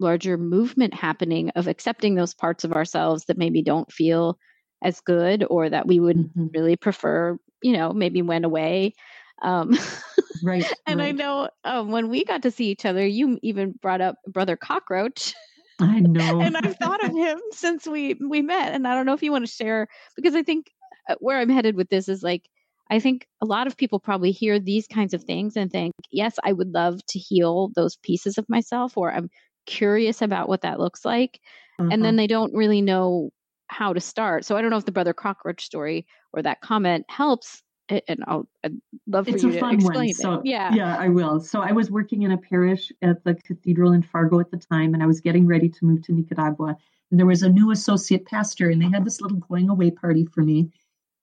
larger 0.00 0.36
movement 0.36 0.94
happening 0.94 1.50
of 1.50 1.68
accepting 1.68 2.16
those 2.16 2.34
parts 2.34 2.64
of 2.64 2.72
ourselves 2.72 3.26
that 3.26 3.38
maybe 3.38 3.62
don't 3.62 3.92
feel 3.92 4.36
as 4.82 5.00
good, 5.00 5.44
or 5.48 5.70
that 5.70 5.86
we 5.86 6.00
would 6.00 6.16
mm-hmm. 6.16 6.46
really 6.52 6.76
prefer, 6.76 7.38
you 7.62 7.72
know, 7.72 7.92
maybe 7.92 8.20
went 8.20 8.44
away. 8.44 8.94
Um, 9.42 9.78
Right. 10.42 10.64
and 10.86 11.00
right. 11.00 11.08
I 11.08 11.12
know 11.12 11.48
um, 11.64 11.90
when 11.90 12.08
we 12.08 12.24
got 12.24 12.42
to 12.42 12.50
see 12.50 12.66
each 12.66 12.84
other, 12.84 13.06
you 13.06 13.38
even 13.42 13.72
brought 13.72 14.00
up 14.00 14.16
Brother 14.26 14.56
Cockroach. 14.56 15.34
I 15.80 16.00
know. 16.00 16.40
and 16.40 16.56
I've 16.56 16.76
thought 16.76 17.04
of 17.04 17.12
him 17.12 17.40
since 17.52 17.86
we 17.86 18.14
we 18.14 18.42
met. 18.42 18.72
And 18.74 18.86
I 18.86 18.94
don't 18.94 19.06
know 19.06 19.14
if 19.14 19.22
you 19.22 19.32
want 19.32 19.46
to 19.46 19.52
share 19.52 19.88
because 20.16 20.34
I 20.34 20.42
think 20.42 20.70
uh, 21.08 21.16
where 21.20 21.38
I'm 21.38 21.48
headed 21.50 21.76
with 21.76 21.88
this 21.88 22.08
is 22.08 22.22
like 22.22 22.48
I 22.90 23.00
think 23.00 23.26
a 23.42 23.46
lot 23.46 23.66
of 23.66 23.76
people 23.76 24.00
probably 24.00 24.30
hear 24.30 24.58
these 24.58 24.86
kinds 24.86 25.12
of 25.12 25.22
things 25.22 25.56
and 25.56 25.70
think, 25.70 25.92
yes, 26.10 26.36
I 26.42 26.52
would 26.52 26.72
love 26.72 27.04
to 27.08 27.18
heal 27.18 27.70
those 27.74 27.96
pieces 27.96 28.38
of 28.38 28.48
myself, 28.48 28.96
or 28.96 29.12
I'm 29.12 29.28
curious 29.66 30.22
about 30.22 30.48
what 30.48 30.62
that 30.62 30.80
looks 30.80 31.04
like. 31.04 31.40
Uh-huh. 31.78 31.90
And 31.92 32.02
then 32.02 32.14
uh-huh. 32.14 32.22
they 32.22 32.26
don't 32.26 32.54
really 32.54 32.80
know 32.80 33.30
how 33.68 33.92
to 33.92 34.00
start. 34.00 34.44
So 34.46 34.56
I 34.56 34.62
don't 34.62 34.70
know 34.70 34.78
if 34.78 34.86
the 34.86 34.92
Brother 34.92 35.12
Cockroach 35.12 35.64
story 35.64 36.06
or 36.32 36.42
that 36.42 36.62
comment 36.62 37.04
helps 37.08 37.62
and 37.88 38.24
I'll 38.26 38.46
I'd 38.64 38.76
love 39.06 39.26
for 39.26 39.34
it's 39.34 39.42
you 39.42 39.50
a 39.50 39.52
to 39.52 39.60
fun 39.60 39.74
explain 39.74 39.96
one. 39.96 40.08
it. 40.08 40.16
So 40.16 40.42
yeah, 40.44 40.72
yeah, 40.74 40.96
I 40.96 41.08
will. 41.08 41.40
So 41.40 41.60
I 41.60 41.72
was 41.72 41.90
working 41.90 42.22
in 42.22 42.32
a 42.32 42.38
parish 42.38 42.92
at 43.02 43.24
the 43.24 43.34
cathedral 43.34 43.92
in 43.92 44.02
Fargo 44.02 44.40
at 44.40 44.50
the 44.50 44.58
time, 44.58 44.94
and 44.94 45.02
I 45.02 45.06
was 45.06 45.20
getting 45.20 45.46
ready 45.46 45.68
to 45.68 45.84
move 45.84 46.02
to 46.02 46.12
Nicaragua. 46.12 46.76
And 47.10 47.18
there 47.18 47.26
was 47.26 47.42
a 47.42 47.48
new 47.48 47.70
associate 47.70 48.26
pastor, 48.26 48.68
and 48.68 48.82
they 48.82 48.90
had 48.90 49.04
this 49.04 49.20
little 49.20 49.38
going 49.38 49.70
away 49.70 49.90
party 49.90 50.26
for 50.26 50.42
me. 50.42 50.70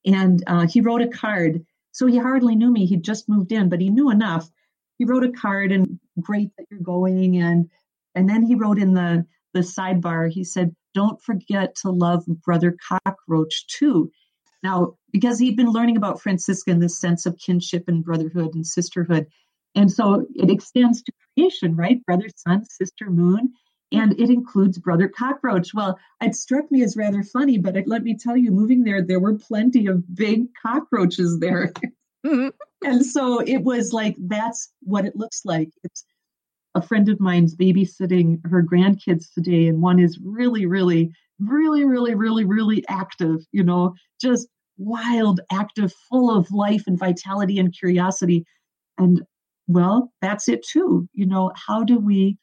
And 0.06 0.44
uh, 0.48 0.68
he 0.68 0.82
wrote 0.82 1.02
a 1.02 1.08
card. 1.08 1.66
So 1.92 2.08
he 2.08 2.18
hardly 2.18 2.56
knew 2.56 2.72
me; 2.72 2.86
he'd 2.86 3.04
just 3.04 3.30
moved 3.30 3.52
in, 3.52 3.70
but 3.70 3.82
he 3.82 3.90
knew 3.90 4.10
enough. 4.10 4.50
He 4.98 5.06
wrote 5.06 5.24
a 5.24 5.32
card, 5.32 5.72
and 5.72 6.00
great 6.20 6.50
that 6.58 6.66
you're 6.70 6.80
going. 6.80 7.38
And 7.38 7.70
and 8.16 8.30
then 8.30 8.44
he 8.44 8.56
wrote 8.56 8.80
in 8.80 8.94
the 8.94 9.26
the 9.54 9.62
sidebar, 9.62 10.30
he 10.30 10.44
said, 10.44 10.76
"Don't 10.94 11.22
forget 11.22 11.76
to 11.78 11.90
love 11.92 12.26
Brother 12.44 12.76
Cockroach 12.88 13.68
too." 13.68 14.12
Now, 14.66 14.96
because 15.12 15.38
he'd 15.38 15.56
been 15.56 15.72
learning 15.72 15.96
about 15.96 16.24
Franciscan, 16.24 16.80
this 16.80 17.00
sense 17.00 17.28
of 17.28 17.38
kinship 17.38 17.84
and 17.88 18.04
brotherhood 18.04 18.56
and 18.56 18.66
sisterhood. 18.66 19.28
And 19.76 19.92
so 19.92 20.26
it 20.34 20.50
extends 20.50 21.04
to 21.04 21.12
creation, 21.36 21.76
right? 21.76 22.04
Brother, 22.04 22.30
sun, 22.36 22.66
sister, 22.66 23.12
moon. 23.12 23.54
And 23.92 24.20
it 24.20 24.32
includes 24.32 24.80
Brother 24.80 25.08
Cockroach. 25.08 25.72
Well, 25.76 26.00
it 26.20 26.34
struck 26.34 26.72
me 26.72 26.82
as 26.82 26.98
rather 26.98 27.22
funny, 27.22 27.60
but 27.60 27.78
it, 27.78 27.88
let 27.88 28.02
me 28.02 28.18
tell 28.18 28.36
you, 28.36 28.50
moving 28.50 28.84
there, 28.84 29.04
there 29.04 29.20
were 29.20 29.38
plenty 29.38 29.86
of 29.86 30.04
big 30.16 30.48
cockroaches 30.62 31.40
there. 31.40 31.72
And 32.84 33.06
so 33.06 33.40
it 33.40 33.64
was 33.64 33.94
like, 33.94 34.16
that's 34.20 34.72
what 34.82 35.06
it 35.06 35.16
looks 35.16 35.42
like. 35.46 35.70
It's 35.84 36.04
a 36.74 36.82
friend 36.82 37.08
of 37.10 37.20
mine's 37.20 37.56
babysitting 37.56 38.42
her 38.50 38.64
grandkids 38.64 39.32
today, 39.32 39.68
and 39.68 39.80
one 39.80 40.00
is 40.00 40.20
really, 40.24 40.66
really, 40.66 41.12
really, 41.40 41.84
really, 41.84 42.16
really, 42.16 42.46
really 42.46 42.84
active, 42.88 43.46
you 43.52 43.64
know, 43.64 43.94
just 44.20 44.48
wild, 44.78 45.40
active, 45.52 45.94
full 46.10 46.36
of 46.36 46.52
life 46.52 46.84
and 46.88 46.98
vitality 46.98 47.60
and 47.60 47.78
curiosity. 47.78 48.46
And 48.98 49.24
well, 49.68 50.12
that's 50.22 50.48
it 50.48 50.64
too. 50.64 51.08
You 51.14 51.26
know, 51.26 51.52
how 51.56 51.84
do 51.84 52.00
we 52.00 52.38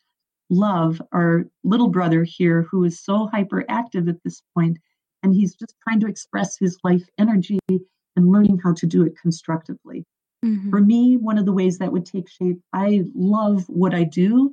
love 0.50 1.00
our 1.12 1.46
little 1.64 1.88
brother 1.88 2.24
here 2.24 2.66
who 2.70 2.84
is 2.84 3.02
so 3.02 3.28
hyperactive 3.32 4.08
at 4.08 4.22
this 4.22 4.42
point 4.54 4.78
and 5.22 5.34
he's 5.34 5.54
just 5.54 5.74
trying 5.82 6.00
to 6.00 6.06
express 6.06 6.58
his 6.58 6.76
life 6.84 7.02
energy 7.18 7.58
and 7.68 8.28
learning 8.30 8.58
how 8.62 8.74
to 8.74 8.86
do 8.86 9.04
it 9.04 9.14
constructively. 9.20 10.04
Mm-hmm. 10.44 10.70
For 10.70 10.80
me, 10.80 11.16
one 11.16 11.38
of 11.38 11.46
the 11.46 11.52
ways 11.52 11.78
that 11.78 11.92
would 11.92 12.04
take 12.04 12.28
shape, 12.28 12.60
I 12.72 13.04
love 13.14 13.64
what 13.68 13.94
I 13.94 14.04
do. 14.04 14.52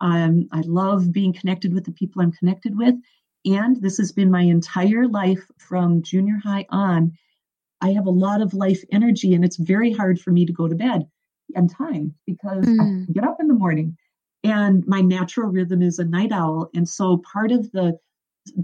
Um, 0.00 0.46
I 0.52 0.60
love 0.60 1.12
being 1.12 1.32
connected 1.32 1.74
with 1.74 1.84
the 1.84 1.92
people 1.92 2.22
I'm 2.22 2.32
connected 2.32 2.76
with. 2.76 2.94
And 3.44 3.80
this 3.80 3.98
has 3.98 4.12
been 4.12 4.30
my 4.30 4.42
entire 4.42 5.08
life 5.08 5.44
from 5.58 6.02
junior 6.02 6.38
high 6.42 6.66
on. 6.68 7.12
I 7.80 7.92
have 7.92 8.06
a 8.06 8.10
lot 8.10 8.42
of 8.42 8.52
life 8.52 8.82
energy, 8.92 9.34
and 9.34 9.44
it's 9.44 9.56
very 9.56 9.92
hard 9.92 10.20
for 10.20 10.30
me 10.30 10.44
to 10.46 10.52
go 10.52 10.68
to 10.68 10.74
bed 10.74 11.06
on 11.56 11.68
time 11.68 12.14
because 12.26 12.64
mm. 12.66 13.06
I 13.08 13.12
get 13.12 13.24
up 13.24 13.38
in 13.40 13.48
the 13.48 13.54
morning. 13.54 13.96
And 14.42 14.86
my 14.86 15.00
natural 15.00 15.50
rhythm 15.50 15.82
is 15.82 15.98
a 15.98 16.04
night 16.04 16.32
owl. 16.32 16.70
And 16.74 16.88
so 16.88 17.22
part 17.32 17.52
of 17.52 17.70
the 17.72 17.98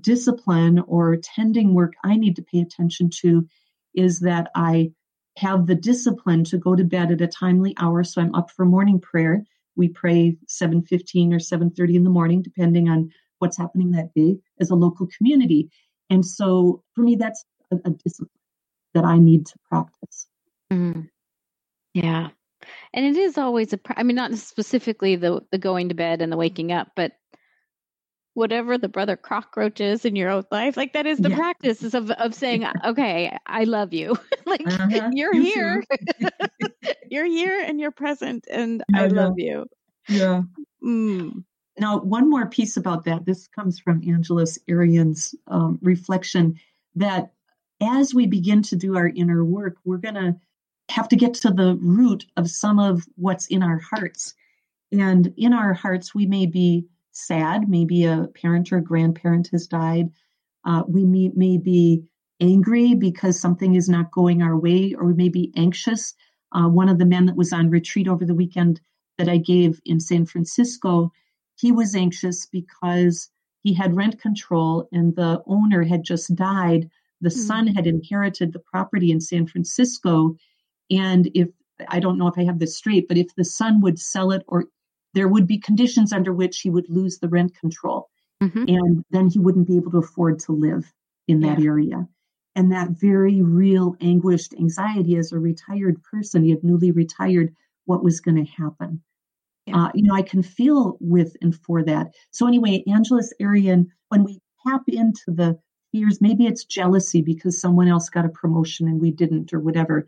discipline 0.01 0.81
or 0.87 1.17
tending 1.17 1.75
work 1.75 1.93
I 2.03 2.17
need 2.17 2.37
to 2.37 2.43
pay 2.43 2.61
attention 2.61 3.11
to 3.21 3.47
is 3.95 4.21
that 4.21 4.51
I 4.55 4.93
have 5.39 5.67
the 5.67 5.75
discipline 5.75 6.45
to 6.45 6.59
go 6.59 6.75
to 6.75 6.85
bed 6.85 7.11
at 7.11 7.21
a 7.21 7.27
timely 7.27 7.75
hour. 7.79 8.05
So 8.05 8.23
I'm 8.23 8.35
up 8.35 8.51
for 8.51 8.65
morning 8.65 9.01
prayer. 9.01 9.45
We 9.77 9.89
pray 9.89 10.39
7:15 10.49 11.35
or 11.35 11.39
7:30 11.39 11.97
in 11.97 12.05
the 12.05 12.11
morning, 12.11 12.41
depending 12.41 12.89
on 12.89 13.11
what's 13.39 13.57
happening 13.57 13.93
that 13.93 14.13
day 14.15 14.39
as 14.61 14.71
a 14.71 14.75
local 14.75 15.09
community. 15.17 15.71
And 16.11 16.25
so 16.25 16.83
for 16.95 17.03
me, 17.03 17.17
that's 17.17 17.45
a, 17.73 17.77
a 17.85 17.91
discipline 17.91 18.31
that 18.95 19.05
I 19.05 19.19
need 19.19 19.47
to 19.47 19.55
practice. 19.69 20.27
Mm. 20.73 21.09
Yeah. 21.95 22.29
And 22.93 23.07
it 23.07 23.17
is 23.17 23.39
always 23.39 23.73
a, 23.73 23.81
I 23.97 24.03
mean, 24.03 24.17
not 24.17 24.35
specifically 24.35 25.17
the, 25.17 25.41
the 25.53 25.59
going 25.59 25.89
to 25.91 25.95
bed 25.95 26.23
and 26.23 26.33
the 26.33 26.37
waking 26.37 26.73
up, 26.73 26.89
but 26.97 27.13
whatever 28.37 28.77
the 28.77 28.89
brother 28.89 29.17
cockroach 29.17 29.81
is 29.81 30.05
in 30.05 30.15
your 30.15 30.29
own 30.29 30.45
life 30.51 30.77
like 30.77 30.93
that 30.93 31.07
is 31.07 31.17
the 31.19 31.31
yeah. 31.31 31.37
practice 31.37 31.95
of, 31.95 32.11
of 32.11 32.35
saying 32.35 32.67
okay 32.85 33.35
i 33.47 33.65
love 33.65 33.95
you 33.95 34.15
like 34.47 34.61
uh-huh. 34.67 35.09
you're 35.15 35.35
you 35.35 35.43
here 35.43 35.85
you're 37.11 37.25
here 37.25 37.59
and 37.59 37.81
you're 37.81 37.91
present 37.91 38.47
and 38.51 38.85
yeah, 38.93 39.03
i 39.03 39.07
love 39.07 39.33
you 39.39 39.65
yeah 40.07 40.43
mm. 40.85 41.33
Now 41.79 41.99
one 41.99 42.29
more 42.29 42.47
piece 42.47 42.77
about 42.77 43.05
that 43.05 43.25
this 43.25 43.47
comes 43.49 43.79
from 43.79 44.03
angeles 44.09 44.59
arrien's 44.69 45.35
um, 45.49 45.79
reflection 45.83 46.55
that 46.95 47.33
as 47.83 48.15
we 48.15 48.27
begin 48.27 48.63
to 48.63 48.77
do 48.77 48.97
our 48.97 49.09
inner 49.09 49.45
work 49.45 49.77
we're 49.85 49.97
going 49.97 50.15
to 50.15 50.35
have 50.89 51.09
to 51.09 51.17
get 51.17 51.35
to 51.35 51.51
the 51.51 51.77
root 51.81 52.27
of 52.37 52.49
some 52.49 52.79
of 52.79 53.05
what's 53.17 53.47
in 53.49 53.63
our 53.63 53.79
hearts 53.79 54.35
and 54.93 55.33
in 55.37 55.53
our 55.53 55.75
hearts 55.75 56.15
we 56.15 56.27
may 56.27 56.47
be 56.47 56.87
sad. 57.17 57.69
Maybe 57.69 58.05
a 58.05 58.29
parent 58.35 58.71
or 58.71 58.79
a 58.79 58.83
grandparent 58.83 59.49
has 59.49 59.67
died. 59.67 60.11
Uh, 60.65 60.83
we 60.87 61.05
may, 61.05 61.31
may, 61.35 61.57
be 61.57 62.05
angry 62.41 62.95
because 62.95 63.41
something 63.41 63.75
is 63.75 63.89
not 63.89 64.11
going 64.11 64.43
our 64.43 64.57
way, 64.59 64.95
or 64.95 65.07
we 65.07 65.15
may 65.15 65.29
be 65.29 65.53
anxious. 65.57 66.15
Uh, 66.53 66.69
one 66.69 66.89
of 66.89 66.99
the 66.99 67.07
men 67.07 67.27
that 67.27 67.37
was 67.37 67.53
on 67.53 67.71
retreat 67.71 68.07
over 68.07 68.25
the 68.25 68.35
weekend 68.35 68.81
that 69.17 69.29
I 69.29 69.39
gave 69.39 69.81
in 69.87 69.99
San 69.99 70.27
Francisco, 70.27 71.11
he 71.57 71.73
was 71.73 71.95
anxious 71.95 72.47
because 72.47 73.31
he 73.63 73.75
had 73.75 73.97
rent 73.97 74.21
control 74.21 74.89
and 74.93 75.17
the 75.17 75.43
owner 75.47 75.83
had 75.83 76.05
just 76.05 76.35
died. 76.35 76.89
The 77.21 77.31
mm-hmm. 77.31 77.41
son 77.41 77.67
had 77.67 77.87
inherited 77.87 78.53
the 78.53 78.61
property 78.61 79.11
in 79.11 79.21
San 79.21 79.47
Francisco. 79.47 80.37
And 80.91 81.29
if 81.35 81.49
I 81.89 82.01
don't 82.01 82.19
know 82.19 82.29
if 82.29 82.39
I 82.39 82.45
have 82.45 82.59
this 82.59 82.77
straight, 82.77 83.09
but 83.09 83.19
if 83.19 83.35
the 83.35 83.45
son 83.45 83.81
would 83.81 83.99
sell 83.99 84.33
it 84.33 84.45
or 84.47 84.67
there 85.15 85.29
would 85.29 85.47
be 85.47 85.59
conditions 85.59 86.13
under 86.13 86.33
which 86.33 86.61
he 86.61 86.71
would 86.71 86.89
lose 86.89 87.19
the 87.19 87.29
rent 87.29 87.59
control. 87.59 88.09
Mm-hmm. 88.43 88.65
And 88.69 89.05
then 89.11 89.29
he 89.29 89.39
wouldn't 89.39 89.67
be 89.67 89.77
able 89.77 89.91
to 89.93 89.99
afford 89.99 90.39
to 90.41 90.53
live 90.53 90.93
in 91.27 91.41
that 91.41 91.59
yeah. 91.59 91.67
area. 91.67 92.09
And 92.55 92.73
that 92.73 92.91
very 92.91 93.43
real 93.43 93.97
anguished 94.01 94.55
anxiety 94.55 95.17
as 95.17 95.33
a 95.33 95.39
retired 95.39 96.03
person, 96.03 96.45
he 96.45 96.51
had 96.51 96.65
newly 96.65 96.91
retired, 96.91 97.55
what 97.87 98.05
was 98.05 98.21
going 98.21 98.45
to 98.45 98.51
happen. 98.51 99.03
Uh, 99.73 99.91
you 99.95 100.03
know, 100.03 100.15
I 100.15 100.23
can 100.23 100.43
feel 100.43 100.97
with 101.01 101.37
and 101.43 101.55
for 101.55 101.83
that. 101.85 102.15
So, 102.31 102.47
anyway, 102.47 102.85
Angeles 102.87 103.33
Arrien, 103.41 103.87
when 104.09 104.25
we 104.25 104.41
tap 104.67 104.83
into 104.87 105.25
the 105.29 105.59
fears, 105.93 106.21
maybe 106.21 106.47
it's 106.47 106.65
jealousy 106.65 107.23
because 107.23 107.61
someone 107.61 107.89
else 107.89 108.09
got 108.09 108.25
a 108.25 108.31
promotion 108.31 108.87
and 108.87 109.01
we 109.01 109.11
didn't, 109.11 109.53
or 109.53 109.61
whatever. 109.61 110.07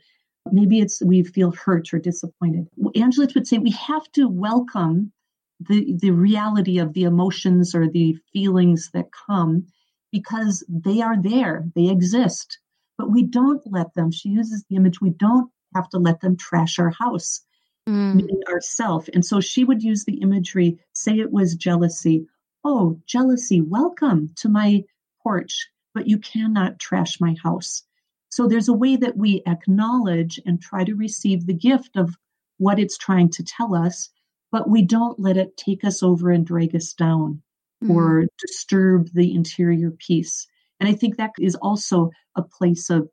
Maybe 0.53 0.79
it's 0.79 1.03
we 1.03 1.25
feel 1.25 1.53
hurt 1.53 1.93
or 1.93 1.99
disappointed. 1.99 2.69
Angela 2.95 3.29
would 3.35 3.47
say 3.47 3.59
we 3.59 3.73
have 3.73 4.11
to 4.13 4.29
welcome 4.29 5.13
the, 5.61 5.95
the 5.99 6.11
reality 6.11 6.79
of 6.79 6.93
the 6.93 7.03
emotions 7.03 7.75
or 7.75 7.89
the 7.89 8.17
feelings 8.33 8.91
that 8.95 9.07
come 9.27 9.67
because 10.13 10.65
they 10.69 11.03
are 11.03 11.21
there, 11.21 11.65
they 11.75 11.89
exist. 11.89 12.59
But 12.97 13.11
we 13.11 13.25
don't 13.25 13.63
let 13.67 13.95
them, 13.95 14.11
she 14.11 14.29
uses 14.31 14.65
the 14.69 14.77
image, 14.77 15.01
we 15.01 15.11
don't 15.11 15.51
have 15.75 15.89
to 15.91 15.99
let 15.99 16.21
them 16.21 16.37
trash 16.37 16.79
our 16.79 16.91
house, 16.91 17.43
mm. 17.89 18.15
meaning 18.15 18.43
ourself. 18.49 19.09
And 19.13 19.25
so 19.25 19.41
she 19.41 19.65
would 19.65 19.83
use 19.83 20.05
the 20.05 20.21
imagery, 20.21 20.79
say 20.93 21.19
it 21.19 21.33
was 21.33 21.55
jealousy. 21.55 22.27
Oh, 22.65 23.01
jealousy, 23.07 23.61
welcome 23.61 24.31
to 24.37 24.49
my 24.49 24.85
porch, 25.23 25.69
but 25.95 26.07
you 26.07 26.19
cannot 26.19 26.79
trash 26.79 27.21
my 27.21 27.35
house. 27.43 27.83
So 28.31 28.47
there's 28.47 28.69
a 28.69 28.75
way 28.75 28.97
that 28.97 29.17
we 29.17 29.43
acknowledge 29.47 30.39
and 30.45 30.61
try 30.61 30.85
to 30.85 30.95
receive 30.95 31.47
the 31.47 31.55
gift 31.55 31.97
of 31.97 32.15
what 32.59 32.79
it's 32.79 32.99
trying 32.99 33.31
to 33.31 33.45
tell 33.45 33.75
us, 33.75 34.11
but 34.53 34.69
we 34.69 34.83
don't 34.83 35.19
let 35.19 35.37
it 35.37 35.57
take 35.57 35.85
us 35.85 36.03
over 36.03 36.31
and 36.31 36.45
drag 36.45 36.75
us 36.75 36.93
down 36.93 37.43
mm-hmm. 37.83 37.93
or 37.93 38.27
disturb 38.39 39.09
the 39.15 39.35
interior 39.35 39.91
peace. 39.91 40.47
And 40.81 40.89
I 40.89 40.93
think 40.93 41.17
that 41.17 41.33
is 41.39 41.55
also 41.55 42.11
a 42.37 42.43
place 42.43 42.91
of 42.91 43.09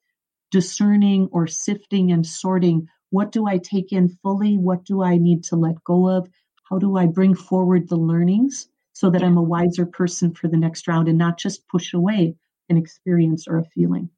discerning 0.52 1.30
or 1.32 1.48
sifting 1.48 2.12
and 2.12 2.26
sorting. 2.26 2.88
What 3.10 3.32
do 3.32 3.48
I 3.48 3.58
take 3.58 3.92
in 3.92 4.10
fully? 4.24 4.58
What 4.58 4.86
do 4.86 5.04
I 5.04 5.18
need 5.18 5.44
to 5.46 5.56
let 5.56 5.84
go 5.84 6.10
of? 6.10 6.28
How 6.70 6.80
do 6.80 6.98
I 6.98 7.06
bring 7.06 7.36
forward 7.36 7.88
the 7.88 7.96
learnings 7.96 8.68
so 8.94 9.10
that 9.10 9.24
I'm 9.24 9.38
a 9.38 9.44
wiser 9.44 9.86
person 9.86 10.34
for 10.34 10.48
the 10.48 10.58
next 10.58 10.88
round 10.88 11.08
and 11.08 11.18
not 11.18 11.38
just 11.38 11.68
push 11.68 11.94
away 11.94 12.36
an 12.70 12.78
experience 12.78 13.48
or 13.48 13.58
a 13.58 13.66
feeling? 13.66 14.10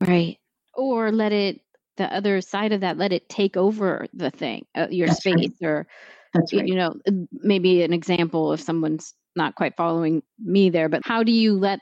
Right 0.00 0.38
or 0.76 1.10
let 1.10 1.32
it 1.32 1.60
the 1.96 2.14
other 2.14 2.40
side 2.40 2.72
of 2.72 2.82
that 2.82 2.98
let 2.98 3.12
it 3.12 3.28
take 3.28 3.56
over 3.56 4.06
the 4.12 4.30
thing 4.30 4.66
uh, 4.76 4.86
your 4.90 5.08
That's 5.08 5.20
space 5.20 5.50
right. 5.60 5.68
or 5.68 5.86
right. 6.34 6.52
you 6.52 6.74
know 6.74 6.94
maybe 7.32 7.82
an 7.82 7.92
example 7.92 8.52
if 8.52 8.60
someone's 8.60 9.14
not 9.34 9.54
quite 9.54 9.76
following 9.76 10.22
me 10.38 10.70
there 10.70 10.88
but 10.88 11.02
how 11.04 11.22
do 11.22 11.32
you 11.32 11.58
let 11.58 11.80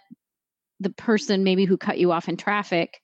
the 0.80 0.90
person 0.90 1.44
maybe 1.44 1.64
who 1.64 1.76
cut 1.76 1.98
you 1.98 2.12
off 2.12 2.28
in 2.28 2.36
traffic 2.36 3.00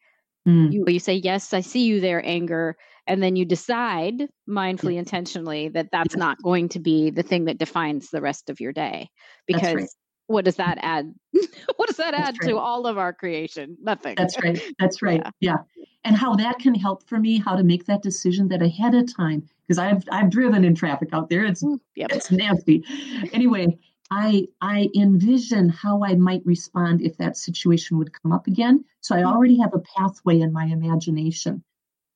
mm. 0.47 0.73
you, 0.73 0.85
you 0.87 1.01
say 1.01 1.15
yes 1.15 1.53
i 1.53 1.61
see 1.61 1.85
you 1.85 2.01
there 2.01 2.25
anger 2.25 2.77
and 3.11 3.23
then 3.23 3.37
you 3.37 3.45
decide 3.45 4.29
mindfully 4.49 4.93
mm-hmm. 4.93 4.99
intentionally 5.01 5.69
that 5.69 5.89
that's 5.91 6.17
not 6.17 6.41
going 6.43 6.69
to 6.71 6.79
be 6.79 7.11
the 7.11 7.23
thing 7.23 7.47
that 7.47 7.59
defines 7.59 8.11
the 8.11 8.21
rest 8.21 8.49
of 8.49 8.61
your 8.61 8.73
day 8.73 9.11
because 9.47 9.75
right 9.75 9.89
what 10.31 10.45
does 10.45 10.57
that 10.57 10.79
add? 10.81 11.13
what 11.77 11.89
does 11.89 11.97
that 11.97 12.15
add 12.15 12.37
right. 12.41 12.49
to 12.49 12.57
all 12.57 12.87
of 12.87 12.97
our 12.97 13.13
creation? 13.13 13.77
Nothing. 13.83 14.15
That's 14.17 14.41
right. 14.41 14.63
That's 14.79 15.03
right. 15.03 15.21
Yeah. 15.41 15.57
yeah. 15.77 15.87
And 16.05 16.17
how 16.17 16.37
that 16.37 16.61
can 16.61 16.73
help 16.73 17.07
for 17.09 17.19
me, 17.19 17.39
how 17.39 17.57
to 17.57 17.65
make 17.65 17.87
that 17.87 18.03
decision 18.03 18.47
that 18.49 18.63
ahead 18.63 18.95
of 18.95 19.15
time, 19.15 19.43
because 19.67 19.79
I've 19.79 20.05
I've 20.13 20.31
driven 20.31 20.65
in 20.65 20.77
traffic 20.77 21.09
out 21.13 21.31
there. 21.31 21.45
It's 21.45 21.65
mm, 21.65 21.81
yep. 21.97 22.13
it's 22.13 22.31
nasty. 22.31 22.85
Anyway, 23.33 23.77
I 24.13 24.47
I 24.61 24.89
envision 24.95 25.69
how 25.69 26.05
I 26.05 26.15
might 26.15 26.47
respond 26.47 27.03
if 27.03 27.17
that 27.19 27.37
situation 27.37 27.99
would 27.99 28.13
come 28.23 28.31
up 28.31 28.47
again. 28.47 28.85
So 29.01 29.17
I 29.17 29.23
mm. 29.23 29.33
already 29.33 29.59
have 29.59 29.75
a 29.75 29.81
pathway 29.81 30.41
in 30.41 30.53
my 30.53 30.67
imagination. 30.67 31.65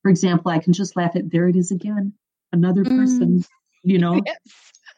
For 0.05 0.11
example, 0.11 0.53
I 0.53 0.61
can 0.61 0.73
just 0.73 0.95
laugh 0.95 1.17
at 1.17 1.33
there 1.33 1.49
it 1.49 1.57
is 1.57 1.73
again, 1.73 2.13
another 2.53 2.85
person, 2.85 3.41
mm. 3.41 3.47
you 3.83 3.99
know. 4.05 4.23
Yes 4.25 4.37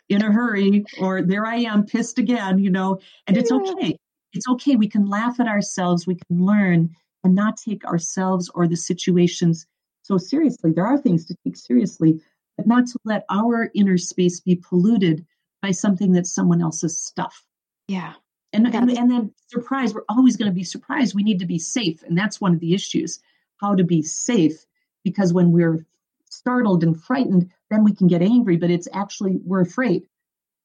in 0.09 0.23
a 0.23 0.33
hurry 0.33 0.85
or 0.99 1.23
there 1.23 1.47
I 1.47 1.57
am 1.57 1.85
pissed 1.85 2.19
again, 2.19 2.59
you 2.59 2.71
know, 2.71 3.01
and 3.27 3.37
it's 3.37 3.51
okay. 3.51 3.99
It's 4.33 4.49
okay. 4.49 4.77
We 4.77 4.89
can 4.89 5.07
laugh 5.07 5.41
at 5.41 5.49
ourselves. 5.49 6.07
We 6.07 6.17
can 6.17 6.45
learn 6.45 6.91
and 7.25 7.35
not 7.35 7.57
take 7.57 7.85
ourselves 7.85 8.51
or 8.55 8.69
the 8.69 8.77
situations 8.77 9.67
so 10.03 10.19
seriously. 10.19 10.73
There 10.73 10.87
are 10.87 10.99
things 10.99 11.25
to 11.27 11.37
take 11.45 11.57
seriously, 11.57 12.21
but 12.57 12.67
not 12.67 12.87
to 12.89 12.99
let 13.05 13.25
our 13.31 13.71
inner 13.75 13.99
space 13.99 14.41
be 14.41 14.57
polluted 14.57 15.27
by 15.63 15.73
something 15.73 16.13
that's 16.13 16.35
someone 16.35 16.63
else's 16.63 16.99
stuff. 16.99 17.45
Yeah. 17.89 18.15
And, 18.53 18.67
and, 18.75 18.91
and 18.91 19.11
then 19.11 19.35
surprise, 19.49 19.93
we're 19.93 20.05
always 20.09 20.37
going 20.37 20.51
to 20.51 20.55
be 20.55 20.65
surprised. 20.65 21.15
We 21.15 21.25
need 21.25 21.41
to 21.41 21.47
be 21.47 21.59
safe. 21.59 22.03
And 22.05 22.17
that's 22.17 22.41
one 22.41 22.55
of 22.55 22.61
the 22.61 22.75
issues 22.75 23.19
how 23.57 23.75
to 23.75 23.85
be 23.85 24.03
safe. 24.03 24.65
Because 25.07 25.33
when 25.33 25.53
we're 25.53 25.87
startled 26.29 26.83
and 26.83 27.01
frightened, 27.01 27.49
then 27.71 27.85
we 27.85 27.95
can 27.95 28.09
get 28.09 28.23
angry, 28.23 28.57
but 28.57 28.73
it's 28.73 28.89
actually 28.93 29.39
we're 29.45 29.61
afraid. 29.61 30.03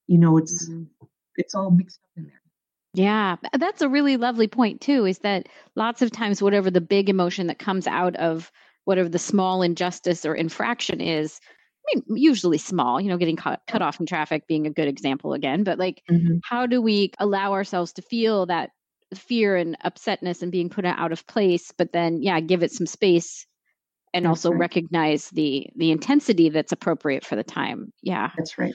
You 0.08 0.18
know, 0.18 0.38
it's 0.38 0.68
mm-hmm. 0.68 1.06
it's 1.36 1.54
all 1.54 1.70
mixed 1.70 2.00
up 2.04 2.10
in 2.18 2.24
there. 2.24 2.42
Yeah, 2.96 3.36
that's 3.54 3.84
a 3.84 3.88
really 3.88 4.18
lovely 4.18 4.48
point 4.48 4.82
too. 4.82 5.06
Is 5.06 5.20
that 5.20 5.48
lots 5.76 6.02
of 6.02 6.12
times 6.12 6.42
whatever 6.42 6.72
the 6.72 6.82
big 6.82 7.08
emotion 7.08 7.48
that 7.48 7.60
comes 7.60 7.86
out 7.86 8.16
of 8.16 8.52
whatever 8.86 9.10
the 9.10 9.20
small 9.20 9.62
injustice 9.62 10.26
or 10.26 10.34
infraction 10.34 11.02
is, 11.02 11.40
I 11.88 12.02
mean, 12.08 12.18
usually 12.18 12.58
small, 12.58 13.00
you 13.00 13.10
know, 13.10 13.18
getting 13.18 13.36
cut, 13.36 13.62
cut 13.68 13.84
off 13.84 14.00
in 14.00 14.08
traffic 14.08 14.48
being 14.48 14.66
a 14.66 14.72
good 14.72 14.88
example 14.88 15.34
again, 15.34 15.64
but 15.64 15.78
like, 15.78 16.02
mm-hmm. 16.10 16.38
how 16.44 16.66
do 16.66 16.82
we 16.82 17.12
allow 17.20 17.54
ourselves 17.54 17.94
to 17.94 18.02
feel 18.02 18.48
that 18.48 18.72
fear 19.14 19.56
and 19.56 19.78
upsetness 19.86 20.42
and 20.42 20.52
being 20.52 20.70
put 20.70 20.84
out 20.84 21.12
of 21.12 21.28
place, 21.28 21.72
but 21.78 21.94
then, 21.94 22.24
yeah, 22.24 22.40
give 22.40 22.64
it 22.64 22.72
some 22.72 22.88
space 22.88 23.46
and 24.14 24.26
that's 24.26 24.30
also 24.30 24.52
right. 24.52 24.60
recognize 24.60 25.30
the 25.30 25.68
the 25.76 25.92
intensity 25.92 26.50
that's 26.50 26.72
appropriate 26.72 27.26
for 27.26 27.36
the 27.36 27.44
time. 27.44 27.92
Yeah. 28.02 28.32
That's 28.38 28.58
right. 28.58 28.74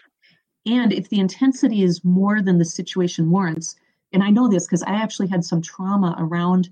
And 0.66 0.92
if 0.92 1.08
the 1.08 1.20
intensity 1.20 1.82
is 1.82 2.04
more 2.04 2.42
than 2.42 2.58
the 2.58 2.64
situation 2.64 3.30
warrants, 3.30 3.76
and 4.12 4.22
I 4.22 4.30
know 4.30 4.48
this 4.48 4.66
because 4.66 4.82
I 4.82 4.94
actually 4.94 5.28
had 5.28 5.44
some 5.44 5.62
trauma 5.62 6.16
around 6.18 6.68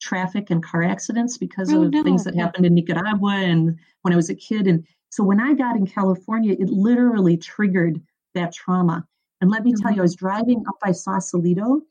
traffic 0.00 0.50
and 0.50 0.62
car 0.62 0.82
accidents 0.82 1.38
because 1.38 1.72
oh, 1.72 1.84
of 1.84 1.92
no. 1.92 2.02
things 2.02 2.24
that 2.24 2.34
happened 2.34 2.66
in 2.66 2.74
Nicaragua 2.74 3.36
and 3.36 3.78
when 4.02 4.12
I 4.12 4.16
was 4.16 4.30
a 4.30 4.34
kid. 4.34 4.66
And 4.66 4.84
so 5.10 5.24
when 5.24 5.40
I 5.40 5.54
got 5.54 5.76
in 5.76 5.86
California, 5.86 6.54
it 6.58 6.68
literally 6.68 7.36
triggered 7.36 8.00
that 8.34 8.52
trauma. 8.52 9.06
And 9.40 9.50
let 9.50 9.64
me 9.64 9.72
mm-hmm. 9.72 9.82
tell 9.82 9.92
you, 9.92 10.00
I 10.00 10.02
was 10.02 10.14
driving 10.14 10.64
up 10.68 10.76
by 10.82 10.92
Sausalito. 10.92 11.82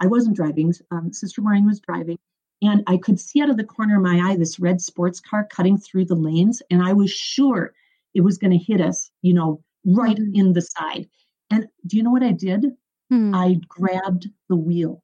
I 0.00 0.06
wasn't 0.06 0.36
driving, 0.36 0.74
um, 0.90 1.12
Sister 1.12 1.42
Maureen 1.42 1.66
was 1.66 1.80
driving. 1.80 2.18
And 2.62 2.82
I 2.86 2.96
could 2.96 3.18
see 3.18 3.42
out 3.42 3.50
of 3.50 3.56
the 3.56 3.64
corner 3.64 3.96
of 3.96 4.02
my 4.02 4.30
eye 4.30 4.36
this 4.36 4.60
red 4.60 4.80
sports 4.80 5.20
car 5.20 5.46
cutting 5.50 5.76
through 5.76 6.04
the 6.04 6.14
lanes. 6.14 6.62
And 6.70 6.82
I 6.82 6.92
was 6.92 7.10
sure 7.10 7.74
it 8.14 8.20
was 8.20 8.38
going 8.38 8.56
to 8.56 8.64
hit 8.64 8.80
us, 8.80 9.10
you 9.20 9.34
know, 9.34 9.62
right 9.84 10.16
mm-hmm. 10.16 10.34
in 10.34 10.52
the 10.52 10.62
side. 10.62 11.08
And 11.50 11.66
do 11.86 11.96
you 11.96 12.02
know 12.02 12.10
what 12.10 12.22
I 12.22 12.32
did? 12.32 12.66
Hmm. 13.10 13.34
I 13.34 13.58
grabbed 13.68 14.28
the 14.48 14.56
wheel. 14.56 15.02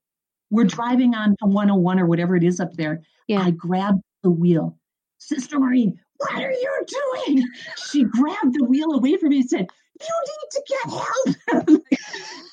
We're 0.51 0.65
driving 0.65 1.15
on 1.15 1.37
101 1.41 2.01
or 2.01 2.07
whatever 2.07 2.37
it 2.37 2.45
is 2.45 2.61
up 2.61 2.73
there. 2.75 3.03
Yeah. 3.27 3.43
I 3.43 3.51
grabbed 3.51 4.03
the 4.23 4.31
wheel. 4.31 4.79
Sister 5.19 5.59
Maureen, 5.59 5.99
what 6.19 6.43
are 6.43 6.53
you 6.53 6.87
doing? 6.87 7.45
She 7.91 8.05
grabbed 8.05 8.55
the 8.55 8.65
wheel 8.65 8.93
away 8.93 9.17
from 9.17 9.31
me 9.31 9.41
and 9.41 9.51
said, 9.51 9.67
You 10.01 10.09
need 10.27 10.51
to 10.53 10.63
get 10.69 11.65
help. 11.65 11.83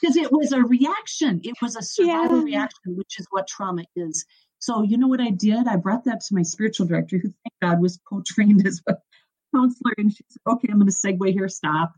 Because 0.01 0.17
it 0.17 0.31
was 0.31 0.51
a 0.51 0.61
reaction. 0.61 1.39
It 1.43 1.55
was 1.63 1.75
a 1.75 1.81
survival 1.81 2.39
yeah. 2.39 2.57
reaction, 2.57 2.95
which 2.95 3.19
is 3.19 3.25
what 3.31 3.47
trauma 3.47 3.85
is. 3.95 4.23
So, 4.65 4.81
you 4.83 4.97
know 4.97 5.07
what 5.07 5.21
I 5.21 5.29
did? 5.29 5.67
I 5.67 5.75
brought 5.75 6.05
that 6.05 6.21
to 6.21 6.35
my 6.35 6.41
spiritual 6.41 6.87
director, 6.87 7.17
who 7.17 7.29
thank 7.29 7.53
God 7.61 7.81
was 7.81 7.99
co 8.07 8.21
trained 8.25 8.65
as 8.65 8.81
a 8.87 8.95
counselor. 9.55 9.93
And 9.97 10.11
she 10.11 10.23
said, 10.29 10.41
Okay, 10.53 10.67
I'm 10.71 10.79
going 10.79 10.89
to 10.89 10.93
segue 10.93 11.33
here. 11.33 11.49
Stop. 11.49 11.93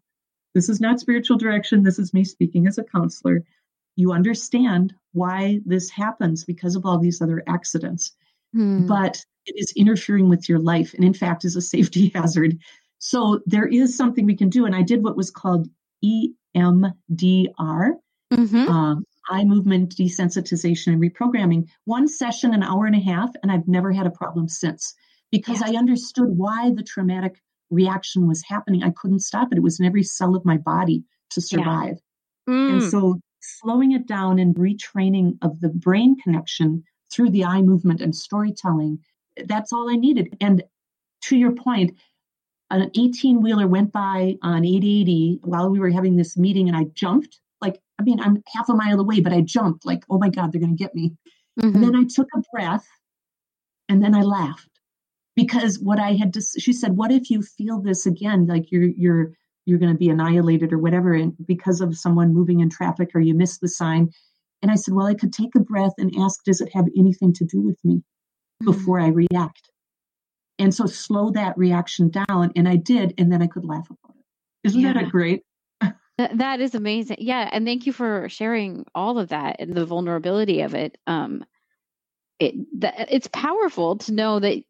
This 0.53 0.69
is 0.69 0.81
not 0.81 0.99
spiritual 0.99 1.37
direction. 1.37 1.83
This 1.83 1.99
is 1.99 2.13
me 2.13 2.23
speaking 2.23 2.67
as 2.67 2.77
a 2.77 2.83
counselor 2.83 3.43
you 3.97 4.13
understand 4.13 4.93
why 5.11 5.59
this 5.65 5.89
happens 5.89 6.45
because 6.45 6.77
of 6.77 6.85
all 6.85 6.99
these 6.99 7.21
other 7.21 7.43
accidents. 7.47 8.13
Hmm. 8.53 8.87
But 8.87 9.25
it 9.45 9.55
is 9.57 9.73
interfering 9.75 10.29
with 10.29 10.47
your 10.47 10.59
life 10.59 10.93
and, 10.93 11.03
in 11.03 11.13
fact, 11.13 11.43
is 11.43 11.57
a 11.57 11.61
safety 11.61 12.09
hazard. 12.15 12.57
So 12.99 13.41
there 13.45 13.67
is 13.67 13.97
something 13.97 14.25
we 14.25 14.37
can 14.37 14.49
do. 14.49 14.65
And 14.65 14.75
I 14.75 14.83
did 14.83 15.03
what 15.03 15.17
was 15.17 15.31
called 15.31 15.67
EMDR, 16.05 16.93
mm-hmm. 18.31 18.55
um, 18.69 19.03
eye 19.29 19.43
movement 19.43 19.95
desensitization 19.95 20.87
and 20.87 21.01
reprogramming. 21.01 21.67
One 21.85 22.07
session, 22.07 22.53
an 22.53 22.63
hour 22.63 22.85
and 22.85 22.95
a 22.95 22.99
half, 22.99 23.31
and 23.41 23.51
I've 23.51 23.67
never 23.67 23.91
had 23.91 24.07
a 24.07 24.11
problem 24.11 24.47
since 24.47 24.93
because 25.31 25.61
I 25.61 25.75
understood 25.75 26.29
why 26.29 26.71
the 26.75 26.83
traumatic 26.83 27.41
reaction 27.69 28.27
was 28.27 28.43
happening. 28.47 28.83
I 28.83 28.91
couldn't 28.91 29.19
stop 29.19 29.49
it. 29.51 29.57
It 29.57 29.63
was 29.63 29.79
in 29.79 29.85
every 29.85 30.03
cell 30.03 30.35
of 30.35 30.45
my 30.45 30.57
body 30.57 31.03
to 31.31 31.41
survive. 31.41 31.97
Yeah. 32.47 32.53
Mm. 32.53 32.71
And 32.73 32.83
so 32.83 33.19
slowing 33.41 33.91
it 33.91 34.07
down 34.07 34.39
and 34.39 34.55
retraining 34.55 35.37
of 35.41 35.59
the 35.59 35.69
brain 35.69 36.15
connection 36.23 36.83
through 37.11 37.31
the 37.31 37.45
eye 37.45 37.61
movement 37.61 38.01
and 38.01 38.15
storytelling. 38.15 38.99
That's 39.45 39.73
all 39.73 39.89
I 39.89 39.95
needed. 39.95 40.35
And 40.41 40.63
to 41.23 41.37
your 41.37 41.51
point, 41.51 41.97
an 42.69 42.91
18 42.97 43.41
wheeler 43.41 43.67
went 43.67 43.91
by 43.91 44.35
on 44.41 44.65
880 44.65 45.39
while 45.43 45.69
we 45.69 45.79
were 45.79 45.89
having 45.89 46.15
this 46.15 46.37
meeting, 46.37 46.67
and 46.67 46.77
I 46.77 46.85
jumped. 46.93 47.39
I 47.99 48.03
mean, 48.03 48.19
I'm 48.19 48.43
half 48.53 48.69
a 48.69 48.75
mile 48.75 48.99
away, 48.99 49.21
but 49.21 49.33
I 49.33 49.41
jumped, 49.41 49.85
like, 49.85 50.03
oh 50.09 50.17
my 50.17 50.29
God, 50.29 50.51
they're 50.51 50.61
going 50.61 50.75
to 50.75 50.83
get 50.83 50.93
me. 50.93 51.13
Mm-hmm. 51.59 51.75
And 51.75 51.83
then 51.83 51.95
I 51.95 52.03
took 52.03 52.27
a 52.35 52.41
breath 52.53 52.85
and 53.89 54.03
then 54.03 54.13
I 54.13 54.21
laughed 54.21 54.69
because 55.35 55.79
what 55.79 55.99
I 55.99 56.13
had 56.13 56.33
to, 56.33 56.41
she 56.41 56.73
said, 56.73 56.95
what 56.95 57.11
if 57.11 57.29
you 57.29 57.41
feel 57.41 57.81
this 57.81 58.05
again? 58.05 58.45
Like 58.45 58.71
you're, 58.71 58.83
you're, 58.83 59.31
you're 59.67 59.77
going 59.77 59.91
to 59.91 59.97
be 59.97 60.09
annihilated 60.09 60.71
or 60.71 60.79
whatever 60.79 61.13
and 61.13 61.35
because 61.45 61.81
of 61.81 61.97
someone 61.97 62.33
moving 62.33 62.61
in 62.61 62.69
traffic 62.69 63.09
or 63.13 63.19
you 63.19 63.35
missed 63.35 63.61
the 63.61 63.67
sign 63.67 64.09
and 64.61 64.71
i 64.71 64.75
said 64.75 64.93
well 64.93 65.05
i 65.05 65.13
could 65.13 65.33
take 65.33 65.53
a 65.55 65.59
breath 65.59 65.91
and 65.99 66.15
ask 66.17 66.43
does 66.43 66.61
it 66.61 66.73
have 66.73 66.85
anything 66.97 67.33
to 67.33 67.45
do 67.45 67.61
with 67.61 67.77
me 67.83 67.97
mm-hmm. 67.97 68.71
before 68.71 68.99
i 68.99 69.09
react 69.09 69.69
and 70.57 70.73
so 70.73 70.85
slow 70.85 71.29
that 71.29 71.55
reaction 71.57 72.09
down 72.09 72.51
and 72.55 72.67
i 72.67 72.77
did 72.77 73.13
and 73.17 73.31
then 73.31 73.43
i 73.43 73.47
could 73.47 73.65
laugh 73.65 73.87
about 73.89 74.15
it 74.15 74.69
isn't 74.69 74.81
yeah. 74.81 74.93
that 74.93 75.09
great 75.09 75.43
that 76.17 76.59
is 76.59 76.75
amazing 76.75 77.17
yeah 77.19 77.49
and 77.51 77.65
thank 77.65 77.85
you 77.85 77.93
for 77.93 78.27
sharing 78.29 78.85
all 78.95 79.19
of 79.19 79.29
that 79.29 79.57
and 79.59 79.73
the 79.75 79.85
vulnerability 79.85 80.61
of 80.61 80.73
it 80.73 80.97
um 81.07 81.43
it 82.39 82.55
that, 82.79 83.07
it's 83.11 83.27
powerful 83.27 83.97
to 83.97 84.11
know 84.11 84.39
that 84.39 84.63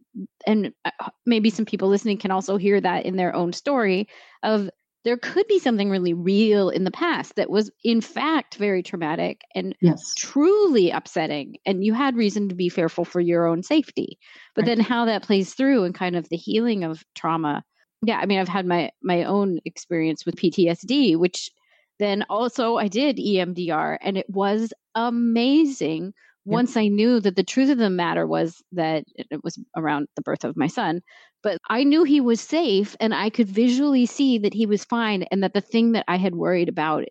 and 0.45 0.74
uh, 0.86 1.10
maybe 1.26 1.50
some 1.50 1.66
people 1.66 1.89
listening 1.89 2.18
can 2.18 2.32
also 2.32 2.58
hear 2.58 2.80
that 2.82 3.06
in 3.06 3.16
their 3.16 3.36
own 3.36 3.54
story 3.54 4.08
of 4.43 4.70
there 5.04 5.18
could 5.18 5.48
be 5.48 5.60
something 5.60 5.89
really 5.89 6.14
real 6.14 6.70
in 6.70 6.84
the 6.84 6.91
past 6.91 7.36
that 7.36 7.50
was 7.50 7.72
in 7.84 8.02
fact 8.02 8.56
very 8.56 8.84
traumatic 8.84 9.41
and 9.56 9.76
yes. 9.80 10.14
truly 10.18 10.91
upsetting 10.91 11.56
and 11.66 11.84
you 11.84 11.93
had 11.93 12.16
reason 12.16 12.50
to 12.50 12.56
be 12.56 12.68
fearful 12.68 13.06
for 13.06 13.22
your 13.22 13.45
own 13.48 13.64
safety 13.64 14.18
but 14.54 14.64
right. 14.64 14.76
then 14.76 14.80
how 14.80 15.06
that 15.06 15.24
plays 15.24 15.54
through 15.54 15.84
and 15.84 15.95
kind 15.95 16.16
of 16.16 16.28
the 16.30 16.36
healing 16.36 16.84
of 16.84 17.06
trauma 17.16 17.64
yeah 18.08 18.20
i 18.20 18.26
mean 18.26 18.39
i've 18.39 18.47
had 18.47 18.66
my 18.66 18.89
my 19.03 19.24
own 19.24 19.60
experience 19.66 20.26
with 20.26 20.36
ptsd 20.36 21.16
which 21.18 21.51
then 21.99 22.26
also 22.30 22.78
i 22.78 22.88
did 22.88 23.18
emdr 23.18 23.97
and 24.01 24.18
it 24.18 24.30
was 24.30 24.74
amazing 24.95 26.14
once 26.47 26.78
I 26.78 26.88
knew 26.88 27.20
that 27.20 27.36
the 27.36 27.43
truth 27.43 27.70
of 27.70 27.78
the 27.78 27.89
matter 27.89 28.26
was 28.26 28.64
that 28.72 29.03
it 29.18 29.43
was 29.43 29.60
around 29.76 30.08
the 30.16 30.22
birth 30.22 30.45
of 30.45 30.55
my 30.55 30.68
son, 30.68 31.01
but 31.43 31.60
I 31.70 31.84
knew 31.84 32.03
he 32.03 32.22
was 32.22 32.39
safe 32.39 32.95
and 33.01 33.14
I 33.14 33.30
could 33.30 33.49
visually 33.49 34.05
see 34.05 34.38
that 34.39 34.53
he 34.53 34.66
was 34.66 34.86
fine 34.86 35.24
and 35.24 35.43
that 35.43 35.53
the 35.53 35.62
thing 35.62 35.91
that 35.91 36.05
I 36.08 36.16
had 36.18 36.36
worried 36.36 36.70
about 36.70 37.03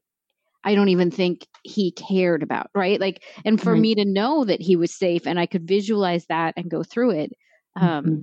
I 0.64 0.74
don't 0.74 0.88
even 0.88 1.12
think 1.12 1.46
he 1.62 1.92
cared 1.92 2.42
about, 2.42 2.70
right? 2.74 3.00
Like 3.00 3.22
and 3.44 3.60
for 3.60 3.76
me 3.76 3.94
to 3.94 4.04
know 4.04 4.44
that 4.44 4.60
he 4.60 4.74
was 4.74 4.92
safe 4.92 5.24
and 5.26 5.38
I 5.38 5.46
could 5.46 5.68
visualize 5.68 6.26
that 6.26 6.54
and 6.56 6.70
go 6.70 6.82
through 6.82 7.10
it 7.10 7.32
um 7.76 8.04
mm-hmm. 8.04 8.22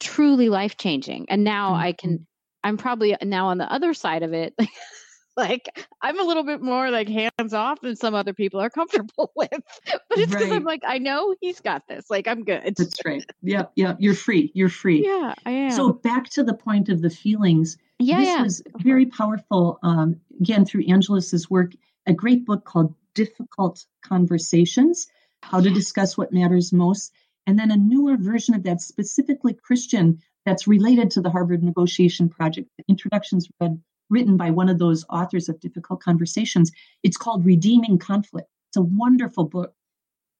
Truly 0.00 0.48
life-changing. 0.48 1.26
And 1.28 1.44
now 1.44 1.70
mm-hmm. 1.72 1.82
I 1.82 1.92
can 1.92 2.26
I'm 2.66 2.76
probably 2.76 3.16
now 3.22 3.46
on 3.46 3.58
the 3.58 3.72
other 3.72 3.94
side 3.94 4.24
of 4.24 4.32
it. 4.32 4.54
like 5.36 5.68
I'm 6.02 6.18
a 6.18 6.24
little 6.24 6.42
bit 6.42 6.60
more 6.60 6.90
like 6.90 7.08
hands 7.08 7.54
off 7.54 7.80
than 7.80 7.94
some 7.94 8.14
other 8.14 8.32
people 8.32 8.60
are 8.60 8.70
comfortable 8.70 9.30
with. 9.36 9.50
But 9.52 10.18
it's 10.18 10.32
because 10.32 10.48
right. 10.48 10.56
I'm 10.56 10.64
like, 10.64 10.82
I 10.84 10.98
know 10.98 11.34
he's 11.40 11.60
got 11.60 11.86
this. 11.86 12.10
Like 12.10 12.26
I'm 12.26 12.42
good. 12.42 12.74
That's 12.76 13.04
right. 13.04 13.24
Yeah, 13.42 13.64
yeah. 13.76 13.94
You're 13.98 14.14
free. 14.14 14.50
You're 14.54 14.68
free. 14.68 15.04
Yeah, 15.04 15.34
I 15.44 15.50
am. 15.50 15.70
So 15.70 15.92
back 15.92 16.28
to 16.30 16.42
the 16.42 16.54
point 16.54 16.88
of 16.88 17.02
the 17.02 17.10
feelings. 17.10 17.76
Yeah, 17.98 18.18
this 18.18 18.28
yeah. 18.28 18.42
was 18.42 18.62
very 18.78 19.06
powerful. 19.06 19.78
Um, 19.82 20.20
again, 20.40 20.64
through 20.64 20.86
Angeles's 20.88 21.48
work, 21.48 21.72
a 22.06 22.12
great 22.12 22.44
book 22.44 22.64
called 22.64 22.94
Difficult 23.14 23.84
Conversations: 24.02 25.06
How 25.42 25.60
to 25.60 25.70
Discuss 25.70 26.18
What 26.18 26.32
Matters 26.32 26.72
Most, 26.72 27.12
and 27.46 27.58
then 27.58 27.70
a 27.70 27.76
newer 27.76 28.16
version 28.16 28.54
of 28.54 28.62
that, 28.64 28.80
specifically 28.80 29.54
Christian, 29.54 30.18
that's 30.44 30.66
related 30.66 31.10
to 31.12 31.20
the 31.20 31.30
Harvard 31.30 31.62
Negotiation 31.62 32.28
Project. 32.28 32.68
The 32.78 32.84
introductions 32.88 33.48
read 33.60 33.80
written 34.08 34.36
by 34.36 34.50
one 34.50 34.68
of 34.68 34.78
those 34.78 35.04
authors 35.10 35.48
of 35.48 35.60
Difficult 35.60 36.00
Conversations. 36.00 36.70
It's 37.02 37.16
called 37.16 37.44
Redeeming 37.44 37.98
Conflict. 37.98 38.48
It's 38.70 38.76
a 38.76 38.82
wonderful 38.82 39.44
book. 39.44 39.72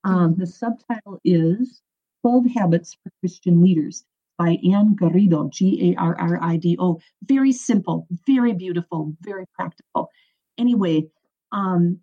Um, 0.05 0.37
the 0.37 0.47
subtitle 0.47 1.21
is 1.25 1.81
12 2.23 2.47
Habits 2.55 2.97
for 3.03 3.11
Christian 3.21 3.61
Leaders 3.61 4.05
by 4.39 4.59
Ann 4.73 4.95
Garrido, 4.95 5.51
G 5.51 5.91
A 5.91 6.01
R 6.01 6.17
R 6.19 6.39
I 6.41 6.57
D 6.57 6.77
O. 6.79 7.01
Very 7.25 7.53
simple, 7.53 8.07
very 8.27 8.53
beautiful, 8.53 9.17
very 9.21 9.47
practical. 9.55 10.11
Anyway, 10.59 11.09
um, 11.53 11.99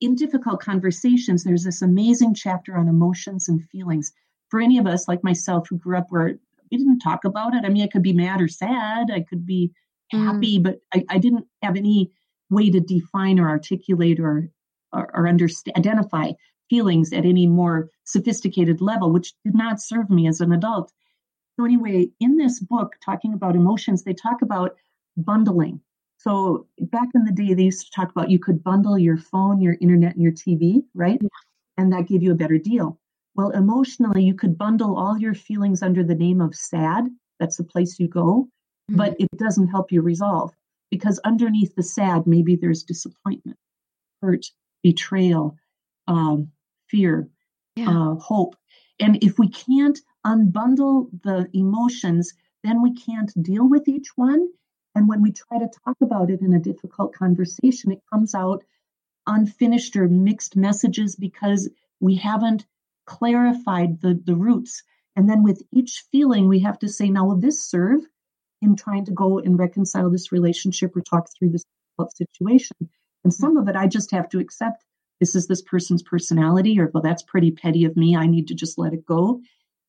in 0.00 0.14
difficult 0.14 0.60
conversations, 0.60 1.44
there's 1.44 1.64
this 1.64 1.82
amazing 1.82 2.34
chapter 2.34 2.76
on 2.76 2.88
emotions 2.88 3.48
and 3.48 3.64
feelings. 3.70 4.12
For 4.48 4.60
any 4.60 4.78
of 4.78 4.86
us, 4.86 5.08
like 5.08 5.24
myself, 5.24 5.68
who 5.68 5.78
grew 5.78 5.98
up 5.98 6.06
where 6.10 6.38
we 6.70 6.78
didn't 6.78 7.00
talk 7.00 7.24
about 7.24 7.54
it, 7.54 7.64
I 7.64 7.68
mean, 7.68 7.82
I 7.84 7.88
could 7.88 8.02
be 8.02 8.12
mad 8.12 8.40
or 8.40 8.48
sad, 8.48 9.10
I 9.10 9.20
could 9.20 9.46
be 9.46 9.72
happy, 10.10 10.58
mm. 10.58 10.62
but 10.62 10.80
I, 10.92 11.04
I, 11.08 11.18
didn't 11.18 11.46
have 11.62 11.76
any 11.76 12.12
way 12.50 12.70
to 12.70 12.78
define 12.78 13.40
or 13.40 13.48
articulate 13.48 14.20
or 14.20 14.50
or, 14.92 15.10
or 15.14 15.28
understand, 15.28 15.76
identify 15.76 16.32
feelings 16.70 17.12
at 17.12 17.24
any 17.24 17.46
more 17.46 17.90
sophisticated 18.04 18.80
level, 18.80 19.12
which 19.12 19.34
did 19.44 19.54
not 19.54 19.80
serve 19.80 20.08
me 20.08 20.28
as 20.28 20.40
an 20.40 20.52
adult. 20.52 20.92
So 21.56 21.64
anyway, 21.64 22.08
in 22.20 22.36
this 22.36 22.60
book, 22.60 22.94
talking 23.04 23.34
about 23.34 23.56
emotions, 23.56 24.02
they 24.02 24.14
talk 24.14 24.42
about 24.42 24.76
bundling. 25.16 25.80
So 26.24 26.66
back 26.78 27.08
in 27.14 27.24
the 27.24 27.32
day, 27.32 27.54
they 27.54 27.64
used 27.64 27.86
to 27.86 27.92
talk 27.92 28.10
about 28.10 28.30
you 28.30 28.38
could 28.38 28.64
bundle 28.64 28.98
your 28.98 29.18
phone, 29.18 29.60
your 29.60 29.76
internet, 29.80 30.14
and 30.14 30.22
your 30.22 30.32
TV, 30.32 30.82
right? 30.94 31.18
Yeah. 31.20 31.28
And 31.76 31.92
that 31.92 32.08
gave 32.08 32.22
you 32.22 32.32
a 32.32 32.36
better 32.36 32.58
deal. 32.58 32.98
Well, 33.34 33.50
emotionally, 33.50 34.24
you 34.24 34.34
could 34.34 34.56
bundle 34.56 34.96
all 34.96 35.18
your 35.18 35.34
feelings 35.34 35.82
under 35.82 36.02
the 36.02 36.14
name 36.14 36.40
of 36.40 36.54
sad. 36.54 37.04
That's 37.38 37.56
the 37.56 37.64
place 37.64 37.98
you 37.98 38.08
go 38.08 38.48
mm-hmm. 38.90 38.98
but 38.98 39.16
it 39.18 39.28
doesn't 39.36 39.68
help 39.68 39.92
you 39.92 40.02
resolve 40.02 40.52
because 40.90 41.18
underneath 41.24 41.74
the 41.74 41.82
sad, 41.82 42.26
maybe 42.26 42.56
there's 42.56 42.82
disappointment, 42.82 43.58
hurt, 44.22 44.46
betrayal, 44.82 45.56
um, 46.06 46.48
fear, 46.88 47.28
yeah. 47.76 47.88
uh, 47.88 48.14
hope. 48.16 48.56
And 49.00 49.22
if 49.22 49.38
we 49.38 49.48
can't 49.48 49.98
unbundle 50.24 51.08
the 51.22 51.48
emotions, 51.52 52.32
then 52.62 52.82
we 52.82 52.94
can't 52.94 53.32
deal 53.42 53.68
with 53.68 53.88
each 53.88 54.08
one. 54.16 54.48
And 54.94 55.08
when 55.08 55.22
we 55.22 55.32
try 55.32 55.58
to 55.58 55.70
talk 55.84 55.96
about 56.00 56.30
it 56.30 56.40
in 56.40 56.54
a 56.54 56.60
difficult 56.60 57.14
conversation, 57.14 57.92
it 57.92 58.02
comes 58.12 58.34
out 58.34 58.64
unfinished 59.26 59.96
or 59.96 60.08
mixed 60.08 60.56
messages 60.56 61.16
because 61.16 61.68
we 62.00 62.16
haven't 62.16 62.66
clarified 63.06 64.00
the, 64.00 64.20
the 64.24 64.36
roots. 64.36 64.82
And 65.16 65.28
then 65.28 65.42
with 65.42 65.62
each 65.72 66.04
feeling, 66.10 66.48
we 66.48 66.60
have 66.60 66.78
to 66.80 66.88
say, 66.88 67.08
now, 67.08 67.26
will 67.26 67.36
this 67.36 67.64
serve 67.68 68.00
in 68.62 68.76
trying 68.76 69.04
to 69.06 69.12
go 69.12 69.38
and 69.38 69.58
reconcile 69.58 70.10
this 70.10 70.32
relationship 70.32 70.96
or 70.96 71.00
talk 71.00 71.28
through 71.38 71.50
this 71.50 71.64
situation? 72.16 72.76
And 73.24 73.32
some 73.32 73.56
of 73.56 73.68
it 73.68 73.76
I 73.76 73.86
just 73.86 74.10
have 74.10 74.28
to 74.30 74.38
accept 74.38 74.84
this 75.20 75.34
is 75.34 75.46
this 75.46 75.62
person's 75.62 76.02
personality, 76.02 76.78
or 76.78 76.90
well, 76.92 77.02
that's 77.02 77.22
pretty 77.22 77.50
petty 77.50 77.84
of 77.84 77.96
me. 77.96 78.16
I 78.16 78.26
need 78.26 78.48
to 78.48 78.54
just 78.54 78.78
let 78.78 78.92
it 78.92 79.06
go. 79.06 79.40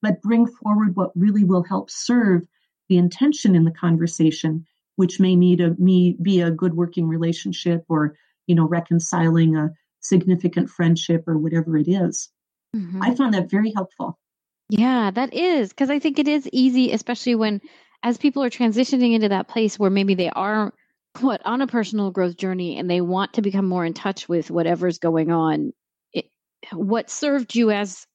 But 0.01 0.21
bring 0.21 0.45
forward 0.45 0.95
what 0.95 1.11
really 1.15 1.43
will 1.43 1.63
help 1.63 1.89
serve 1.89 2.47
the 2.89 2.97
intention 2.97 3.55
in 3.55 3.65
the 3.65 3.71
conversation, 3.71 4.65
which 4.95 5.19
may 5.19 5.35
need 5.35 5.61
a 5.61 5.75
me 5.75 6.17
be 6.21 6.41
a 6.41 6.51
good 6.51 6.73
working 6.73 7.07
relationship 7.07 7.83
or, 7.89 8.15
you 8.47 8.55
know, 8.55 8.67
reconciling 8.67 9.55
a 9.55 9.69
significant 10.01 10.69
friendship 10.69 11.23
or 11.27 11.37
whatever 11.37 11.77
it 11.77 11.87
is. 11.87 12.29
Mm-hmm. 12.75 13.01
I 13.01 13.15
found 13.15 13.33
that 13.33 13.49
very 13.49 13.71
helpful. 13.75 14.19
Yeah, 14.69 15.11
that 15.11 15.33
is 15.33 15.69
because 15.69 15.89
I 15.89 15.99
think 15.99 16.19
it 16.19 16.27
is 16.27 16.49
easy, 16.51 16.91
especially 16.91 17.35
when 17.35 17.61
as 18.03 18.17
people 18.17 18.43
are 18.43 18.49
transitioning 18.49 19.13
into 19.13 19.29
that 19.29 19.47
place 19.47 19.79
where 19.79 19.89
maybe 19.89 20.15
they 20.15 20.29
are 20.29 20.73
what 21.21 21.41
on 21.45 21.61
a 21.61 21.67
personal 21.67 22.11
growth 22.11 22.35
journey 22.35 22.77
and 22.77 22.89
they 22.89 23.01
want 23.01 23.33
to 23.33 23.41
become 23.41 23.67
more 23.67 23.85
in 23.85 23.93
touch 23.93 24.27
with 24.27 24.51
whatever's 24.51 24.99
going 24.99 25.31
on. 25.31 25.71
It, 26.13 26.25
what 26.73 27.09
served 27.09 27.55
you 27.55 27.71
as 27.71 28.05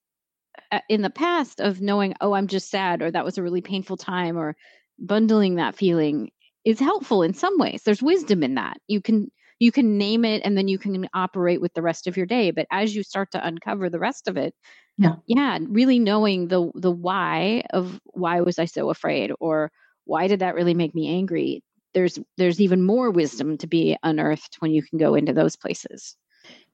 uh, 0.70 0.80
in 0.88 1.02
the 1.02 1.10
past 1.10 1.60
of 1.60 1.80
knowing, 1.80 2.14
oh, 2.20 2.32
I'm 2.32 2.46
just 2.46 2.70
sad, 2.70 3.02
or 3.02 3.10
that 3.10 3.24
was 3.24 3.38
a 3.38 3.42
really 3.42 3.62
painful 3.62 3.96
time, 3.96 4.36
or 4.36 4.56
bundling 4.98 5.56
that 5.56 5.76
feeling 5.76 6.30
is 6.64 6.78
helpful 6.78 7.22
in 7.22 7.34
some 7.34 7.58
ways. 7.58 7.82
There's 7.84 8.02
wisdom 8.02 8.42
in 8.42 8.54
that. 8.54 8.78
You 8.86 9.00
can 9.00 9.30
you 9.60 9.70
can 9.70 9.98
name 9.98 10.24
it 10.24 10.40
and 10.44 10.56
then 10.56 10.66
you 10.66 10.78
can 10.78 11.06
operate 11.14 11.60
with 11.60 11.72
the 11.74 11.82
rest 11.82 12.06
of 12.06 12.16
your 12.16 12.26
day 12.26 12.50
but 12.50 12.66
as 12.72 12.96
you 12.96 13.02
start 13.04 13.30
to 13.30 13.46
uncover 13.46 13.88
the 13.88 13.98
rest 13.98 14.26
of 14.26 14.36
it 14.36 14.54
yeah 14.96 15.16
yeah 15.26 15.58
really 15.68 15.98
knowing 15.98 16.48
the 16.48 16.70
the 16.74 16.90
why 16.90 17.62
of 17.70 18.00
why 18.06 18.40
was 18.40 18.58
i 18.58 18.64
so 18.64 18.90
afraid 18.90 19.30
or 19.38 19.70
why 20.04 20.26
did 20.26 20.40
that 20.40 20.54
really 20.54 20.74
make 20.74 20.94
me 20.94 21.08
angry 21.08 21.62
there's 21.94 22.18
there's 22.36 22.60
even 22.60 22.82
more 22.82 23.10
wisdom 23.10 23.56
to 23.56 23.66
be 23.66 23.96
unearthed 24.02 24.56
when 24.58 24.72
you 24.72 24.82
can 24.82 24.98
go 24.98 25.14
into 25.14 25.32
those 25.32 25.56
places 25.56 26.16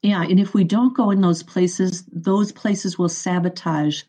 yeah 0.02 0.22
and 0.22 0.40
if 0.40 0.54
we 0.54 0.64
don't 0.64 0.96
go 0.96 1.10
in 1.10 1.20
those 1.20 1.42
places 1.42 2.04
those 2.12 2.52
places 2.52 2.98
will 2.98 3.08
sabotage 3.08 4.02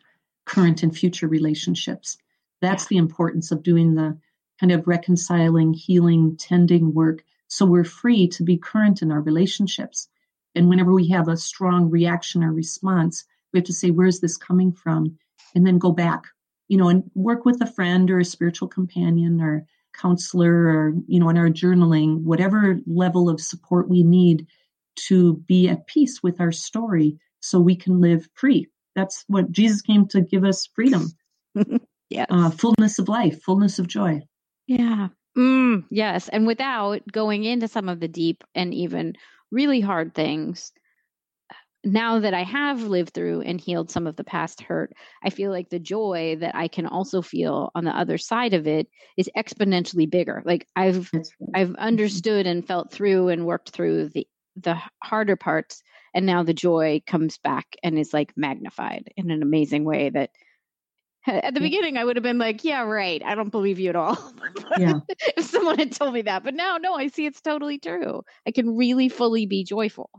current 0.46 0.82
and 0.82 0.96
future 0.96 1.28
relationships 1.28 2.16
that's 2.60 2.84
yeah. 2.84 2.88
the 2.90 2.96
importance 2.96 3.50
of 3.50 3.62
doing 3.62 3.94
the 3.94 4.16
kind 4.60 4.72
of 4.72 4.86
reconciling 4.86 5.72
healing 5.72 6.36
tending 6.36 6.92
work 6.94 7.22
so 7.48 7.64
we're 7.64 7.84
free 7.84 8.28
to 8.28 8.44
be 8.44 8.58
current 8.58 9.02
in 9.02 9.10
our 9.10 9.20
relationships. 9.20 10.08
And 10.54 10.68
whenever 10.68 10.92
we 10.92 11.08
have 11.08 11.28
a 11.28 11.36
strong 11.36 11.90
reaction 11.90 12.44
or 12.44 12.52
response, 12.52 13.24
we 13.52 13.58
have 13.58 13.66
to 13.66 13.72
say, 13.72 13.90
where's 13.90 14.20
this 14.20 14.36
coming 14.36 14.72
from? 14.72 15.18
And 15.54 15.66
then 15.66 15.78
go 15.78 15.90
back, 15.90 16.24
you 16.68 16.76
know, 16.76 16.88
and 16.88 17.10
work 17.14 17.44
with 17.44 17.60
a 17.62 17.66
friend 17.66 18.10
or 18.10 18.18
a 18.18 18.24
spiritual 18.24 18.68
companion 18.68 19.40
or 19.40 19.66
counselor 19.94 20.68
or, 20.68 20.94
you 21.06 21.18
know, 21.18 21.30
in 21.30 21.38
our 21.38 21.48
journaling, 21.48 22.22
whatever 22.22 22.78
level 22.86 23.30
of 23.30 23.40
support 23.40 23.88
we 23.88 24.02
need 24.02 24.46
to 25.06 25.36
be 25.46 25.68
at 25.68 25.86
peace 25.86 26.22
with 26.22 26.40
our 26.40 26.52
story 26.52 27.18
so 27.40 27.58
we 27.58 27.76
can 27.76 28.00
live 28.00 28.28
free. 28.34 28.66
That's 28.94 29.24
what 29.28 29.50
Jesus 29.50 29.80
came 29.80 30.06
to 30.08 30.20
give 30.20 30.44
us 30.44 30.68
freedom. 30.74 31.06
yeah. 32.10 32.26
Uh, 32.28 32.50
fullness 32.50 32.98
of 32.98 33.08
life, 33.08 33.42
fullness 33.42 33.78
of 33.78 33.86
joy. 33.86 34.22
Yeah. 34.68 35.08
Mm, 35.36 35.84
yes. 35.90 36.28
And 36.28 36.46
without 36.46 37.00
going 37.10 37.44
into 37.44 37.68
some 37.68 37.88
of 37.88 38.00
the 38.00 38.08
deep 38.08 38.44
and 38.54 38.72
even 38.74 39.14
really 39.50 39.80
hard 39.80 40.14
things, 40.14 40.72
now 41.84 42.18
that 42.18 42.34
I 42.34 42.42
have 42.42 42.82
lived 42.82 43.14
through 43.14 43.42
and 43.42 43.60
healed 43.60 43.90
some 43.90 44.06
of 44.06 44.16
the 44.16 44.24
past 44.24 44.60
hurt, 44.60 44.92
I 45.22 45.30
feel 45.30 45.50
like 45.50 45.70
the 45.70 45.78
joy 45.78 46.36
that 46.40 46.54
I 46.54 46.68
can 46.68 46.86
also 46.86 47.22
feel 47.22 47.70
on 47.74 47.84
the 47.84 47.96
other 47.96 48.18
side 48.18 48.52
of 48.52 48.66
it 48.66 48.88
is 49.16 49.30
exponentially 49.36 50.10
bigger. 50.10 50.42
Like 50.44 50.66
I've 50.76 51.08
I've 51.54 51.68
mm-hmm. 51.68 51.74
understood 51.76 52.46
and 52.46 52.66
felt 52.66 52.92
through 52.92 53.28
and 53.28 53.46
worked 53.46 53.70
through 53.70 54.10
the 54.10 54.26
the 54.56 54.76
harder 55.02 55.36
parts 55.36 55.82
and 56.14 56.26
now 56.26 56.42
the 56.42 56.52
joy 56.52 57.00
comes 57.06 57.38
back 57.38 57.76
and 57.82 57.96
is 57.96 58.12
like 58.12 58.32
magnified 58.36 59.12
in 59.16 59.30
an 59.30 59.40
amazing 59.40 59.84
way 59.84 60.10
that 60.10 60.30
at 61.42 61.54
the 61.54 61.60
beginning, 61.60 61.96
I 61.96 62.04
would 62.04 62.16
have 62.16 62.22
been 62.22 62.38
like, 62.38 62.64
yeah, 62.64 62.82
right. 62.82 63.22
I 63.24 63.34
don't 63.34 63.50
believe 63.50 63.78
you 63.78 63.90
at 63.90 63.96
all. 63.96 64.18
yeah. 64.78 65.00
if 65.08 65.44
someone 65.44 65.78
had 65.78 65.92
told 65.92 66.14
me 66.14 66.22
that. 66.22 66.42
But 66.42 66.54
now, 66.54 66.78
no, 66.78 66.94
I 66.94 67.08
see 67.08 67.26
it's 67.26 67.40
totally 67.40 67.78
true. 67.78 68.22
I 68.46 68.50
can 68.50 68.76
really 68.76 69.08
fully 69.08 69.46
be 69.46 69.64
joyful. 69.64 70.10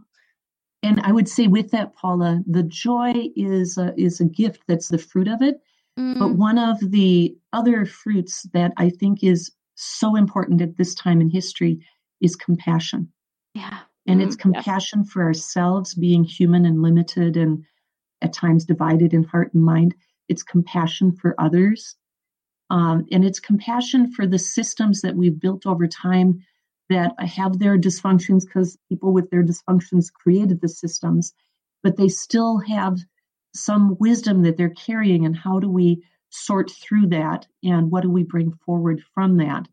And 0.84 1.02
I 1.02 1.12
would 1.12 1.28
say 1.28 1.48
with 1.48 1.72
that, 1.72 1.96
Paula, 1.96 2.42
the 2.48 2.64
joy 2.64 3.30
is 3.36 3.78
a, 3.78 3.94
is 3.98 4.22
a 4.22 4.26
gift 4.26 4.64
that's 4.68 4.88
the 4.88 4.98
fruit 4.98 5.28
of 5.28 5.42
it. 5.42 5.62
Mm. 6.00 6.20
But 6.20 6.36
one 6.36 6.58
of 6.58 6.78
the 6.92 7.36
other 7.52 7.86
fruits 7.86 8.44
that 8.54 8.72
I 8.78 8.90
think 8.90 9.24
is 9.24 9.52
so 9.76 10.16
important 10.16 10.62
at 10.62 10.78
this 10.78 10.94
time 10.94 11.22
in 11.22 11.30
history 11.30 11.86
is 12.22 12.36
compassion. 12.36 13.12
Yeah. 13.56 13.80
And 14.08 14.22
mm, 14.22 14.26
it's 14.26 14.36
compassion 14.36 15.04
for 15.04 15.24
ourselves, 15.24 15.96
being 15.96 16.24
human 16.24 16.66
and 16.66 16.82
limited 16.82 17.36
and 17.36 17.66
at 18.22 18.34
times 18.34 18.66
divided 18.66 19.14
in 19.14 19.24
heart 19.24 19.54
and 19.54 19.64
mind 19.64 19.96
it's 20.30 20.44
compassion 20.44 21.12
for 21.12 21.36
others, 21.40 21.96
um, 22.70 23.06
and 23.12 23.26
it's 23.26 23.40
compassion 23.40 24.12
for 24.12 24.28
the 24.28 24.40
systems 24.40 25.02
that 25.02 25.16
we've 25.16 25.40
built 25.40 25.66
over 25.66 25.88
time 25.88 26.40
that 26.90 27.14
have 27.20 27.60
their 27.60 27.78
dysfunctions 27.78 28.46
because 28.46 28.78
people 28.90 29.14
with 29.14 29.30
their 29.30 29.44
dysfunctions 29.44 30.12
created 30.12 30.62
the 30.62 30.70
systems, 30.70 31.34
but 31.84 31.98
they 31.98 32.08
still 32.08 32.58
have 32.58 32.98
some 33.54 33.96
wisdom 34.00 34.44
that 34.44 34.58
they're 34.58 34.70
carrying. 34.70 35.26
And 35.26 35.36
how 35.36 35.60
do 35.60 35.70
we 35.70 36.04
sort 36.30 36.72
through 36.72 37.08
that? 37.08 37.48
And 37.64 37.92
what 37.92 38.02
do 38.02 38.10
we 38.10 38.24
bring 38.24 38.52
forward 38.66 39.04
from 39.14 39.38
that? 39.38 39.68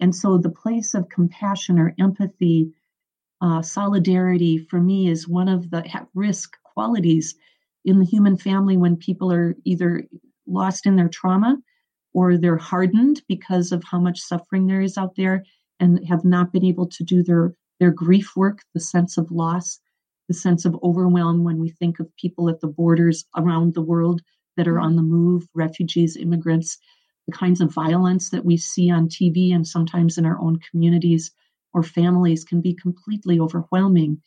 And 0.00 0.14
so 0.14 0.38
the 0.38 0.50
place 0.50 0.94
of 0.94 1.08
compassion 1.08 1.78
or 1.78 1.94
empathy, 1.98 2.72
uh, 3.40 3.62
solidarity 3.62 4.58
for 4.58 4.80
me 4.80 5.08
is 5.08 5.28
one 5.28 5.48
of 5.48 5.70
the 5.70 5.86
at 5.94 6.08
risk 6.14 6.56
qualities 6.62 7.34
in 7.86 8.00
the 8.00 8.04
human 8.04 8.36
family 8.36 8.76
when 8.76 8.96
people 8.96 9.32
are 9.32 9.56
either 9.64 10.04
lost 10.46 10.84
in 10.84 10.96
their 10.96 11.08
trauma 11.08 11.56
or 12.12 12.36
they're 12.36 12.56
hardened 12.56 13.22
because 13.28 13.72
of 13.72 13.82
how 13.84 13.98
much 13.98 14.20
suffering 14.20 14.66
there 14.66 14.82
is 14.82 14.98
out 14.98 15.14
there 15.16 15.44
and 15.80 16.06
have 16.08 16.24
not 16.24 16.52
been 16.52 16.64
able 16.64 16.88
to 16.88 17.04
do 17.04 17.22
their 17.22 17.54
their 17.78 17.92
grief 17.92 18.32
work 18.36 18.62
the 18.74 18.80
sense 18.80 19.16
of 19.16 19.30
loss 19.30 19.78
the 20.28 20.34
sense 20.34 20.64
of 20.64 20.76
overwhelm 20.82 21.44
when 21.44 21.60
we 21.60 21.70
think 21.70 22.00
of 22.00 22.16
people 22.16 22.50
at 22.50 22.60
the 22.60 22.66
borders 22.66 23.24
around 23.36 23.74
the 23.74 23.82
world 23.82 24.20
that 24.56 24.66
are 24.66 24.74
mm-hmm. 24.74 24.84
on 24.84 24.96
the 24.96 25.02
move 25.02 25.46
refugees 25.54 26.16
immigrants 26.16 26.78
the 27.26 27.32
kinds 27.32 27.60
of 27.60 27.72
violence 27.72 28.30
that 28.30 28.44
we 28.44 28.56
see 28.56 28.90
on 28.90 29.08
TV 29.08 29.54
and 29.54 29.66
sometimes 29.66 30.16
in 30.16 30.26
our 30.26 30.38
own 30.40 30.58
communities 30.70 31.32
or 31.74 31.82
families 31.82 32.44
can 32.44 32.60
be 32.60 32.74
completely 32.74 33.38
overwhelming 33.38 34.20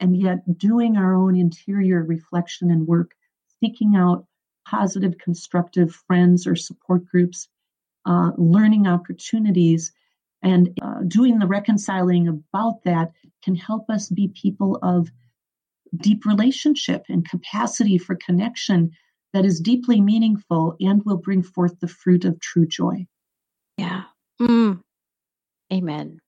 and 0.00 0.16
yet 0.16 0.58
doing 0.58 0.96
our 0.96 1.14
own 1.14 1.36
interior 1.36 2.02
reflection 2.02 2.70
and 2.70 2.86
work, 2.86 3.14
seeking 3.60 3.94
out 3.96 4.26
positive, 4.66 5.18
constructive 5.18 5.94
friends 5.94 6.46
or 6.46 6.56
support 6.56 7.04
groups, 7.06 7.48
uh, 8.06 8.30
learning 8.36 8.86
opportunities, 8.86 9.92
and 10.42 10.78
uh, 10.80 11.00
doing 11.06 11.38
the 11.38 11.46
reconciling 11.46 12.28
about 12.28 12.82
that 12.84 13.12
can 13.44 13.54
help 13.54 13.90
us 13.90 14.08
be 14.08 14.28
people 14.28 14.78
of 14.82 15.10
deep 15.96 16.24
relationship 16.24 17.04
and 17.08 17.28
capacity 17.28 17.98
for 17.98 18.14
connection 18.14 18.92
that 19.32 19.44
is 19.44 19.60
deeply 19.60 20.00
meaningful 20.00 20.76
and 20.80 21.04
will 21.04 21.16
bring 21.16 21.42
forth 21.42 21.78
the 21.80 21.88
fruit 21.88 22.24
of 22.24 22.40
true 22.40 22.66
joy. 22.66 23.06
Yeah. 23.76 24.04
Mm. 24.40 24.80
Amen. 25.72 26.20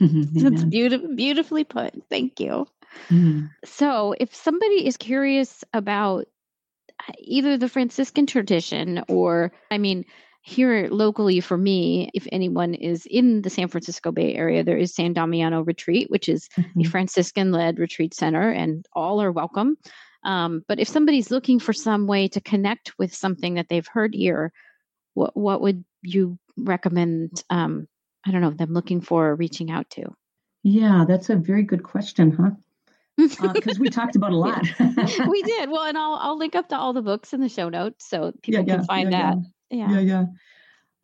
Amen. 0.00 0.28
That's 0.32 0.64
beautiful, 0.64 1.14
beautifully 1.14 1.64
put. 1.64 1.94
Thank 2.08 2.38
you. 2.38 2.66
Mm-hmm. 3.10 3.46
So, 3.64 4.14
if 4.18 4.34
somebody 4.34 4.86
is 4.86 4.96
curious 4.96 5.64
about 5.72 6.26
uh, 7.00 7.12
either 7.18 7.56
the 7.56 7.68
Franciscan 7.68 8.26
tradition 8.26 9.02
or, 9.08 9.52
I 9.70 9.78
mean, 9.78 10.04
here 10.42 10.88
locally 10.90 11.40
for 11.40 11.58
me, 11.58 12.10
if 12.14 12.26
anyone 12.32 12.74
is 12.74 13.06
in 13.06 13.42
the 13.42 13.50
San 13.50 13.68
Francisco 13.68 14.10
Bay 14.10 14.34
Area, 14.34 14.64
there 14.64 14.78
is 14.78 14.94
San 14.94 15.12
Damiano 15.12 15.62
Retreat, 15.62 16.10
which 16.10 16.28
is 16.28 16.48
mm-hmm. 16.58 16.80
a 16.80 16.84
Franciscan 16.84 17.52
led 17.52 17.78
retreat 17.78 18.14
center, 18.14 18.50
and 18.50 18.86
all 18.94 19.20
are 19.20 19.32
welcome. 19.32 19.76
Um, 20.24 20.64
but 20.66 20.80
if 20.80 20.88
somebody's 20.88 21.30
looking 21.30 21.58
for 21.58 21.72
some 21.72 22.06
way 22.06 22.28
to 22.28 22.40
connect 22.40 22.98
with 22.98 23.14
something 23.14 23.54
that 23.54 23.68
they've 23.68 23.86
heard 23.86 24.14
here, 24.14 24.52
what 25.14 25.36
what 25.36 25.60
would 25.60 25.84
you 26.02 26.38
recommend, 26.56 27.44
um, 27.50 27.86
I 28.26 28.30
don't 28.30 28.40
know, 28.40 28.50
them 28.50 28.72
looking 28.72 29.00
for 29.00 29.34
reaching 29.34 29.70
out 29.70 29.90
to? 29.90 30.14
Yeah, 30.62 31.04
that's 31.06 31.30
a 31.30 31.36
very 31.36 31.62
good 31.62 31.82
question, 31.82 32.32
huh? 32.32 32.50
Because 33.18 33.76
uh, 33.76 33.80
we 33.80 33.88
talked 33.88 34.14
about 34.14 34.32
a 34.32 34.36
lot. 34.46 34.64
we 35.28 35.42
did. 35.42 35.70
Well, 35.70 35.82
and 35.82 35.98
I'll 35.98 36.18
I'll 36.20 36.38
link 36.38 36.54
up 36.54 36.68
to 36.68 36.78
all 36.78 36.92
the 36.92 37.02
books 37.02 37.32
in 37.32 37.40
the 37.40 37.48
show 37.48 37.68
notes 37.68 38.08
so 38.08 38.32
people 38.42 38.64
yeah, 38.64 38.76
can 38.76 38.84
find 38.84 39.10
yeah, 39.10 39.34
that. 39.34 39.36
Yeah, 39.70 39.90
yeah. 39.90 40.00
yeah. 40.00 40.24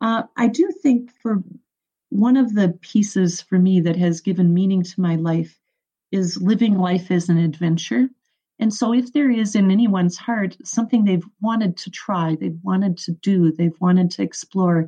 Uh, 0.01 0.23
I 0.37 0.47
do 0.47 0.69
think 0.81 1.11
for 1.21 1.43
one 2.09 2.37
of 2.37 2.53
the 2.53 2.77
pieces 2.81 3.41
for 3.41 3.59
me 3.59 3.81
that 3.81 3.97
has 3.97 4.21
given 4.21 4.53
meaning 4.53 4.83
to 4.83 5.01
my 5.01 5.15
life 5.15 5.59
is 6.11 6.41
living 6.41 6.77
life 6.77 7.11
as 7.11 7.27
an 7.27 7.37
adventure. 7.37 8.07
And 8.57 8.73
so, 8.73 8.93
if 8.93 9.11
there 9.11 9.29
is 9.29 9.53
in 9.53 9.69
anyone's 9.69 10.17
heart 10.17 10.55
something 10.63 11.03
they've 11.03 11.27
wanted 11.41 11.75
to 11.77 11.89
try, 11.89 12.37
they've 12.39 12.57
wanted 12.63 12.97
to 12.99 13.11
do, 13.11 13.51
they've 13.51 13.79
wanted 13.81 14.09
to 14.11 14.23
explore, 14.23 14.87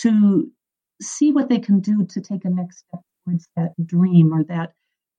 to 0.00 0.50
see 1.00 1.32
what 1.32 1.48
they 1.48 1.58
can 1.58 1.80
do 1.80 2.04
to 2.04 2.20
take 2.20 2.44
a 2.44 2.50
next 2.50 2.80
step 2.80 3.00
towards 3.24 3.48
that 3.56 3.72
dream 3.86 4.34
or 4.34 4.44
that 4.44 4.74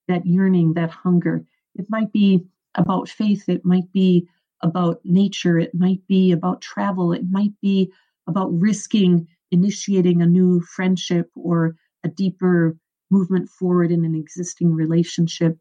that 0.08 0.26
yearning, 0.26 0.74
that 0.74 0.90
hunger. 0.90 1.44
It 1.76 1.86
might 1.90 2.12
be 2.12 2.46
about 2.76 3.10
faith, 3.10 3.48
it 3.48 3.66
might 3.66 3.92
be 3.92 4.28
about 4.62 5.00
nature, 5.04 5.58
it 5.58 5.74
might 5.74 6.06
be 6.08 6.32
about 6.32 6.62
travel, 6.62 7.14
it 7.14 7.24
might 7.30 7.54
be 7.62 7.92
about 8.28 8.50
risking 8.52 9.28
initiating 9.52 10.22
a 10.22 10.26
new 10.26 10.62
friendship 10.62 11.30
or 11.36 11.76
a 12.04 12.10
deeper 12.10 12.78
movement 13.10 13.50
forward 13.50 13.92
in 13.92 14.06
an 14.06 14.16
existing 14.16 14.74
relationship, 14.74 15.58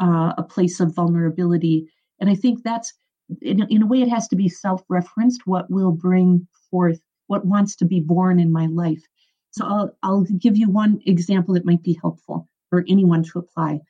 uh, 0.00 0.32
a 0.38 0.42
place 0.42 0.80
of 0.80 0.94
vulnerability. 0.94 1.86
And 2.20 2.30
I 2.30 2.34
think 2.34 2.62
that's, 2.62 2.94
in, 3.42 3.66
in 3.68 3.82
a 3.82 3.86
way, 3.86 4.00
it 4.00 4.08
has 4.08 4.28
to 4.28 4.36
be 4.36 4.48
self 4.48 4.82
referenced 4.88 5.42
what 5.46 5.70
will 5.70 5.92
bring 5.92 6.48
forth 6.70 7.00
what 7.26 7.44
wants 7.44 7.76
to 7.76 7.84
be 7.84 8.00
born 8.00 8.38
in 8.38 8.52
my 8.52 8.66
life. 8.66 9.02
So 9.50 9.66
I'll, 9.66 9.96
I'll 10.02 10.22
give 10.22 10.56
you 10.56 10.70
one 10.70 11.00
example 11.06 11.54
that 11.54 11.64
might 11.64 11.82
be 11.82 11.98
helpful 12.00 12.48
for 12.70 12.84
anyone 12.88 13.22
to 13.24 13.38
apply. 13.38 13.80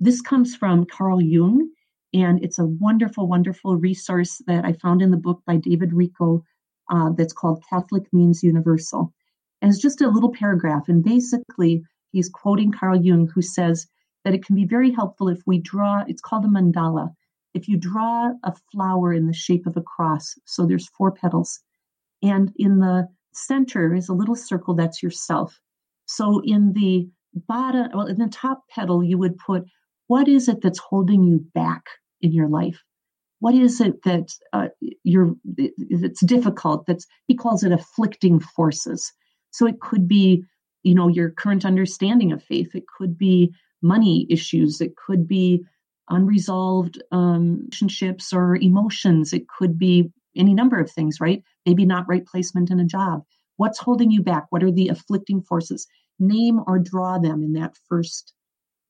This 0.00 0.20
comes 0.20 0.54
from 0.54 0.86
Carl 0.86 1.20
Jung, 1.20 1.70
and 2.12 2.42
it's 2.44 2.58
a 2.58 2.66
wonderful, 2.66 3.26
wonderful 3.26 3.76
resource 3.76 4.40
that 4.46 4.64
I 4.64 4.72
found 4.72 5.02
in 5.02 5.10
the 5.10 5.16
book 5.16 5.42
by 5.46 5.56
David 5.56 5.90
Richo 5.90 6.42
uh, 6.90 7.10
that's 7.16 7.32
called 7.32 7.64
Catholic 7.68 8.04
Means 8.12 8.42
Universal. 8.42 9.12
And 9.62 9.70
it's 9.70 9.80
just 9.80 10.00
a 10.00 10.08
little 10.08 10.32
paragraph. 10.32 10.88
And 10.88 11.02
basically, 11.02 11.82
he's 12.12 12.28
quoting 12.28 12.70
Carl 12.70 13.00
Jung, 13.00 13.28
who 13.34 13.42
says 13.42 13.86
that 14.24 14.34
it 14.34 14.44
can 14.44 14.56
be 14.56 14.66
very 14.66 14.90
helpful 14.90 15.28
if 15.28 15.40
we 15.46 15.58
draw, 15.58 16.04
it's 16.06 16.20
called 16.20 16.44
a 16.44 16.48
mandala. 16.48 17.14
If 17.54 17.68
you 17.68 17.76
draw 17.76 18.32
a 18.42 18.52
flower 18.72 19.12
in 19.12 19.26
the 19.26 19.32
shape 19.32 19.66
of 19.66 19.76
a 19.76 19.82
cross, 19.82 20.34
so 20.44 20.66
there's 20.66 20.88
four 20.88 21.12
petals, 21.12 21.60
and 22.22 22.52
in 22.56 22.78
the 22.80 23.08
center 23.32 23.94
is 23.94 24.08
a 24.08 24.14
little 24.14 24.34
circle 24.34 24.74
that's 24.74 25.02
yourself. 25.02 25.60
So 26.06 26.40
in 26.44 26.72
the 26.72 27.08
bottom, 27.34 27.88
well, 27.94 28.06
in 28.06 28.18
the 28.18 28.28
top 28.28 28.62
petal, 28.70 29.02
you 29.02 29.18
would 29.18 29.36
put 29.38 29.64
what 30.06 30.28
is 30.28 30.48
it 30.48 30.60
that's 30.62 30.78
holding 30.78 31.22
you 31.24 31.44
back 31.54 31.84
in 32.20 32.32
your 32.32 32.48
life? 32.48 32.82
What 33.40 33.54
is 33.54 33.80
it 33.80 34.02
that 34.04 34.28
uh, 34.52 34.68
you're 35.02 35.34
it's 35.56 36.24
difficult? 36.24 36.86
That's 36.86 37.06
he 37.26 37.34
calls 37.34 37.62
it 37.64 37.72
afflicting 37.72 38.40
forces. 38.40 39.12
So 39.50 39.66
it 39.66 39.80
could 39.80 40.08
be, 40.08 40.44
you 40.82 40.94
know, 40.94 41.08
your 41.08 41.30
current 41.30 41.64
understanding 41.64 42.32
of 42.32 42.42
faith. 42.42 42.74
It 42.74 42.84
could 42.98 43.16
be 43.18 43.54
money 43.82 44.26
issues. 44.30 44.80
It 44.80 44.96
could 44.96 45.28
be 45.28 45.64
unresolved 46.10 47.02
um, 47.12 47.58
relationships 47.64 48.32
or 48.32 48.56
emotions. 48.56 49.32
It 49.32 49.46
could 49.48 49.78
be 49.78 50.10
any 50.36 50.54
number 50.54 50.78
of 50.78 50.90
things, 50.90 51.20
right? 51.20 51.42
Maybe 51.66 51.84
not 51.84 52.08
right 52.08 52.26
placement 52.26 52.70
in 52.70 52.80
a 52.80 52.84
job. 52.84 53.22
What's 53.56 53.78
holding 53.78 54.10
you 54.10 54.22
back? 54.22 54.46
What 54.50 54.62
are 54.62 54.72
the 54.72 54.88
afflicting 54.88 55.42
forces? 55.42 55.86
Name 56.18 56.60
or 56.66 56.78
draw 56.78 57.18
them 57.18 57.42
in 57.42 57.52
that 57.54 57.76
first 57.88 58.32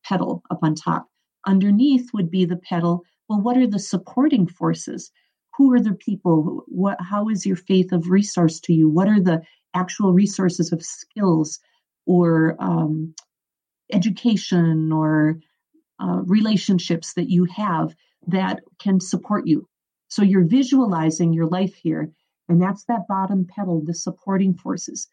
petal 0.05 0.43
up 0.51 0.59
on 0.63 0.75
top. 0.75 1.09
Underneath 1.47 2.11
would 2.13 2.31
be 2.31 2.45
the 2.45 2.57
petal. 2.57 3.03
Well, 3.29 3.41
what 3.41 3.57
are 3.57 3.67
the 3.67 3.79
supporting 3.79 4.47
forces? 4.47 5.11
Who 5.57 5.73
are 5.73 5.81
the 5.81 5.95
people? 5.95 6.65
What? 6.67 7.01
How 7.01 7.29
is 7.29 7.47
your 7.47 7.57
faith 7.57 7.93
of 7.93 8.11
resource 8.11 8.61
to 8.61 8.73
you? 8.73 8.89
What 8.89 9.09
are 9.09 9.21
the 9.21 9.43
actual 9.75 10.13
resources 10.13 10.73
of 10.73 10.83
skills 10.83 11.59
or 12.07 12.57
um, 12.59 13.15
education 13.93 14.93
or 14.93 15.39
uh, 16.01 16.23
relationships 16.25 17.15
that 17.15 17.31
you 17.31 17.45
have 17.45 17.95
that 18.27 18.61
can 18.79 19.01
support 19.01 19.47
you? 19.47 19.69
So 20.09 20.23
you're 20.23 20.45
visualizing 20.45 21.33
your 21.33 21.47
life 21.47 21.75
here, 21.75 22.11
and 22.49 22.61
that's 22.61 22.85
that 22.85 23.09
bottom 23.09 23.47
petal, 23.47 23.83
the 23.85 23.95
supporting 23.95 24.55
forces. 24.55 25.09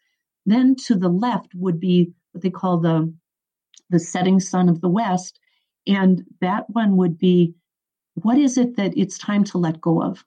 Then 0.46 0.74
to 0.86 0.94
the 0.94 1.08
left 1.08 1.54
would 1.54 1.78
be 1.78 2.12
what 2.32 2.42
they 2.42 2.50
call 2.50 2.78
the 2.78 3.12
the 3.90 4.00
setting 4.00 4.40
sun 4.40 4.68
of 4.68 4.80
the 4.80 4.88
west, 4.88 5.38
and 5.86 6.24
that 6.40 6.70
one 6.70 6.96
would 6.96 7.18
be 7.18 7.54
what 8.14 8.38
is 8.38 8.58
it 8.58 8.76
that 8.76 8.96
it's 8.96 9.18
time 9.18 9.44
to 9.44 9.58
let 9.58 9.80
go 9.80 10.02
of? 10.02 10.24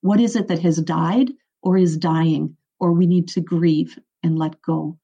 What 0.00 0.20
is 0.20 0.36
it 0.36 0.48
that 0.48 0.60
has 0.60 0.78
died 0.78 1.32
or 1.62 1.76
is 1.76 1.96
dying 1.96 2.56
or 2.78 2.92
we 2.92 3.06
need 3.06 3.28
to 3.28 3.40
grieve 3.40 3.98
and 4.22 4.38
let 4.38 4.60
go? 4.62 4.98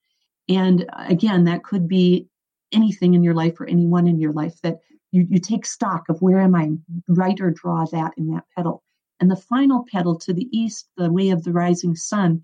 And 0.48 0.86
again, 0.96 1.44
that 1.44 1.64
could 1.64 1.88
be 1.88 2.28
anything 2.72 3.14
in 3.14 3.24
your 3.24 3.34
life 3.34 3.60
or 3.60 3.66
anyone 3.66 4.06
in 4.06 4.18
your 4.18 4.32
life 4.32 4.60
that 4.62 4.78
you, 5.12 5.26
you 5.28 5.40
take 5.40 5.66
stock 5.66 6.08
of 6.08 6.22
where 6.22 6.40
am 6.40 6.54
I, 6.54 6.70
write 7.08 7.40
or 7.40 7.50
draw 7.50 7.84
that 7.86 8.12
in 8.16 8.28
that 8.28 8.44
petal. 8.56 8.82
And 9.18 9.30
the 9.30 9.36
final 9.36 9.84
petal 9.90 10.18
to 10.20 10.32
the 10.32 10.48
east, 10.56 10.88
the 10.96 11.12
way 11.12 11.30
of 11.30 11.42
the 11.42 11.52
rising 11.52 11.96
sun, 11.96 12.42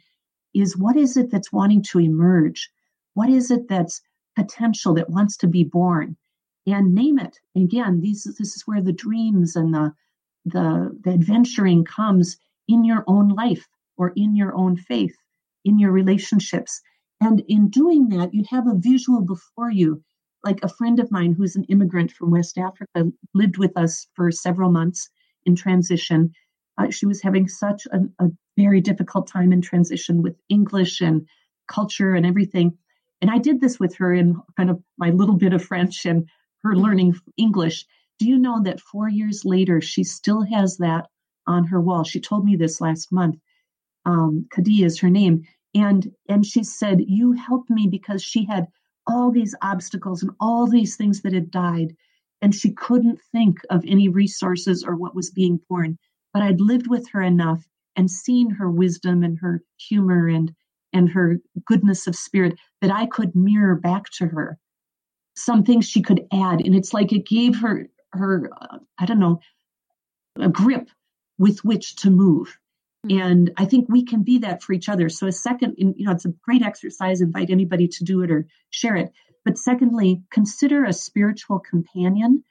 is 0.61 0.77
what 0.77 0.97
is 0.97 1.17
it 1.17 1.31
that's 1.31 1.53
wanting 1.53 1.83
to 1.83 2.01
emerge? 2.01 2.71
What 3.15 3.29
is 3.29 3.51
it 3.51 3.69
that's 3.69 4.01
potential 4.37 4.95
that 4.95 5.11
wants 5.11 5.37
to 5.39 5.47
be 5.47 5.65
born? 5.65 6.17
And 6.67 6.95
name 6.95 7.19
it. 7.19 7.39
Again, 7.55 8.01
these 8.01 8.25
this 8.25 8.57
is 8.57 8.63
where 8.67 8.83
the 8.83 8.93
dreams 8.93 9.55
and 9.55 9.73
the 9.73 9.93
the, 10.45 10.97
the 11.03 11.11
adventuring 11.11 11.85
comes 11.85 12.37
in 12.69 12.85
your 12.85 13.05
own 13.07 13.29
life 13.29 13.67
or 13.97 14.13
in 14.17 14.37
your 14.37 14.55
own 14.55 14.77
faith, 14.77 15.17
in 15.65 15.79
your 15.79 15.91
relationships. 15.91 16.81
And 17.21 17.43
in 17.49 17.69
doing 17.69 18.09
that, 18.11 18.33
you 18.33 18.45
have 18.51 18.67
a 18.69 18.77
visual 18.77 19.23
before 19.23 19.71
you. 19.71 20.03
Like 20.45 20.63
a 20.63 20.69
friend 20.69 21.01
of 21.01 21.11
mine 21.11 21.33
who's 21.33 21.57
an 21.57 21.65
immigrant 21.65 22.13
from 22.13 22.31
West 22.31 22.59
Africa 22.59 23.11
lived 23.35 23.59
with 23.59 23.77
us 23.77 24.07
for 24.15 24.31
several 24.31 24.71
months 24.71 25.09
in 25.45 25.57
transition 25.57 26.33
uh, 26.79 26.91
she 26.91 27.07
was 27.07 27.23
having 27.23 27.49
such 27.49 27.87
a, 27.87 28.01
a 28.25 28.31
very 28.57 28.81
difficult 28.81 29.29
time 29.29 29.53
in 29.53 29.61
transition 29.61 30.23
with 30.23 30.37
English 30.49 31.01
and 31.01 31.27
culture 31.69 32.15
and 32.15 32.27
everything. 32.27 32.77
And 33.21 33.31
I 33.31 33.39
did 33.39 33.61
this 33.61 33.79
with 33.79 33.97
her 33.97 34.13
in 34.13 34.37
kind 34.57 34.71
of 34.71 34.83
my 34.99 35.11
little 35.11 35.37
bit 35.37 35.53
of 35.53 35.65
French 35.65 36.05
and 36.07 36.29
her 36.63 36.73
mm-hmm. 36.73 36.83
learning 36.83 37.15
English. 37.37 37.87
Do 38.19 38.27
you 38.27 38.39
know 38.39 38.63
that 38.63 38.81
four 38.81 39.09
years 39.09 39.45
later, 39.45 39.81
she 39.81 40.05
still 40.05 40.43
has 40.43 40.79
that 40.79 41.07
on 41.47 41.65
her 41.67 41.81
wall? 41.81 42.05
She 42.05 42.21
told 42.21 42.45
me 42.45 42.57
this 42.57 42.81
last 42.81 43.13
month. 43.13 43.37
Um, 44.05 44.47
Kadi 44.51 44.85
is 44.85 45.01
her 45.01 45.11
name. 45.11 45.45
And, 45.75 46.13
and 46.29 46.47
she 46.47 46.63
said, 46.63 47.01
You 47.07 47.33
helped 47.33 47.71
me 47.71 47.89
because 47.91 48.23
she 48.23 48.45
had 48.45 48.69
all 49.07 49.31
these 49.31 49.55
obstacles 49.63 50.23
and 50.23 50.33
all 50.41 50.67
these 50.67 50.97
things 50.97 51.23
that 51.23 51.33
had 51.33 51.51
died. 51.51 51.95
And 52.43 52.55
she 52.55 52.73
couldn't 52.73 53.21
think 53.33 53.59
of 53.71 53.85
any 53.87 54.09
resources 54.09 54.85
or 54.85 54.97
what 54.97 55.15
was 55.15 55.31
being 55.31 55.61
born 55.69 55.99
but 56.37 56.43
I'd 56.43 56.61
lived 56.61 56.87
with 56.87 57.09
her 57.13 57.23
enough 57.23 57.67
and 57.97 58.11
seen 58.11 58.51
her 58.51 58.71
wisdom 58.71 59.23
and 59.23 59.39
her 59.39 59.63
humor 59.79 60.29
and 60.29 60.55
and 60.93 61.11
her 61.11 61.39
goodness 61.67 62.07
of 62.07 62.17
spirit 62.17 62.59
that 62.81 62.91
I 62.91 63.07
could 63.07 63.35
mirror 63.35 63.75
back 63.75 64.05
to 64.19 64.27
her. 64.27 64.59
Some 65.37 65.65
things 65.65 65.87
she 65.87 66.03
could 66.03 66.27
add 66.33 66.61
and 66.65 66.75
it's 66.75 66.95
like 66.95 67.13
it 67.13 67.27
gave 67.27 67.57
her 67.61 67.89
her 68.13 68.51
uh, 68.61 68.79
I 68.99 69.07
don't 69.07 69.21
know 69.21 69.41
a 70.39 70.49
grip 70.49 70.89
with 71.39 71.65
which 71.65 71.97
to 71.97 72.11
move. 72.11 72.59
Mm-hmm. 73.07 73.21
and 73.21 73.51
I 73.57 73.67
think 73.67 73.89
we 73.89 74.05
can 74.05 74.23
be 74.23 74.39
that 74.39 74.63
for 74.63 74.73
each 74.73 74.89
other. 74.89 75.09
So 75.09 75.27
a 75.27 75.33
second 75.33 75.75
you 75.79 76.07
know 76.07 76.13
it's 76.13 76.25
a 76.25 76.35
great 76.43 76.63
exercise 76.63 77.21
invite 77.21 77.51
anybody 77.51 77.89
to 77.89 78.05
do 78.05 78.23
it 78.23 78.31
or 78.31 78.47
share 78.71 78.97
it. 78.97 79.13
But 79.45 79.59
secondly 79.59 80.23
consider 80.31 80.85
a 80.85 80.93
spiritual 80.93 81.61
companion 81.61 82.43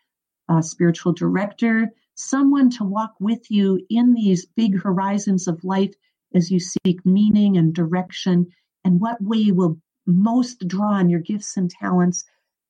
a 0.49 0.61
spiritual 0.61 1.13
director 1.13 1.91
someone 2.15 2.69
to 2.71 2.83
walk 2.83 3.13
with 3.19 3.51
you 3.51 3.79
in 3.89 4.13
these 4.13 4.45
big 4.45 4.81
horizons 4.81 5.47
of 5.47 5.63
life 5.63 5.93
as 6.33 6.51
you 6.51 6.59
seek 6.59 7.05
meaning 7.05 7.57
and 7.57 7.73
direction, 7.73 8.47
and 8.83 8.99
what 8.99 9.21
way 9.21 9.51
will 9.51 9.77
most 10.05 10.67
draw 10.67 10.93
on 10.93 11.09
your 11.09 11.19
gifts 11.19 11.57
and 11.57 11.69
talents. 11.69 12.25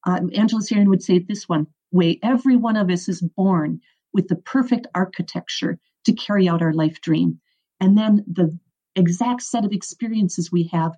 Uh, 0.05 0.21
Angeles 0.35 0.71
Arrien 0.71 0.87
would 0.87 1.03
say 1.03 1.19
this 1.19 1.47
one 1.49 1.67
way 1.91 2.19
every 2.21 2.55
one 2.55 2.75
of 2.75 2.89
us 2.89 3.07
is 3.07 3.21
born 3.21 3.79
with 4.13 4.27
the 4.27 4.35
perfect 4.35 4.87
architecture 4.95 5.79
to 6.05 6.13
carry 6.13 6.47
out 6.47 6.61
our 6.61 6.73
life 6.73 7.01
dream. 7.01 7.39
And 7.79 7.97
then 7.97 8.23
the 8.27 8.57
exact 8.95 9.41
set 9.41 9.65
of 9.65 9.71
experiences 9.71 10.51
we 10.51 10.69
have 10.71 10.93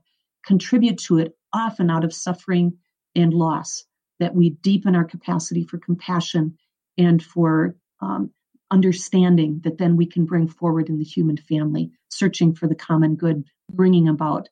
contribute 0.46 0.98
to 1.00 1.18
it, 1.18 1.36
often 1.54 1.90
out 1.90 2.04
of 2.04 2.14
suffering 2.14 2.78
and 3.16 3.34
loss, 3.34 3.86
that 4.20 4.36
we 4.36 4.52
deepen 4.62 4.96
our 4.96 5.04
capacity 5.04 5.64
for 5.64 5.78
compassion 5.78 6.58
and 6.98 7.24
for 7.24 7.76
um, 8.02 8.32
understanding 8.72 9.62
that 9.64 9.78
then 9.78 9.96
we 9.96 10.06
can 10.06 10.26
bring 10.26 10.48
forward 10.48 10.90
in 10.90 10.98
the 10.98 11.04
human 11.04 11.38
family, 11.38 11.92
searching 12.10 12.54
for 12.54 12.68
the 12.68 12.76
common 12.76 13.16
good, 13.16 13.44
bringing 13.72 14.08
about 14.08 14.50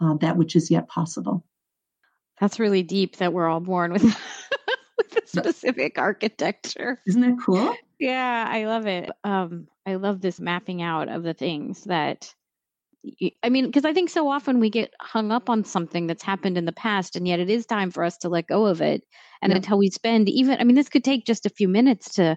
uh, 0.00 0.14
that 0.20 0.36
which 0.36 0.54
is 0.56 0.70
yet 0.70 0.88
possible. 0.88 1.44
That's 2.40 2.60
really 2.60 2.82
deep 2.82 3.16
that 3.16 3.32
we're 3.32 3.48
all 3.48 3.60
born 3.60 3.92
with, 3.92 4.04
with 4.96 5.24
a 5.24 5.26
specific 5.26 5.98
architecture. 5.98 7.00
Isn't 7.06 7.22
that 7.22 7.38
cool? 7.44 7.74
Yeah, 7.98 8.46
I 8.48 8.66
love 8.66 8.86
it. 8.86 9.10
Um, 9.24 9.66
I 9.84 9.96
love 9.96 10.20
this 10.20 10.38
mapping 10.38 10.82
out 10.82 11.08
of 11.08 11.24
the 11.24 11.34
things 11.34 11.84
that 11.84 12.32
I 13.42 13.48
mean, 13.48 13.66
because 13.66 13.84
I 13.84 13.92
think 13.92 14.10
so 14.10 14.28
often 14.28 14.60
we 14.60 14.70
get 14.70 14.92
hung 15.00 15.30
up 15.30 15.48
on 15.48 15.64
something 15.64 16.06
that's 16.06 16.22
happened 16.22 16.58
in 16.58 16.64
the 16.64 16.72
past, 16.72 17.16
and 17.16 17.26
yet 17.26 17.40
it 17.40 17.48
is 17.48 17.64
time 17.64 17.90
for 17.90 18.04
us 18.04 18.18
to 18.18 18.28
let 18.28 18.46
go 18.46 18.66
of 18.66 18.80
it. 18.82 19.02
And 19.40 19.52
until 19.52 19.78
we 19.78 19.88
spend 19.90 20.28
even, 20.28 20.58
I 20.60 20.64
mean, 20.64 20.74
this 20.74 20.88
could 20.88 21.04
take 21.04 21.24
just 21.24 21.46
a 21.46 21.50
few 21.50 21.68
minutes 21.68 22.16
to, 22.16 22.36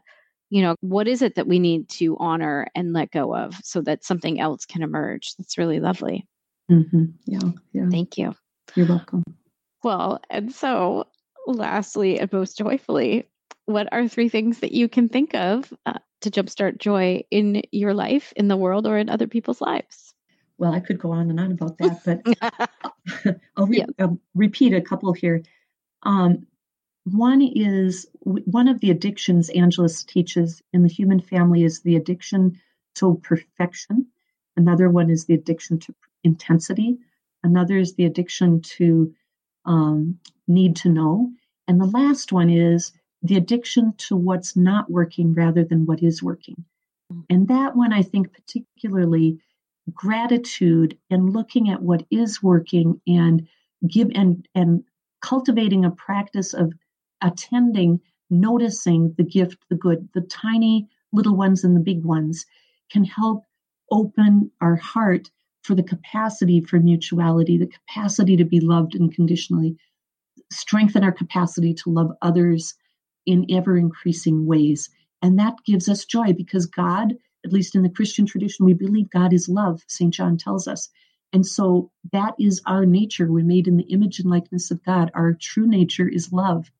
you 0.52 0.62
know, 0.62 0.76
what 0.82 1.08
is 1.08 1.22
it 1.22 1.36
that 1.36 1.48
we 1.48 1.60
need 1.60 1.88
to 1.88 2.18
honor 2.20 2.68
and 2.76 2.92
let 2.92 3.10
go 3.12 3.34
of 3.34 3.56
so 3.64 3.82
that 3.82 4.04
something 4.04 4.40
else 4.40 4.66
can 4.66 4.84
emerge? 4.84 5.34
That's 5.38 5.58
really 5.58 5.80
lovely. 5.80 6.28
Mm-hmm. 6.70 7.06
Yeah, 7.26 7.40
yeah. 7.72 7.90
Thank 7.90 8.18
you. 8.18 8.36
You're 8.76 8.88
welcome. 8.88 9.24
Well, 9.82 10.20
and 10.30 10.52
so 10.52 11.08
lastly 11.48 12.20
and 12.20 12.32
most 12.34 12.58
joyfully, 12.58 13.30
what 13.66 13.88
are 13.94 14.10
three 14.10 14.28
things 14.28 14.60
that 14.60 14.74
you 14.74 14.90
can 14.90 15.08
think 15.08 15.34
of 15.34 15.74
uh, 15.86 16.00
to 16.20 16.30
jumpstart 16.30 16.80
joy 16.80 17.24
in 17.32 17.64
your 17.72 17.94
life, 17.94 18.34
in 18.36 18.50
the 18.50 18.58
world, 18.58 18.86
or 18.86 18.98
in 18.98 19.10
other 19.10 19.28
people's 19.28 19.62
lives? 19.62 20.14
Well, 20.58 20.74
I 20.74 20.82
could 20.82 21.00
go 21.00 21.12
on 21.12 21.30
and 21.30 21.40
on 21.40 21.54
about 21.54 21.78
that, 21.78 22.02
but 22.06 23.40
I'll, 23.56 23.68
re- 23.68 23.78
yeah. 23.78 23.86
I'll, 24.00 24.20
repeat 24.36 24.74
a 24.74 24.82
couple 24.82 25.14
here. 25.14 25.44
Um, 26.04 26.46
one 27.04 27.42
is 27.42 28.08
one 28.24 28.68
of 28.68 28.80
the 28.80 28.92
addictions 28.92 29.50
Angeles 29.50 30.04
teaches 30.04 30.62
in 30.72 30.84
the 30.84 30.90
human 30.90 31.20
family 31.20 31.64
is 31.64 31.82
the 31.82 31.96
addiction 31.96 32.60
to 32.96 33.20
perfection. 33.24 34.06
Another 34.56 34.90
one 34.90 35.10
is 35.10 35.26
the 35.26 35.34
addiction 35.34 35.80
to 35.80 35.96
intensity. 36.24 37.00
Another 37.44 37.78
is 37.78 37.96
the 37.96 38.06
addiction 38.06 38.62
to 38.62 39.14
um, 39.66 40.20
need 40.48 40.76
to 40.78 40.90
know. 40.90 41.32
And 41.68 41.82
the 41.82 41.86
last 41.86 42.32
one 42.32 42.50
is 42.50 42.92
the 43.24 43.38
addiction 43.38 43.94
to 43.98 44.16
what's 44.16 44.56
not 44.56 44.90
working 44.90 45.34
rather 45.34 45.64
than 45.64 45.86
what 45.86 46.04
is 46.04 46.22
working. 46.22 46.66
And 47.30 47.48
that 47.48 47.76
one, 47.76 47.94
I 47.94 48.04
think, 48.04 48.34
particularly 48.34 49.40
gratitude 49.92 50.98
and 51.10 51.34
looking 51.34 51.70
at 51.70 51.82
what 51.82 52.06
is 52.12 52.44
working 52.44 53.02
and 53.08 53.48
give 53.88 54.12
and 54.14 54.48
and 54.54 54.84
cultivating 55.22 55.86
a 55.86 55.92
practice 55.92 56.54
of 56.54 56.74
attending 57.22 58.00
noticing 58.30 59.14
the 59.18 59.24
gift 59.24 59.58
the 59.70 59.76
good 59.76 60.08
the 60.14 60.22
tiny 60.22 60.88
little 61.12 61.36
ones 61.36 61.64
and 61.64 61.76
the 61.76 61.82
big 61.82 62.06
ones 62.06 62.46
can 62.92 63.04
help 63.04 63.44
open 63.92 64.50
our 64.62 64.76
heart 64.76 65.30
for 65.64 65.76
the 65.76 65.84
capacity 65.84 66.62
for 66.62 66.80
mutuality 66.80 67.58
the 67.58 67.68
capacity 67.68 68.38
to 68.38 68.46
be 68.46 68.60
loved 68.60 68.96
unconditionally 68.96 69.76
strengthen 70.52 71.04
our 71.04 71.12
capacity 71.12 71.74
to 71.74 71.90
love 71.90 72.12
others 72.22 72.74
in 73.26 73.46
ever 73.50 73.78
increasing 73.78 74.46
ways 74.46 74.90
and 75.22 75.38
that 75.38 75.56
gives 75.66 75.90
us 75.90 76.06
joy 76.06 76.32
because 76.34 76.66
god 76.66 77.14
at 77.44 77.54
least 77.54 77.76
in 77.76 77.84
the 77.84 77.90
Christian 77.90 78.26
tradition, 78.26 78.66
we 78.66 78.74
believe 78.74 79.10
God 79.10 79.34
is 79.34 79.50
love, 79.50 79.84
St. 79.88 80.14
John 80.14 80.38
tells 80.38 80.68
us. 80.68 80.90
And 81.34 81.46
so 81.46 81.92
that 82.12 82.36
is 82.40 82.62
our 82.66 82.86
nature. 82.86 83.32
We're 83.32 83.46
made 83.46 83.68
in 83.68 83.78
the 83.78 83.92
image 83.92 84.20
and 84.20 84.30
likeness 84.30 84.70
of 84.70 84.84
God. 84.84 85.12
Our 85.14 85.34
true 85.34 85.68
nature 85.68 86.08
is 86.08 86.32
love. 86.32 86.72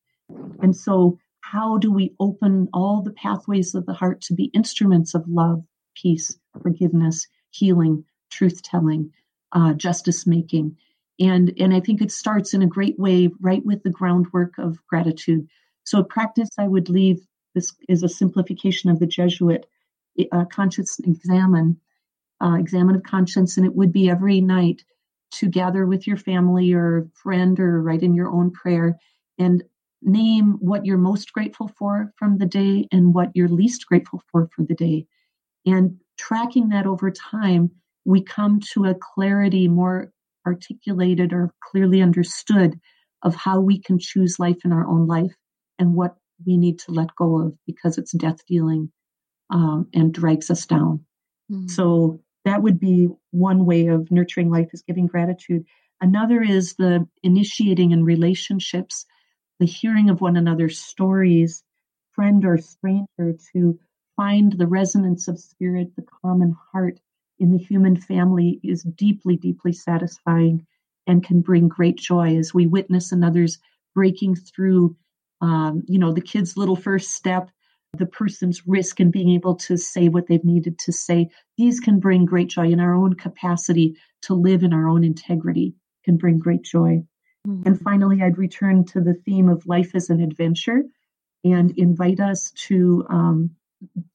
And 0.62 0.76
so, 0.76 1.18
how 1.40 1.78
do 1.78 1.92
we 1.92 2.14
open 2.20 2.68
all 2.72 3.02
the 3.02 3.12
pathways 3.12 3.74
of 3.74 3.84
the 3.84 3.92
heart 3.92 4.20
to 4.22 4.34
be 4.34 4.50
instruments 4.54 5.14
of 5.14 5.28
love, 5.28 5.64
peace, 5.94 6.38
forgiveness, 6.62 7.26
healing, 7.50 8.04
truth 8.30 8.62
telling, 8.62 9.12
uh, 9.52 9.74
justice 9.74 10.26
making? 10.26 10.76
And, 11.20 11.52
and 11.58 11.74
I 11.74 11.80
think 11.80 12.00
it 12.00 12.10
starts 12.10 12.54
in 12.54 12.62
a 12.62 12.66
great 12.66 12.98
way 12.98 13.28
right 13.40 13.64
with 13.64 13.82
the 13.82 13.90
groundwork 13.90 14.56
of 14.58 14.78
gratitude. 14.86 15.48
So, 15.84 15.98
a 15.98 16.04
practice 16.04 16.50
I 16.58 16.68
would 16.68 16.88
leave 16.88 17.26
this 17.54 17.74
is 17.88 18.02
a 18.02 18.08
simplification 18.08 18.90
of 18.90 18.98
the 18.98 19.06
Jesuit 19.06 19.66
uh, 20.30 20.44
conscious 20.46 20.98
examen, 21.00 21.80
uh, 22.42 22.56
examen 22.58 22.94
of 22.94 23.02
conscience, 23.02 23.56
and 23.56 23.66
it 23.66 23.74
would 23.74 23.92
be 23.92 24.08
every 24.08 24.40
night 24.40 24.82
to 25.32 25.48
gather 25.48 25.86
with 25.86 26.06
your 26.06 26.16
family 26.16 26.72
or 26.72 27.08
friend 27.14 27.58
or 27.58 27.82
write 27.82 28.02
in 28.02 28.14
your 28.14 28.30
own 28.30 28.50
prayer 28.50 28.98
and 29.38 29.64
name 30.02 30.56
what 30.60 30.84
you're 30.84 30.98
most 30.98 31.32
grateful 31.32 31.68
for 31.78 32.12
from 32.16 32.38
the 32.38 32.46
day 32.46 32.86
and 32.92 33.14
what 33.14 33.30
you're 33.34 33.48
least 33.48 33.86
grateful 33.86 34.22
for 34.30 34.48
for 34.54 34.64
the 34.64 34.74
day. 34.74 35.06
And 35.64 35.98
tracking 36.18 36.70
that 36.70 36.86
over 36.86 37.10
time, 37.10 37.70
we 38.04 38.22
come 38.22 38.60
to 38.72 38.84
a 38.86 38.94
clarity 38.94 39.68
more 39.68 40.12
articulated 40.46 41.32
or 41.32 41.54
clearly 41.62 42.02
understood 42.02 42.78
of 43.22 43.34
how 43.36 43.60
we 43.60 43.80
can 43.80 43.98
choose 43.98 44.40
life 44.40 44.58
in 44.64 44.72
our 44.72 44.86
own 44.86 45.06
life 45.06 45.34
and 45.78 45.94
what 45.94 46.16
we 46.44 46.56
need 46.56 46.78
to 46.80 46.90
let 46.90 47.14
go 47.16 47.40
of 47.40 47.54
because 47.66 47.98
it's 47.98 48.12
death 48.12 48.44
dealing 48.46 48.90
um, 49.50 49.86
and 49.94 50.12
drags 50.12 50.50
us 50.50 50.66
down. 50.66 51.04
Mm. 51.50 51.70
So 51.70 52.20
that 52.44 52.62
would 52.62 52.80
be 52.80 53.08
one 53.30 53.64
way 53.64 53.86
of 53.86 54.10
nurturing 54.10 54.50
life 54.50 54.70
is 54.72 54.82
giving 54.82 55.06
gratitude. 55.06 55.64
Another 56.00 56.42
is 56.42 56.74
the 56.74 57.06
initiating 57.22 57.92
in 57.92 58.04
relationships, 58.04 59.06
the 59.62 59.66
hearing 59.66 60.10
of 60.10 60.20
one 60.20 60.36
another's 60.36 60.80
stories, 60.80 61.62
friend 62.10 62.44
or 62.44 62.58
stranger, 62.58 63.32
to 63.52 63.78
find 64.16 64.54
the 64.54 64.66
resonance 64.66 65.28
of 65.28 65.38
spirit, 65.38 65.94
the 65.94 66.04
common 66.20 66.52
heart 66.72 66.98
in 67.38 67.52
the 67.52 67.58
human 67.58 67.94
family 67.94 68.58
is 68.64 68.82
deeply, 68.82 69.36
deeply 69.36 69.72
satisfying 69.72 70.66
and 71.06 71.22
can 71.22 71.40
bring 71.40 71.68
great 71.68 71.96
joy 71.96 72.36
as 72.36 72.52
we 72.52 72.66
witness 72.66 73.12
another's 73.12 73.60
breaking 73.94 74.34
through, 74.34 74.96
um, 75.40 75.84
you 75.86 75.96
know, 75.96 76.12
the 76.12 76.20
kid's 76.20 76.56
little 76.56 76.74
first 76.74 77.12
step 77.12 77.48
the 77.96 78.06
person's 78.06 78.66
risk 78.66 78.98
in 78.98 79.12
being 79.12 79.30
able 79.30 79.54
to 79.54 79.76
say 79.76 80.08
what 80.08 80.26
they've 80.26 80.44
needed 80.44 80.76
to 80.80 80.90
say. 80.90 81.28
These 81.56 81.78
can 81.78 82.00
bring 82.00 82.24
great 82.24 82.48
joy 82.48 82.72
in 82.72 82.80
our 82.80 82.94
own 82.94 83.14
capacity 83.14 83.96
to 84.22 84.34
live 84.34 84.64
in 84.64 84.72
our 84.72 84.88
own 84.88 85.04
integrity, 85.04 85.74
can 86.04 86.16
bring 86.16 86.40
great 86.40 86.62
joy. 86.62 87.04
Mm-hmm. 87.46 87.66
And 87.66 87.80
finally, 87.80 88.22
I'd 88.22 88.38
return 88.38 88.84
to 88.86 89.00
the 89.00 89.14
theme 89.14 89.48
of 89.48 89.66
life 89.66 89.94
as 89.94 90.10
an 90.10 90.20
adventure 90.20 90.84
and 91.44 91.76
invite 91.76 92.20
us 92.20 92.52
to 92.52 93.04
um, 93.10 93.50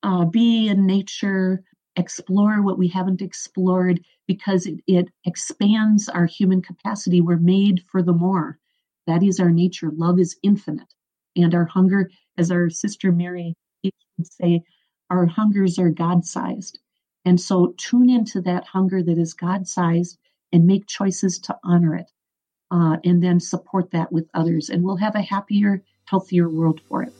uh, 0.04 0.26
be 0.26 0.70
in 0.70 0.86
nature, 0.86 1.64
explore 1.98 2.62
what 2.62 2.78
we 2.78 2.88
haven't 2.88 3.22
explored 3.22 4.00
because 4.28 4.66
it, 4.66 4.80
it 4.88 5.10
expands 5.26 6.08
our 6.10 6.26
human 6.26 6.62
capacity. 6.62 7.22
We're 7.22 7.38
made 7.38 7.84
for 7.92 8.02
the 8.02 8.14
more. 8.14 8.60
That 9.08 9.24
is 9.24 9.40
our 9.40 9.52
nature. 9.52 9.92
Love 9.94 10.20
is 10.20 10.38
infinite. 10.44 10.94
And 11.36 11.54
our 11.54 11.66
hunger, 11.66 12.10
as 12.38 12.52
our 12.52 12.70
sister 12.70 13.12
Mary 13.12 13.56
would 13.84 14.28
say 14.28 14.64
our 15.10 15.26
hungers 15.26 15.80
are 15.80 15.90
God 15.90 16.26
sized. 16.26 16.80
And 17.26 17.40
so 17.40 17.74
tune 17.78 18.10
into 18.10 18.42
that 18.42 18.66
hunger 18.66 19.04
that 19.04 19.18
is 19.18 19.34
God 19.34 19.68
sized 19.68 20.18
and 20.52 20.66
make 20.66 20.88
choices 20.88 21.40
to 21.40 21.58
honor 21.64 21.96
it. 21.96 22.10
Uh, 22.70 22.98
and 23.06 23.24
then 23.24 23.40
support 23.40 23.92
that 23.92 24.12
with 24.12 24.28
others. 24.34 24.70
And 24.70 24.84
we'll 24.84 24.98
have 24.98 25.16
a 25.16 25.22
happier, 25.22 25.82
healthier 26.06 26.50
world 26.50 26.82
for 26.90 27.02
it. 27.04 27.14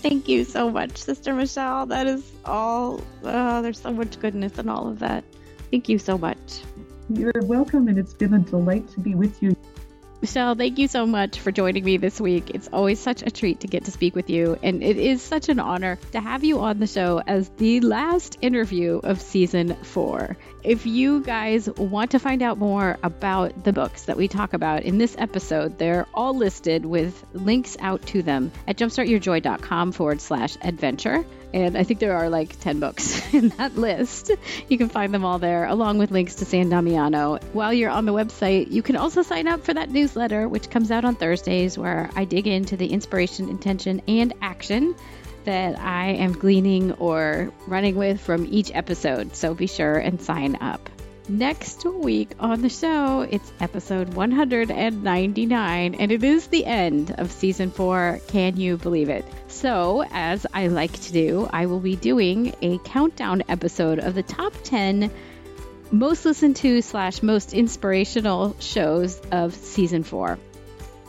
Thank 0.00 0.28
you 0.28 0.44
so 0.44 0.70
much, 0.70 0.96
Sister 0.96 1.34
Michelle. 1.34 1.84
That 1.86 2.06
is 2.06 2.30
all. 2.44 3.00
Uh, 3.24 3.60
there's 3.60 3.80
so 3.80 3.92
much 3.92 4.18
goodness 4.20 4.58
in 4.58 4.68
all 4.68 4.88
of 4.88 4.98
that. 5.00 5.24
Thank 5.70 5.88
you 5.88 5.98
so 5.98 6.16
much. 6.16 6.62
You're 7.10 7.32
welcome, 7.42 7.88
and 7.88 7.98
it's 7.98 8.14
been 8.14 8.34
a 8.34 8.38
delight 8.38 8.88
to 8.90 9.00
be 9.00 9.14
with 9.14 9.42
you. 9.42 9.56
Michelle, 10.22 10.54
thank 10.54 10.78
you 10.78 10.88
so 10.88 11.06
much 11.06 11.40
for 11.40 11.52
joining 11.52 11.84
me 11.84 11.98
this 11.98 12.18
week. 12.20 12.50
It's 12.50 12.68
always 12.72 12.98
such 12.98 13.22
a 13.22 13.30
treat 13.30 13.60
to 13.60 13.66
get 13.66 13.84
to 13.84 13.90
speak 13.90 14.14
with 14.14 14.30
you, 14.30 14.58
and 14.62 14.82
it 14.82 14.96
is 14.96 15.20
such 15.20 15.50
an 15.50 15.60
honor 15.60 15.98
to 16.12 16.20
have 16.20 16.42
you 16.42 16.60
on 16.60 16.78
the 16.78 16.86
show 16.86 17.22
as 17.26 17.48
the 17.58 17.80
last 17.80 18.38
interview 18.40 18.98
of 19.04 19.20
season 19.20 19.74
four. 19.82 20.38
If 20.64 20.86
you 20.86 21.20
guys 21.20 21.68
want 21.70 22.12
to 22.12 22.18
find 22.18 22.42
out 22.42 22.56
more 22.58 22.98
about 23.02 23.62
the 23.62 23.72
books 23.72 24.06
that 24.06 24.16
we 24.16 24.26
talk 24.26 24.54
about 24.54 24.84
in 24.84 24.98
this 24.98 25.14
episode, 25.18 25.78
they're 25.78 26.06
all 26.14 26.34
listed 26.34 26.86
with 26.86 27.22
links 27.34 27.76
out 27.78 28.04
to 28.06 28.22
them 28.22 28.50
at 28.66 28.78
jumpstartyourjoy.com 28.78 29.92
forward 29.92 30.20
slash 30.20 30.56
adventure. 30.62 31.24
And 31.56 31.74
I 31.74 31.84
think 31.84 32.00
there 32.00 32.14
are 32.14 32.28
like 32.28 32.60
10 32.60 32.80
books 32.80 33.22
in 33.34 33.48
that 33.48 33.76
list. 33.76 34.30
You 34.68 34.76
can 34.76 34.90
find 34.90 35.14
them 35.14 35.24
all 35.24 35.38
there, 35.38 35.64
along 35.64 35.96
with 35.96 36.10
links 36.10 36.34
to 36.36 36.44
San 36.44 36.68
Damiano. 36.68 37.38
While 37.54 37.72
you're 37.72 37.90
on 37.90 38.04
the 38.04 38.12
website, 38.12 38.70
you 38.70 38.82
can 38.82 38.96
also 38.96 39.22
sign 39.22 39.48
up 39.48 39.64
for 39.64 39.72
that 39.72 39.88
newsletter, 39.88 40.50
which 40.50 40.68
comes 40.68 40.90
out 40.90 41.06
on 41.06 41.14
Thursdays, 41.14 41.78
where 41.78 42.10
I 42.14 42.26
dig 42.26 42.46
into 42.46 42.76
the 42.76 42.88
inspiration, 42.88 43.48
intention, 43.48 44.02
and 44.06 44.34
action 44.42 44.94
that 45.46 45.80
I 45.80 46.08
am 46.08 46.32
gleaning 46.32 46.92
or 46.92 47.50
running 47.66 47.96
with 47.96 48.20
from 48.20 48.46
each 48.50 48.70
episode. 48.74 49.34
So 49.34 49.54
be 49.54 49.66
sure 49.66 49.96
and 49.96 50.20
sign 50.20 50.56
up. 50.60 50.90
Next 51.28 51.84
week 51.84 52.30
on 52.38 52.62
the 52.62 52.68
show, 52.68 53.22
it's 53.22 53.52
episode 53.58 54.14
199, 54.14 55.94
and 55.96 56.12
it 56.12 56.22
is 56.22 56.46
the 56.46 56.64
end 56.64 57.16
of 57.18 57.32
season 57.32 57.72
four. 57.72 58.20
Can 58.28 58.56
you 58.56 58.76
believe 58.76 59.08
it? 59.08 59.24
So, 59.48 60.04
as 60.12 60.46
I 60.54 60.68
like 60.68 60.92
to 60.92 61.12
do, 61.12 61.48
I 61.52 61.66
will 61.66 61.80
be 61.80 61.96
doing 61.96 62.54
a 62.62 62.78
countdown 62.78 63.42
episode 63.48 63.98
of 63.98 64.14
the 64.14 64.22
top 64.22 64.52
10 64.62 65.10
most 65.90 66.24
listened 66.24 66.56
to 66.56 66.80
slash 66.80 67.24
most 67.24 67.54
inspirational 67.54 68.54
shows 68.60 69.20
of 69.32 69.52
season 69.52 70.04
four. 70.04 70.38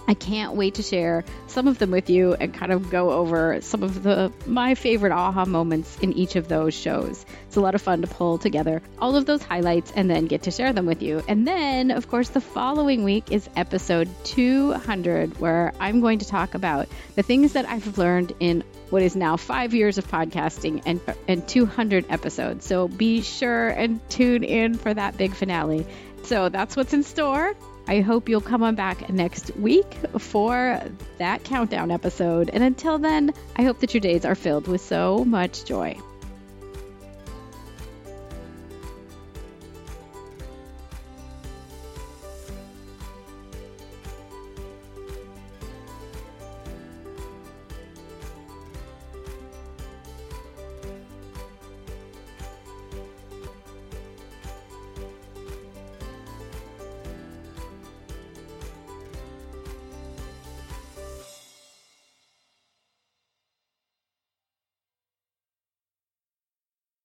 I 0.07 0.13
can't 0.13 0.55
wait 0.55 0.75
to 0.75 0.83
share 0.83 1.25
some 1.47 1.67
of 1.67 1.79
them 1.79 1.91
with 1.91 2.09
you 2.09 2.33
and 2.33 2.53
kind 2.53 2.71
of 2.71 2.89
go 2.89 3.11
over 3.11 3.59
some 3.61 3.83
of 3.83 4.03
the 4.03 4.31
my 4.45 4.75
favorite 4.75 5.11
aha 5.11 5.45
moments 5.45 5.97
in 5.99 6.13
each 6.13 6.37
of 6.37 6.47
those 6.47 6.73
shows. 6.73 7.25
It's 7.47 7.57
a 7.57 7.61
lot 7.61 7.75
of 7.75 7.81
fun 7.81 8.01
to 8.01 8.07
pull 8.07 8.37
together 8.37 8.81
all 8.99 9.15
of 9.17 9.25
those 9.25 9.43
highlights 9.43 9.91
and 9.91 10.09
then 10.09 10.27
get 10.27 10.43
to 10.43 10.51
share 10.51 10.71
them 10.71 10.85
with 10.85 11.01
you. 11.01 11.21
And 11.27 11.45
then, 11.45 11.91
of 11.91 12.07
course, 12.07 12.29
the 12.29 12.39
following 12.39 13.03
week 13.03 13.31
is 13.31 13.49
episode 13.57 14.09
200 14.23 15.39
where 15.39 15.73
I'm 15.79 15.99
going 15.99 16.19
to 16.19 16.27
talk 16.27 16.53
about 16.53 16.87
the 17.15 17.23
things 17.23 17.53
that 17.53 17.67
I've 17.67 17.97
learned 17.97 18.33
in 18.39 18.63
what 18.89 19.01
is 19.01 19.15
now 19.15 19.35
5 19.35 19.73
years 19.73 19.97
of 19.97 20.07
podcasting 20.07 20.83
and 20.85 21.01
and 21.27 21.45
200 21.45 22.05
episodes. 22.09 22.65
So 22.65 22.87
be 22.87 23.21
sure 23.21 23.67
and 23.67 23.99
tune 24.09 24.45
in 24.45 24.75
for 24.75 24.93
that 24.93 25.17
big 25.17 25.33
finale. 25.33 25.85
So 26.23 26.47
that's 26.47 26.77
what's 26.77 26.93
in 26.93 27.03
store. 27.03 27.53
I 27.87 28.01
hope 28.01 28.27
you'll 28.27 28.41
come 28.41 28.63
on 28.63 28.75
back 28.75 29.09
next 29.09 29.55
week 29.55 29.91
for 30.17 30.81
that 31.17 31.43
countdown 31.43 31.91
episode. 31.91 32.49
And 32.51 32.63
until 32.63 32.97
then, 32.97 33.33
I 33.55 33.63
hope 33.63 33.79
that 33.79 33.93
your 33.93 34.01
days 34.01 34.25
are 34.25 34.35
filled 34.35 34.67
with 34.67 34.81
so 34.81 35.23
much 35.23 35.65
joy. 35.65 35.97